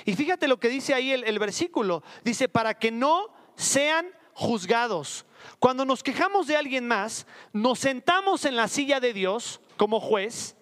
Y 0.06 0.16
fíjate 0.16 0.48
lo 0.48 0.60
que 0.60 0.70
dice 0.70 0.94
ahí 0.94 1.12
el, 1.12 1.40
versículo. 1.40 2.04
Dice, 2.24 2.48
para 2.48 2.76
que 2.76 2.92
no 2.92 3.28
sean 3.56 4.08
juzgados. 4.34 5.26
Cuando 5.60 5.86
nos 5.86 6.04
quejamos 6.04 6.48
de 6.48 6.58
alguien 6.58 6.88
más, 6.88 7.26
nos 7.54 7.80
sentamos 7.80 8.46
en 8.46 8.56
la 8.56 8.68
silla 8.68 9.00
de 9.00 9.14
Dios 9.14 9.62
como 9.78 10.00
juez 10.00 10.56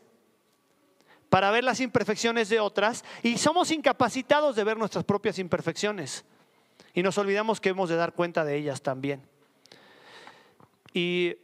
para 1.30 1.52
ver 1.52 1.64
las 1.64 1.80
imperfecciones 1.82 2.50
de 2.50 2.60
otras 2.60 3.04
y 3.22 3.38
somos 3.38 3.72
incapacitados 3.72 4.56
de 4.56 4.64
ver 4.64 4.78
nuestras 4.78 5.04
propias 5.04 5.40
imperfecciones. 5.40 6.26
Y 6.98 7.04
nos 7.04 7.20
olvidamos 7.20 7.62
que 7.62 7.70
hemos 7.70 7.90
de 7.90 7.96
dar 7.96 8.14
cuenta 8.14 8.44
de 8.44 8.56
ellas 8.56 8.82
también. 8.82 9.22
Y 10.94 11.36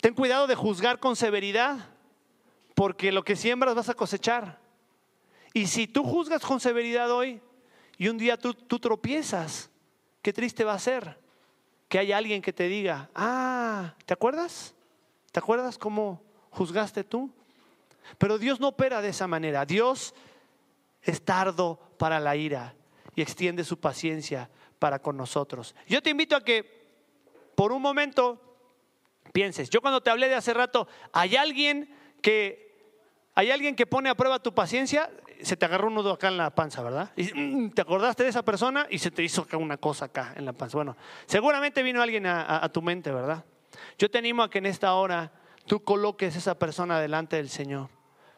ten 0.00 0.14
cuidado 0.14 0.46
de 0.46 0.54
juzgar 0.54 1.00
con 1.00 1.16
severidad, 1.16 1.88
porque 2.76 3.10
lo 3.10 3.24
que 3.24 3.34
siembras 3.34 3.74
vas 3.74 3.88
a 3.88 3.94
cosechar. 3.94 4.60
Y 5.52 5.66
si 5.66 5.88
tú 5.88 6.04
juzgas 6.04 6.42
con 6.42 6.60
severidad 6.60 7.10
hoy 7.10 7.40
y 7.98 8.06
un 8.06 8.16
día 8.16 8.38
tú, 8.38 8.54
tropiezas, 8.54 9.70
qué 10.22 10.32
triste 10.32 10.62
va 10.62 10.74
a 10.74 10.78
ser 10.78 11.18
que 11.88 11.98
haya 11.98 12.16
alguien 12.16 12.42
que 12.42 12.52
te 12.52 12.68
diga, 12.68 13.10
ah, 13.12 13.92
¿te 14.04 14.14
acuerdas? 14.14 14.76
¿Te 15.32 15.40
acuerdas 15.40 15.78
cómo 15.78 16.22
juzgaste 16.50 17.02
tú? 17.02 17.28
Pero 18.18 18.38
Dios 18.38 18.60
no 18.60 18.68
opera 18.68 19.02
de 19.02 19.08
esa 19.08 19.26
manera. 19.26 19.66
Dios 19.66 20.14
es 21.02 21.24
tardo 21.24 21.80
para 21.98 22.20
la 22.20 22.36
ira 22.36 22.72
y 23.16 23.22
extiende 23.22 23.64
su 23.64 23.80
paciencia 23.80 24.48
para 24.78 25.00
con 25.00 25.16
nosotros. 25.16 25.74
Yo 25.88 26.00
te 26.02 26.10
invito 26.10 26.36
a 26.36 26.44
que 26.44 26.86
por 27.56 27.72
un 27.72 27.82
momento 27.82 28.40
pienses, 29.32 29.68
yo 29.70 29.80
cuando 29.80 30.00
te 30.00 30.10
hablé 30.10 30.28
de 30.28 30.36
hace 30.36 30.54
rato, 30.54 30.86
¿hay 31.12 31.34
alguien 31.34 31.92
que 32.22 32.64
hay 33.34 33.50
alguien 33.50 33.74
que 33.74 33.86
pone 33.86 34.08
a 34.08 34.14
prueba 34.14 34.38
tu 34.38 34.54
paciencia? 34.54 35.10
se 35.42 35.56
te 35.56 35.66
agarró 35.66 35.88
un 35.88 35.94
nudo 35.94 36.12
acá 36.12 36.28
en 36.28 36.36
la 36.36 36.50
panza, 36.50 36.82
¿verdad? 36.82 37.10
Y 37.16 37.32
mm, 37.32 37.70
te 37.70 37.82
acordaste 37.82 38.22
de 38.22 38.30
esa 38.30 38.42
persona 38.42 38.86
y 38.90 38.98
se 38.98 39.10
te 39.10 39.22
hizo 39.22 39.42
acá 39.42 39.56
una 39.56 39.76
cosa 39.76 40.06
acá 40.06 40.32
en 40.36 40.44
la 40.44 40.52
panza. 40.52 40.78
Bueno, 40.78 40.96
seguramente 41.26 41.82
vino 41.82 42.02
alguien 42.02 42.26
a, 42.26 42.68
tu 42.70 42.82
mente, 42.82 43.10
¿verdad? 43.10 43.44
Yo 43.98 44.10
te 44.10 44.18
animo 44.18 44.42
a 44.42 44.50
que 44.50 44.58
en 44.58 44.66
esta 44.66 44.94
hora 44.94 45.32
tú 45.66 45.82
coloques 45.82 46.36
esa 46.36 46.58
persona 46.58 47.00
delante 47.00 47.36
del 47.36 47.48
Señor. 47.48 47.88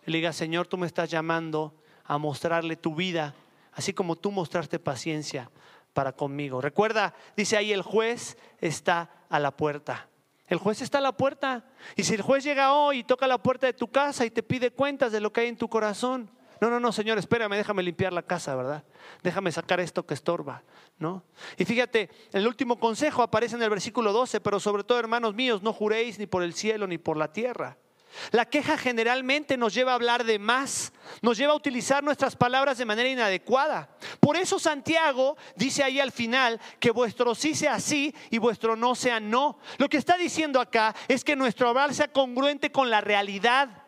Y 0.07 0.11
le 0.11 0.19
digas, 0.19 0.37
Señor, 0.37 0.67
tú 0.67 0.79
me 0.79 0.87
estás 0.87 1.11
llamando 1.11 1.75
a 2.05 2.19
mostrarle 2.19 2.77
tu 2.77 2.95
vida, 2.95 3.35
así 3.79 3.93
como 3.93 4.17
tú 4.17 4.33
mostraste 4.33 4.81
paciencia 4.81 5.53
para 5.93 6.11
conmigo. 6.11 6.61
Recuerda, 6.61 7.15
dice 7.37 7.57
ahí, 7.57 7.73
el 7.73 7.83
juez 7.83 8.37
está 8.61 9.09
a 9.29 9.39
la 9.39 9.53
puerta. 9.53 10.09
El 10.49 10.59
juez 10.59 10.83
está 10.83 10.99
a 10.99 11.01
la 11.01 11.13
puerta. 11.13 11.65
Y 11.95 12.03
si 12.03 12.15
el 12.15 12.23
juez 12.23 12.43
llega 12.43 12.73
hoy 12.73 12.99
y 12.99 13.05
toca 13.05 13.29
la 13.29 13.39
puerta 13.39 13.69
de 13.69 13.73
tu 13.73 13.87
casa 13.87 14.27
y 14.27 14.33
te 14.33 14.43
pide 14.43 14.73
cuentas 14.73 15.13
de 15.13 15.21
lo 15.21 15.33
que 15.33 15.43
hay 15.43 15.47
en 15.47 15.57
tu 15.57 15.69
corazón, 15.69 16.29
no, 16.61 16.69
no, 16.71 16.81
no, 16.81 16.91
Señor, 16.91 17.19
espérame, 17.19 17.53
déjame 17.53 17.85
limpiar 17.85 18.13
la 18.13 18.23
casa, 18.23 18.57
¿verdad? 18.57 18.83
Déjame 19.23 19.53
sacar 19.53 19.79
esto 19.79 20.05
que 20.05 20.15
estorba, 20.15 20.65
¿no? 20.99 21.23
Y 21.57 21.65
fíjate, 21.65 22.11
el 22.33 22.49
último 22.49 22.81
consejo 22.81 23.23
aparece 23.23 23.55
en 23.55 23.63
el 23.63 23.71
versículo 23.71 24.13
12, 24.13 24.41
pero 24.41 24.59
sobre 24.59 24.83
todo, 24.83 24.99
hermanos 24.99 25.37
míos, 25.37 25.63
no 25.63 25.73
juréis 25.73 26.19
ni 26.19 26.27
por 26.27 26.43
el 26.43 26.53
cielo 26.53 26.89
ni 26.89 26.99
por 26.99 27.17
la 27.17 27.33
tierra. 27.33 27.79
La 28.31 28.47
queja 28.47 28.77
generalmente 28.77 29.57
nos 29.57 29.75
lleva 29.75 29.93
a 29.93 29.95
hablar 29.95 30.25
de 30.25 30.39
más, 30.39 30.93
nos 31.23 31.39
lleva 31.39 31.53
a 31.53 31.57
utilizar 31.57 32.03
nuestras 32.03 32.37
palabras 32.37 32.79
de 32.79 32.85
manera 32.85 33.09
inadecuada. 33.09 33.89
Por 34.21 34.37
eso 34.37 34.59
Santiago 34.59 35.37
dice 35.57 35.83
ahí 35.83 36.01
al 36.01 36.13
final 36.13 36.61
que 36.81 36.91
vuestro 36.91 37.35
sí 37.35 37.55
sea 37.55 37.81
sí 37.81 38.15
y 38.31 38.39
vuestro 38.39 38.77
no 38.77 38.95
sea 38.95 39.21
no. 39.21 39.59
Lo 39.79 39.89
que 39.89 39.97
está 39.97 40.17
diciendo 40.17 40.61
acá 40.61 40.95
es 41.07 41.25
que 41.25 41.37
nuestro 41.37 41.69
hablar 41.69 41.95
sea 41.95 42.09
congruente 42.09 42.73
con 42.73 42.91
la 42.91 43.01
realidad 43.01 43.85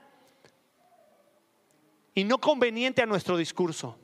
y 2.14 2.24
no 2.24 2.38
conveniente 2.38 3.02
a 3.02 3.06
nuestro 3.06 3.36
discurso. 3.36 3.96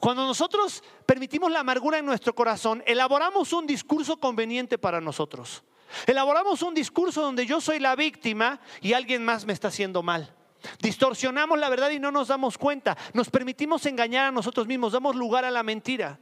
Cuando 0.00 0.26
nosotros 0.26 0.82
permitimos 1.06 1.50
la 1.50 1.60
amargura 1.60 1.98
en 1.98 2.06
nuestro 2.06 2.34
corazón, 2.34 2.82
elaboramos 2.86 3.52
un 3.52 3.66
discurso 3.66 4.16
conveniente 4.16 4.78
para 4.78 5.00
nosotros. 5.00 5.62
Elaboramos 6.06 6.62
un 6.62 6.74
discurso 6.74 7.22
donde 7.22 7.46
yo 7.46 7.60
soy 7.60 7.78
la 7.78 7.96
víctima 7.96 8.60
y 8.80 8.92
alguien 8.92 9.24
más 9.24 9.44
me 9.44 9.52
está 9.52 9.68
haciendo 9.68 10.02
mal. 10.02 10.34
Distorsionamos 10.80 11.58
la 11.58 11.68
verdad 11.68 11.90
y 11.90 11.98
no 11.98 12.10
nos 12.10 12.28
damos 12.28 12.58
cuenta. 12.58 12.96
Nos 13.12 13.30
permitimos 13.30 13.84
engañar 13.86 14.26
a 14.26 14.32
nosotros 14.32 14.66
mismos, 14.66 14.92
damos 14.92 15.14
lugar 15.16 15.44
a 15.44 15.50
la 15.50 15.62
mentira. 15.62 16.18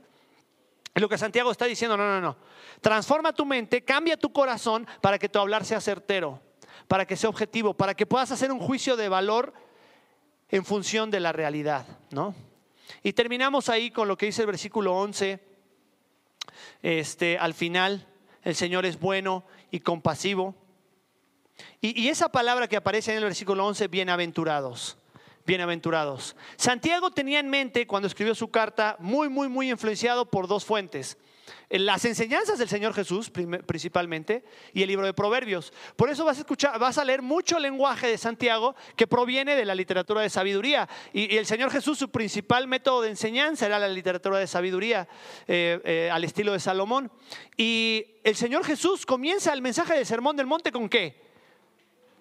Es 0.94 1.00
lo 1.00 1.08
que 1.08 1.16
Santiago 1.16 1.50
está 1.50 1.64
diciendo, 1.64 1.96
no, 1.96 2.04
no, 2.04 2.20
no. 2.20 2.36
Transforma 2.80 3.32
tu 3.32 3.46
mente, 3.46 3.84
cambia 3.84 4.16
tu 4.16 4.32
corazón 4.32 4.86
para 5.00 5.18
que 5.18 5.28
tu 5.28 5.38
hablar 5.38 5.64
sea 5.64 5.80
certero, 5.80 6.42
para 6.86 7.06
que 7.06 7.16
sea 7.16 7.30
objetivo, 7.30 7.74
para 7.74 7.94
que 7.94 8.04
puedas 8.04 8.30
hacer 8.30 8.52
un 8.52 8.58
juicio 8.58 8.96
de 8.96 9.08
valor 9.08 9.54
en 10.50 10.64
función 10.64 11.10
de 11.10 11.20
la 11.20 11.32
realidad, 11.32 11.86
¿no? 12.10 12.34
Y 13.02 13.14
terminamos 13.14 13.70
ahí 13.70 13.90
con 13.90 14.06
lo 14.06 14.18
que 14.18 14.26
dice 14.26 14.42
el 14.42 14.48
versículo 14.48 14.94
11. 14.96 15.40
Este, 16.82 17.38
al 17.38 17.54
final, 17.54 18.06
el 18.42 18.54
Señor 18.54 18.86
es 18.86 18.98
bueno 18.98 19.44
y 19.70 19.80
compasivo. 19.80 20.54
Y, 21.80 22.08
esa 22.08 22.30
palabra 22.30 22.68
que 22.68 22.76
aparece 22.76 23.12
en 23.12 23.18
el 23.18 23.24
versículo 23.24 23.66
11, 23.66 23.88
bienaventurados 23.88 24.98
bienaventurados. 25.44 26.36
Santiago 26.54 27.10
tenía 27.10 27.40
en 27.40 27.50
mente 27.50 27.84
cuando 27.88 28.06
escribió 28.06 28.32
su 28.32 28.52
carta, 28.52 28.94
muy, 29.00 29.28
muy, 29.28 29.48
muy 29.48 29.70
influenciado 29.72 30.24
por 30.24 30.46
dos 30.46 30.64
fuentes 30.64 31.18
las 31.70 32.04
enseñanzas 32.04 32.58
del 32.58 32.68
Señor 32.68 32.94
Jesús 32.94 33.30
principalmente 33.30 34.44
y 34.72 34.82
el 34.82 34.88
libro 34.88 35.06
de 35.06 35.14
Proverbios. 35.14 35.72
Por 35.96 36.10
eso 36.10 36.24
vas 36.24 36.36
a 36.38 36.40
escuchar, 36.40 36.78
vas 36.78 36.98
a 36.98 37.04
leer 37.04 37.22
mucho 37.22 37.58
lenguaje 37.58 38.08
de 38.08 38.18
Santiago 38.18 38.74
que 38.96 39.06
proviene 39.06 39.56
de 39.56 39.64
la 39.64 39.74
literatura 39.74 40.20
de 40.20 40.30
sabiduría. 40.30 40.88
Y, 41.12 41.36
el 41.36 41.46
Señor 41.46 41.70
Jesús, 41.70 41.98
su 41.98 42.10
principal 42.10 42.68
método 42.68 43.02
de 43.02 43.10
enseñanza 43.10 43.66
era 43.66 43.78
la 43.78 43.88
literatura 43.88 44.38
de 44.38 44.46
sabiduría 44.46 45.08
eh, 45.46 45.80
eh, 45.84 46.10
al 46.12 46.24
estilo 46.24 46.52
de 46.52 46.60
Salomón. 46.60 47.10
Y 47.56 48.06
el 48.24 48.36
Señor 48.36 48.64
Jesús 48.64 49.06
comienza 49.06 49.52
el 49.52 49.62
mensaje 49.62 49.94
del 49.94 50.06
Sermón 50.06 50.36
del 50.36 50.46
Monte 50.46 50.72
con 50.72 50.88
qué? 50.88 51.21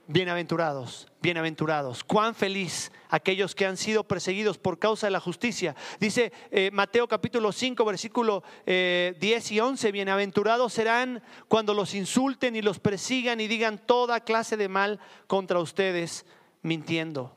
Bienaventurados, 0.07 1.07
bienaventurados. 1.21 2.03
Cuán 2.03 2.33
feliz 2.33 2.91
aquellos 3.09 3.53
que 3.53 3.65
han 3.65 3.77
sido 3.77 4.03
perseguidos 4.03 4.57
por 4.57 4.79
causa 4.79 5.07
de 5.07 5.11
la 5.11 5.19
justicia. 5.19 5.75
Dice 5.99 6.33
eh, 6.49 6.69
Mateo 6.73 7.07
capítulo 7.07 7.51
5, 7.51 7.85
versículo 7.85 8.43
10 8.65 8.65
eh, 8.65 9.41
y 9.51 9.59
11, 9.59 9.91
bienaventurados 9.91 10.73
serán 10.73 11.21
cuando 11.47 11.73
los 11.73 11.93
insulten 11.93 12.55
y 12.55 12.61
los 12.61 12.79
persigan 12.79 13.39
y 13.39 13.47
digan 13.47 13.77
toda 13.77 14.21
clase 14.21 14.57
de 14.57 14.67
mal 14.67 14.99
contra 15.27 15.59
ustedes, 15.59 16.25
mintiendo. 16.63 17.35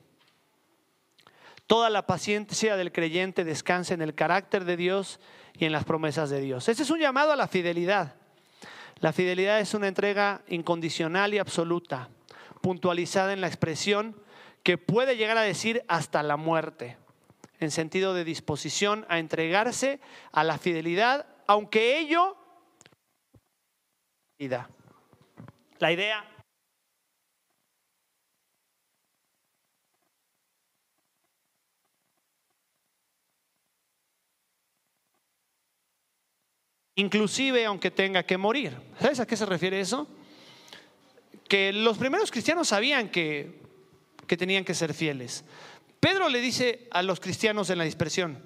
Toda 1.66 1.90
la 1.90 2.06
paciencia 2.06 2.76
del 2.76 2.92
creyente 2.92 3.44
descansa 3.44 3.94
en 3.94 4.02
el 4.02 4.14
carácter 4.14 4.64
de 4.64 4.76
Dios 4.76 5.20
y 5.52 5.66
en 5.66 5.72
las 5.72 5.84
promesas 5.84 6.30
de 6.30 6.40
Dios. 6.40 6.68
Ese 6.68 6.82
es 6.82 6.90
un 6.90 6.98
llamado 6.98 7.30
a 7.30 7.36
la 7.36 7.46
fidelidad. 7.46 8.16
La 9.00 9.12
fidelidad 9.12 9.60
es 9.60 9.74
una 9.74 9.86
entrega 9.86 10.42
incondicional 10.48 11.34
y 11.34 11.38
absoluta 11.38 12.08
puntualizada 12.64 13.34
en 13.34 13.42
la 13.42 13.46
expresión 13.46 14.16
que 14.62 14.78
puede 14.78 15.18
llegar 15.18 15.36
a 15.36 15.42
decir 15.42 15.84
hasta 15.86 16.22
la 16.22 16.38
muerte, 16.38 16.96
en 17.60 17.70
sentido 17.70 18.14
de 18.14 18.24
disposición 18.24 19.04
a 19.10 19.18
entregarse 19.18 20.00
a 20.32 20.44
la 20.44 20.56
fidelidad, 20.56 21.26
aunque 21.46 21.98
ello... 21.98 22.38
La 25.78 25.92
idea 25.92 26.24
inclusive 36.96 37.66
aunque 37.66 37.90
tenga 37.90 38.22
que 38.22 38.38
morir. 38.38 38.74
¿Sabes 39.00 39.20
a 39.20 39.26
qué 39.26 39.36
se 39.36 39.44
refiere 39.44 39.80
eso? 39.80 40.08
Que 41.54 41.72
los 41.72 41.96
primeros 41.98 42.32
cristianos 42.32 42.66
sabían 42.66 43.08
que, 43.10 43.60
que 44.26 44.36
tenían 44.36 44.64
que 44.64 44.74
ser 44.74 44.92
fieles. 44.92 45.44
Pedro 46.00 46.28
le 46.28 46.40
dice 46.40 46.88
a 46.90 47.00
los 47.00 47.20
cristianos 47.20 47.70
en 47.70 47.78
la 47.78 47.84
dispersión, 47.84 48.42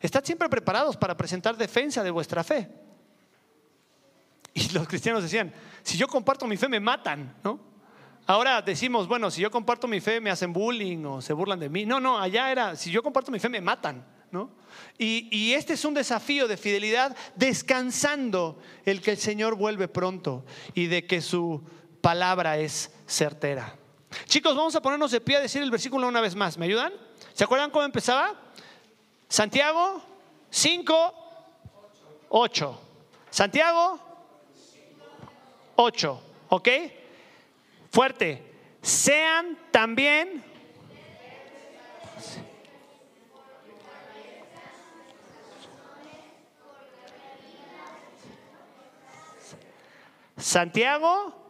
estad 0.00 0.24
siempre 0.24 0.48
preparados 0.48 0.96
para 0.96 1.16
presentar 1.16 1.56
defensa 1.56 2.02
de 2.02 2.10
vuestra 2.10 2.42
fe. 2.42 2.68
Y 4.54 4.70
los 4.70 4.88
cristianos 4.88 5.22
decían, 5.22 5.54
si 5.84 5.96
yo 5.96 6.08
comparto 6.08 6.48
mi 6.48 6.56
fe 6.56 6.68
me 6.68 6.80
matan, 6.80 7.32
¿no? 7.44 7.60
Ahora 8.26 8.60
decimos, 8.60 9.06
bueno, 9.06 9.30
si 9.30 9.40
yo 9.40 9.48
comparto 9.48 9.86
mi 9.86 10.00
fe 10.00 10.20
me 10.20 10.30
hacen 10.30 10.52
bullying 10.52 11.04
o 11.04 11.22
se 11.22 11.34
burlan 11.34 11.60
de 11.60 11.68
mí. 11.68 11.86
No, 11.86 12.00
no, 12.00 12.18
allá 12.18 12.50
era, 12.50 12.74
si 12.74 12.90
yo 12.90 13.04
comparto 13.04 13.30
mi 13.30 13.38
fe 13.38 13.50
me 13.50 13.60
matan, 13.60 14.04
¿no? 14.32 14.50
Y, 14.98 15.28
y 15.30 15.52
este 15.52 15.74
es 15.74 15.84
un 15.84 15.94
desafío 15.94 16.48
de 16.48 16.56
fidelidad 16.56 17.16
descansando 17.36 18.58
el 18.84 19.00
que 19.00 19.12
el 19.12 19.18
Señor 19.18 19.54
vuelve 19.54 19.86
pronto 19.86 20.44
y 20.74 20.88
de 20.88 21.06
que 21.06 21.20
su 21.20 21.62
palabra 22.02 22.58
es 22.58 22.90
certera. 23.06 23.74
Chicos, 24.26 24.54
vamos 24.54 24.74
a 24.74 24.82
ponernos 24.82 25.10
de 25.10 25.22
pie 25.22 25.36
a 25.36 25.40
decir 25.40 25.62
el 25.62 25.70
versículo 25.70 26.06
una 26.06 26.20
vez 26.20 26.34
más. 26.34 26.58
¿Me 26.58 26.66
ayudan? 26.66 26.92
¿Se 27.32 27.44
acuerdan 27.44 27.70
cómo 27.70 27.84
empezaba? 27.84 28.34
Santiago 29.28 30.02
5, 30.50 31.14
8. 32.28 32.80
Santiago 33.30 33.98
8. 35.76 36.22
¿Ok? 36.50 36.68
Fuerte. 37.90 38.52
Sean 38.82 39.56
también... 39.70 40.44
Santiago 50.36 51.41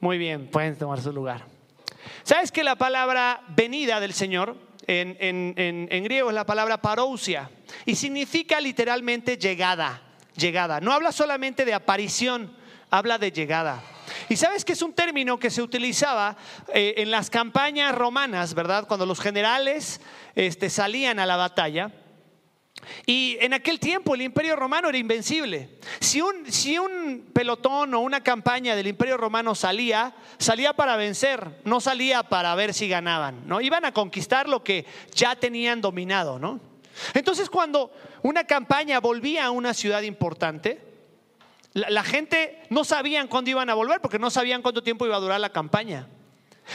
muy 0.00 0.18
bien, 0.18 0.46
pueden 0.48 0.76
tomar 0.76 1.00
su 1.00 1.12
lugar. 1.12 1.44
¿Sabes 2.22 2.50
que 2.52 2.64
la 2.64 2.76
palabra 2.76 3.42
venida 3.48 4.00
del 4.00 4.12
Señor 4.12 4.56
en, 4.86 6.04
griego 6.04 6.30
es 6.30 6.34
la 6.34 6.46
palabra 6.46 6.80
parousia 6.80 7.50
y 7.84 7.94
significa 7.94 8.60
literalmente 8.60 9.36
llegada, 9.36 10.02
llegada. 10.36 10.80
No 10.80 10.92
habla 10.92 11.12
solamente 11.12 11.64
de 11.64 11.74
aparición, 11.74 12.54
habla 12.90 13.18
de 13.18 13.30
llegada. 13.30 13.82
Y 14.28 14.36
sabes 14.36 14.64
que 14.64 14.72
es 14.72 14.82
un 14.82 14.92
término 14.92 15.38
que 15.38 15.50
se 15.50 15.62
utilizaba 15.62 16.36
eh, 16.74 16.94
en 16.96 17.10
las 17.10 17.30
campañas 17.30 17.94
romanas, 17.94 18.54
¿verdad? 18.54 18.88
Cuando 18.88 19.06
los 19.06 19.20
generales 19.20 20.00
este, 20.34 20.68
salían 20.68 21.20
a 21.20 21.26
la 21.26 21.36
batalla 21.36 21.92
y 23.06 23.38
en 23.40 23.54
aquel 23.54 23.78
tiempo 23.78 24.14
el 24.14 24.22
imperio 24.22 24.56
romano 24.56 24.88
era 24.88 24.98
invencible. 24.98 25.68
Si 26.00 26.20
un, 26.20 26.50
si 26.50 26.78
un, 26.78 27.30
pelotón 27.32 27.94
o 27.94 28.00
una 28.00 28.22
campaña 28.22 28.76
del 28.76 28.86
imperio 28.86 29.16
romano 29.16 29.54
salía, 29.54 30.14
salía 30.38 30.72
para 30.72 30.96
vencer, 30.96 31.60
no 31.64 31.80
salía 31.80 32.22
para 32.22 32.54
ver 32.54 32.74
si 32.74 32.88
ganaban. 32.88 33.46
¿no? 33.46 33.60
Iban 33.60 33.84
a 33.84 33.92
conquistar 33.92 34.48
lo 34.48 34.62
que 34.62 34.86
ya 35.14 35.36
tenían 35.36 35.80
dominado. 35.80 36.38
¿no? 36.38 36.60
Entonces 37.14 37.48
cuando 37.48 37.92
una 38.22 38.44
campaña 38.44 39.00
volvía 39.00 39.46
a 39.46 39.50
una 39.50 39.74
ciudad 39.74 40.02
importante, 40.02 40.80
la, 41.72 42.02
gente 42.02 42.62
no 42.68 42.84
sabían 42.84 43.28
cuándo 43.28 43.50
iban 43.50 43.70
a 43.70 43.74
volver 43.74 44.00
porque 44.00 44.18
no 44.18 44.30
sabían 44.30 44.62
cuánto 44.62 44.82
tiempo 44.82 45.06
iba 45.06 45.16
a 45.16 45.20
durar 45.20 45.40
la 45.40 45.50
campaña. 45.50 46.08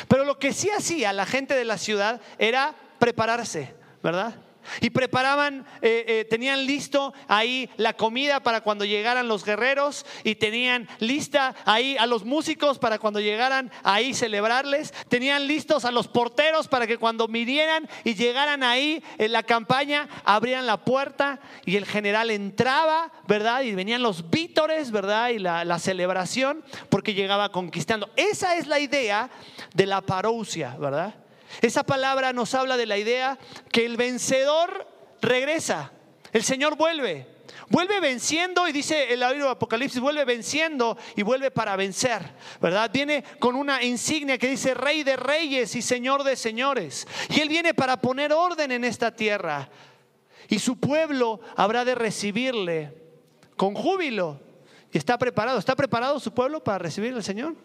Pero 0.07 0.25
lo 0.25 0.39
que 0.39 0.53
sí 0.53 0.69
hacía 0.69 1.13
la 1.13 1.25
gente 1.25 1.53
de 1.53 1.65
la 1.65 1.77
ciudad 1.77 2.21
era 2.37 2.75
prepararse, 2.99 3.75
¿verdad? 4.01 4.35
Y 4.81 4.89
preparaban, 4.89 5.65
eh, 5.81 6.05
eh, 6.07 6.25
tenían 6.29 6.65
listo 6.65 7.13
ahí 7.27 7.69
la 7.77 7.93
comida 7.93 8.41
para 8.41 8.61
cuando 8.61 8.85
llegaran 8.85 9.27
los 9.27 9.43
guerreros 9.43 10.05
y 10.23 10.35
tenían 10.35 10.87
lista 10.99 11.55
ahí 11.65 11.97
a 11.97 12.05
los 12.05 12.25
músicos 12.25 12.79
para 12.79 12.99
cuando 12.99 13.19
llegaran 13.19 13.71
ahí 13.83 14.13
celebrarles. 14.13 14.93
Tenían 15.09 15.47
listos 15.47 15.85
a 15.85 15.91
los 15.91 16.07
porteros 16.07 16.67
para 16.67 16.87
que 16.87 16.97
cuando 16.97 17.27
vinieran 17.27 17.87
y 18.03 18.15
llegaran 18.15 18.63
ahí 18.63 19.03
en 19.17 19.31
la 19.31 19.43
campaña 19.43 20.07
abrieran 20.23 20.65
la 20.65 20.77
puerta 20.77 21.39
y 21.65 21.75
el 21.75 21.85
general 21.85 22.31
entraba, 22.31 23.11
¿verdad? 23.27 23.61
Y 23.61 23.75
venían 23.75 24.01
los 24.01 24.29
vítores, 24.29 24.91
¿verdad? 24.91 25.29
Y 25.29 25.39
la, 25.39 25.65
la 25.65 25.79
celebración 25.79 26.63
porque 26.89 27.13
llegaba 27.13 27.51
conquistando. 27.51 28.09
Esa 28.15 28.57
es 28.57 28.67
la 28.67 28.79
idea 28.79 29.29
de 29.73 29.85
la 29.85 30.01
parousia, 30.01 30.75
¿verdad? 30.79 31.24
Esa 31.61 31.83
palabra 31.83 32.33
nos 32.33 32.53
habla 32.53 32.77
de 32.77 32.85
la 32.85 32.97
idea 32.97 33.37
que 33.71 33.85
el 33.85 33.97
vencedor 33.97 34.87
regresa, 35.21 35.91
el 36.33 36.43
Señor 36.43 36.75
vuelve. 36.75 37.35
Vuelve 37.69 37.99
venciendo 37.99 38.67
y 38.67 38.71
dice 38.71 39.11
el 39.11 39.21
libro 39.21 39.45
de 39.45 39.51
Apocalipsis, 39.51 39.99
vuelve 39.99 40.23
venciendo 40.23 40.97
y 41.15 41.23
vuelve 41.23 41.49
para 41.49 41.75
vencer, 41.75 42.21
¿verdad? 42.61 42.91
Viene 42.93 43.23
con 43.39 43.55
una 43.55 43.81
insignia 43.83 44.37
que 44.37 44.47
dice 44.47 44.75
Rey 44.75 45.03
de 45.03 45.15
Reyes 45.15 45.75
y 45.75 45.81
Señor 45.81 46.23
de 46.23 46.35
Señores. 46.35 47.07
Y 47.29 47.39
Él 47.39 47.49
viene 47.49 47.73
para 47.73 47.99
poner 47.99 48.33
orden 48.33 48.71
en 48.71 48.83
esta 48.83 49.15
tierra. 49.15 49.69
Y 50.47 50.59
su 50.59 50.79
pueblo 50.79 51.39
habrá 51.55 51.85
de 51.85 51.95
recibirle 51.95 52.93
con 53.55 53.73
júbilo. 53.73 54.39
Y 54.91 54.97
está 54.97 55.17
preparado, 55.17 55.57
¿está 55.57 55.75
preparado 55.75 56.19
su 56.19 56.33
pueblo 56.33 56.63
para 56.63 56.77
recibir 56.77 57.13
al 57.13 57.23
Señor? 57.23 57.55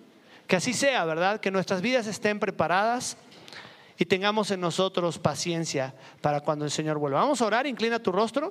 Que 0.46 0.56
así 0.56 0.72
sea, 0.72 1.04
¿verdad? 1.04 1.40
Que 1.40 1.50
nuestras 1.50 1.82
vidas 1.82 2.06
estén 2.06 2.40
preparadas 2.40 3.18
y 4.00 4.06
tengamos 4.06 4.50
en 4.50 4.62
nosotros 4.62 5.18
paciencia 5.18 5.94
para 6.22 6.40
cuando 6.40 6.64
el 6.64 6.70
Señor 6.70 6.96
vuelva. 6.96 7.20
Vamos 7.20 7.42
a 7.42 7.46
orar, 7.46 7.66
inclina 7.66 8.02
tu 8.02 8.10
rostro. 8.10 8.50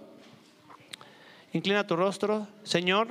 Inclina 1.53 1.87
tu 1.87 1.95
rostro, 1.95 2.47
Señor. 2.63 3.07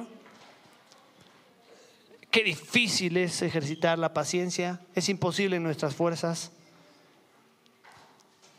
Qué 2.30 2.44
difícil 2.44 3.16
es 3.16 3.42
ejercitar 3.42 3.98
la 3.98 4.14
paciencia, 4.14 4.80
es 4.94 5.08
imposible 5.08 5.56
en 5.56 5.64
nuestras 5.64 5.96
fuerzas. 5.96 6.52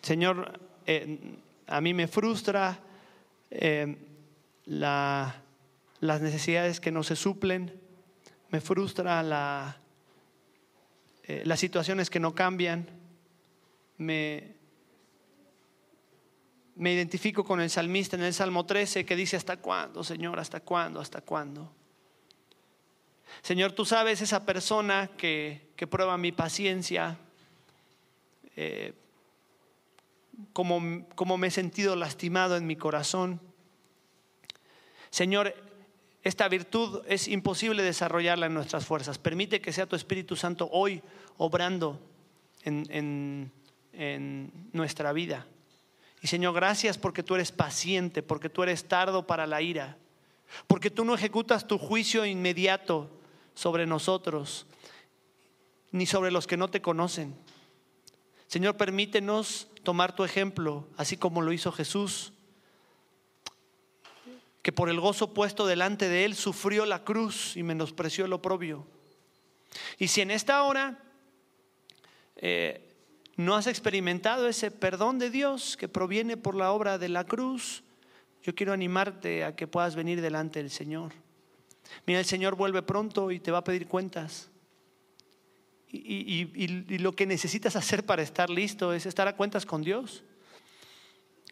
Señor, 0.02 0.60
eh, 0.86 1.38
a 1.66 1.80
mí 1.80 1.94
me 1.94 2.10
frustra 2.10 2.82
eh, 3.50 3.96
las 4.66 5.42
necesidades 6.04 6.82
que 6.82 6.92
no 6.92 7.04
se 7.04 7.16
suplen, 7.16 7.80
me 8.50 8.60
frustra 8.60 9.78
eh, 11.24 11.44
las 11.46 11.60
situaciones 11.62 12.10
que 12.10 12.20
no 12.20 12.36
cambian 12.36 12.99
me, 14.00 14.56
me 16.76 16.94
identifico 16.94 17.44
con 17.44 17.62
el 17.62 17.70
salmista 17.70 18.16
en 18.16 18.24
el 18.24 18.34
Salmo 18.34 18.66
13 18.66 19.06
que 19.06 19.16
dice, 19.16 19.38
¿hasta 19.38 19.58
cuándo, 19.58 20.04
Señor? 20.04 20.40
¿Hasta 20.40 20.62
cuándo? 20.62 21.00
¿Hasta 21.00 21.22
cuándo? 21.22 21.72
Señor, 23.44 23.74
tú 23.74 23.86
sabes 23.86 24.22
esa 24.22 24.46
persona 24.46 25.12
que, 25.16 25.70
que 25.76 25.86
prueba 25.86 26.18
mi 26.18 26.32
paciencia, 26.32 27.20
eh, 28.56 28.94
como, 30.54 30.80
me 31.38 31.48
he 31.48 31.52
sentido 31.52 31.96
lastimado 31.96 32.58
en 32.58 32.68
mi 32.68 32.76
corazón. 32.76 33.42
Señor, 35.10 35.54
esta 36.24 36.48
virtud 36.48 37.02
es 37.08 37.28
imposible 37.28 37.84
desarrollarla 37.84 38.48
en 38.48 38.54
nuestras 38.54 38.86
fuerzas. 38.86 39.18
Permite 39.18 39.62
que 39.62 39.74
sea 39.74 39.86
tu 39.86 39.96
Espíritu 39.96 40.36
Santo 40.36 40.70
hoy 40.72 41.02
obrando 41.38 42.00
en, 42.64 42.86
en, 42.90 43.52
en 43.94 44.52
nuestra 44.74 45.14
vida. 45.14 45.46
Y 46.22 46.28
Señor, 46.28 46.54
gracias 46.54 46.98
porque 46.98 47.24
tú 47.24 47.36
eres 47.36 47.52
paciente, 47.52 48.22
porque 48.22 48.50
tú 48.50 48.64
eres 48.64 48.88
tardo 48.88 49.26
para 49.26 49.48
la 49.48 49.62
ira, 49.62 49.98
porque 50.68 50.90
tú 50.90 51.06
no 51.06 51.16
ejecutas 51.16 51.68
tu 51.68 51.78
juicio 51.78 52.26
inmediato 52.26 53.10
sobre 53.54 53.86
nosotros 53.86 54.66
ni 55.92 56.06
sobre 56.06 56.32
los 56.32 56.46
que 56.46 56.58
no 56.58 56.70
te 56.70 56.82
conocen. 56.82 57.36
Señor, 58.48 58.78
permítenos 58.78 59.68
tomar 59.84 60.16
tu 60.16 60.24
ejemplo, 60.24 60.88
así 60.98 61.18
como 61.18 61.42
lo 61.42 61.54
hizo 61.54 61.72
Jesús, 61.72 62.34
que 64.62 64.72
por 64.72 64.90
el 64.90 65.00
gozo 65.00 65.34
puesto 65.34 65.66
delante 65.66 66.10
de 66.10 66.26
él 66.26 66.36
sufrió 66.36 66.86
la 66.86 67.04
cruz 67.04 67.56
y 67.56 67.64
menospreció 67.64 68.26
el 68.26 68.34
oprobio. 68.34 68.86
Y 69.98 70.08
si 70.10 70.22
en 70.22 70.32
esta 70.32 70.64
hora 70.64 71.00
eh, 72.36 72.89
no 73.40 73.56
has 73.56 73.68
experimentado 73.68 74.50
ese 74.50 74.70
perdón 74.70 75.18
de 75.18 75.30
Dios 75.30 75.78
que 75.78 75.88
proviene 75.88 76.36
por 76.36 76.56
la 76.56 76.74
obra 76.74 76.98
de 76.98 77.08
la 77.08 77.24
cruz, 77.24 77.84
yo 78.44 78.54
quiero 78.54 78.74
animarte 78.74 79.46
a 79.46 79.56
que 79.56 79.66
puedas 79.66 79.96
venir 79.96 80.20
delante 80.20 80.60
del 80.60 80.70
Señor. 80.70 81.14
Mira, 82.06 82.20
el 82.20 82.26
Señor 82.26 82.56
vuelve 82.56 82.82
pronto 82.82 83.32
y 83.32 83.40
te 83.40 83.52
va 83.52 83.60
a 83.60 83.64
pedir 83.64 83.88
cuentas. 83.88 84.50
Y, 85.88 86.98
lo 86.98 87.14
que 87.14 87.26
necesitas 87.26 87.78
hacer 87.78 88.06
para 88.06 88.24
estar 88.24 88.50
listo 88.50 88.92
es 88.92 89.06
estar 89.06 89.30
a 89.30 89.38
cuentas 89.38 89.66
con 89.66 89.84
Dios. 89.84 90.26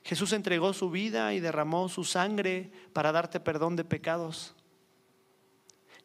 Jesús 0.03 0.33
entregó 0.33 0.73
su 0.73 0.91
vida 0.91 1.33
y 1.33 1.39
derramó 1.39 1.87
su 1.87 2.03
sangre 2.03 2.69
para 2.91 3.13
darte 3.13 3.39
perdón 3.39 3.77
de 3.77 3.85
pecados. 3.85 4.55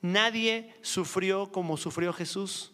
Nadie 0.01 0.77
sufrió 0.81 1.51
como 1.51 1.77
sufrió 1.77 2.13
Jesús. 2.13 2.73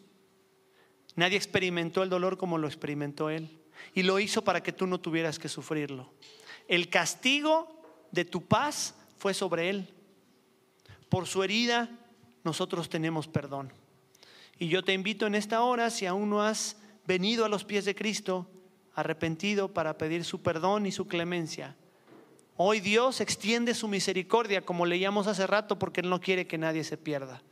Nadie 1.18 1.36
experimentó 1.36 2.04
el 2.04 2.10
dolor 2.10 2.38
como 2.38 2.58
lo 2.58 2.68
experimentó 2.68 3.28
Él. 3.28 3.50
Y 3.92 4.04
lo 4.04 4.20
hizo 4.20 4.42
para 4.42 4.62
que 4.62 4.70
tú 4.70 4.86
no 4.86 5.00
tuvieras 5.00 5.40
que 5.40 5.48
sufrirlo. 5.48 6.12
El 6.68 6.88
castigo 6.90 7.82
de 8.12 8.24
tu 8.24 8.46
paz 8.46 8.94
fue 9.18 9.34
sobre 9.34 9.68
Él. 9.68 9.92
Por 11.08 11.26
su 11.26 11.42
herida 11.42 11.90
nosotros 12.44 12.88
tenemos 12.88 13.26
perdón. 13.26 13.72
Y 14.60 14.68
yo 14.68 14.84
te 14.84 14.92
invito 14.92 15.26
en 15.26 15.34
esta 15.34 15.62
hora, 15.62 15.90
si 15.90 16.06
aún 16.06 16.30
no 16.30 16.40
has 16.40 16.76
venido 17.04 17.44
a 17.44 17.48
los 17.48 17.64
pies 17.64 17.84
de 17.84 17.96
Cristo, 17.96 18.48
arrepentido 18.94 19.74
para 19.74 19.98
pedir 19.98 20.24
su 20.24 20.40
perdón 20.40 20.86
y 20.86 20.92
su 20.92 21.08
clemencia. 21.08 21.74
Hoy 22.56 22.78
Dios 22.78 23.20
extiende 23.20 23.74
su 23.74 23.88
misericordia, 23.88 24.64
como 24.64 24.86
leíamos 24.86 25.26
hace 25.26 25.48
rato, 25.48 25.80
porque 25.80 26.00
Él 26.00 26.10
no 26.10 26.20
quiere 26.20 26.46
que 26.46 26.58
nadie 26.58 26.84
se 26.84 26.96
pierda, 26.96 27.42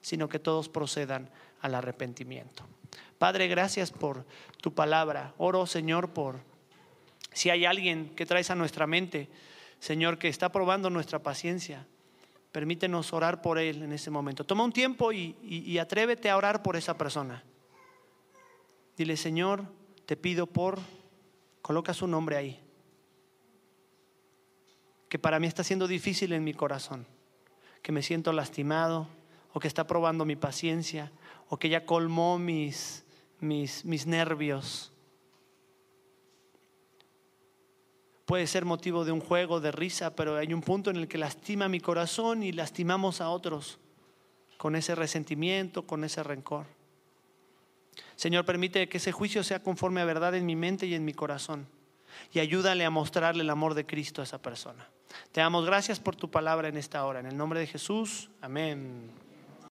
sino 0.00 0.28
que 0.28 0.38
todos 0.38 0.68
procedan 0.68 1.28
al 1.60 1.74
arrepentimiento. 1.74 2.64
Padre, 3.18 3.48
gracias 3.48 3.90
por 3.90 4.26
tu 4.60 4.74
palabra. 4.74 5.34
Oro, 5.38 5.66
Señor, 5.66 6.12
por 6.12 6.40
si 7.32 7.50
hay 7.50 7.64
alguien 7.64 8.14
que 8.14 8.26
traes 8.26 8.50
a 8.50 8.54
nuestra 8.54 8.86
mente, 8.86 9.28
Señor, 9.78 10.18
que 10.18 10.28
está 10.28 10.50
probando 10.50 10.90
nuestra 10.90 11.18
paciencia. 11.18 11.86
Permítenos 12.52 13.12
orar 13.12 13.42
por 13.42 13.58
él 13.58 13.82
en 13.82 13.92
ese 13.92 14.10
momento. 14.10 14.44
Toma 14.44 14.64
un 14.64 14.72
tiempo 14.72 15.12
y, 15.12 15.78
atrévete 15.78 16.30
a 16.30 16.36
orar 16.36 16.62
por 16.62 16.76
esa 16.76 16.96
persona. 16.96 17.42
Dile, 18.96 19.16
Señor, 19.16 19.64
te 20.06 20.16
pido 20.16 20.46
por, 20.46 20.78
coloca 21.60 21.92
su 21.92 22.06
nombre 22.06 22.36
ahí, 22.36 22.60
que 25.08 25.18
para 25.18 25.38
mí 25.38 25.46
está 25.46 25.62
siendo 25.62 25.86
difícil 25.86 26.32
en 26.32 26.44
mi 26.44 26.54
corazón, 26.54 27.06
que 27.82 27.92
me 27.92 28.02
siento 28.02 28.32
lastimado 28.32 29.08
o 29.52 29.60
que 29.60 29.68
está 29.68 29.86
probando 29.86 30.24
mi 30.24 30.36
paciencia 30.36 31.12
o 31.48 31.58
que 31.58 31.68
ya 31.68 31.84
colmó 31.84 32.38
mis, 32.38 33.05
mis, 33.40 33.84
mis 33.84 34.06
nervios 34.06 34.92
puede 38.26 38.46
ser 38.48 38.64
motivo 38.64 39.04
de 39.04 39.12
un 39.12 39.20
juego, 39.20 39.60
de 39.60 39.72
risa, 39.72 40.14
pero 40.14 40.36
hay 40.36 40.52
un 40.52 40.60
punto 40.60 40.90
en 40.90 40.96
el 40.96 41.08
que 41.08 41.16
lastima 41.16 41.68
mi 41.68 41.80
corazón 41.80 42.42
y 42.42 42.52
lastimamos 42.52 43.20
a 43.20 43.30
otros 43.30 43.78
con 44.58 44.74
ese 44.74 44.94
resentimiento, 44.94 45.86
con 45.86 46.04
ese 46.04 46.22
rencor. 46.22 46.66
Señor, 48.16 48.44
permite 48.44 48.88
que 48.88 48.98
ese 48.98 49.12
juicio 49.12 49.44
sea 49.44 49.62
conforme 49.62 50.00
a 50.00 50.04
verdad 50.04 50.34
en 50.34 50.44
mi 50.44 50.56
mente 50.56 50.86
y 50.86 50.94
en 50.94 51.04
mi 51.04 51.14
corazón. 51.14 51.66
Y 52.32 52.40
ayúdale 52.40 52.84
a 52.84 52.90
mostrarle 52.90 53.42
el 53.42 53.50
amor 53.50 53.74
de 53.74 53.86
Cristo 53.86 54.20
a 54.20 54.24
esa 54.24 54.42
persona. 54.42 54.88
Te 55.32 55.40
damos 55.40 55.64
gracias 55.64 56.00
por 56.00 56.16
tu 56.16 56.30
palabra 56.30 56.68
en 56.68 56.76
esta 56.76 57.04
hora. 57.04 57.20
En 57.20 57.26
el 57.26 57.36
nombre 57.36 57.60
de 57.60 57.66
Jesús, 57.66 58.30
amén. 58.40 59.10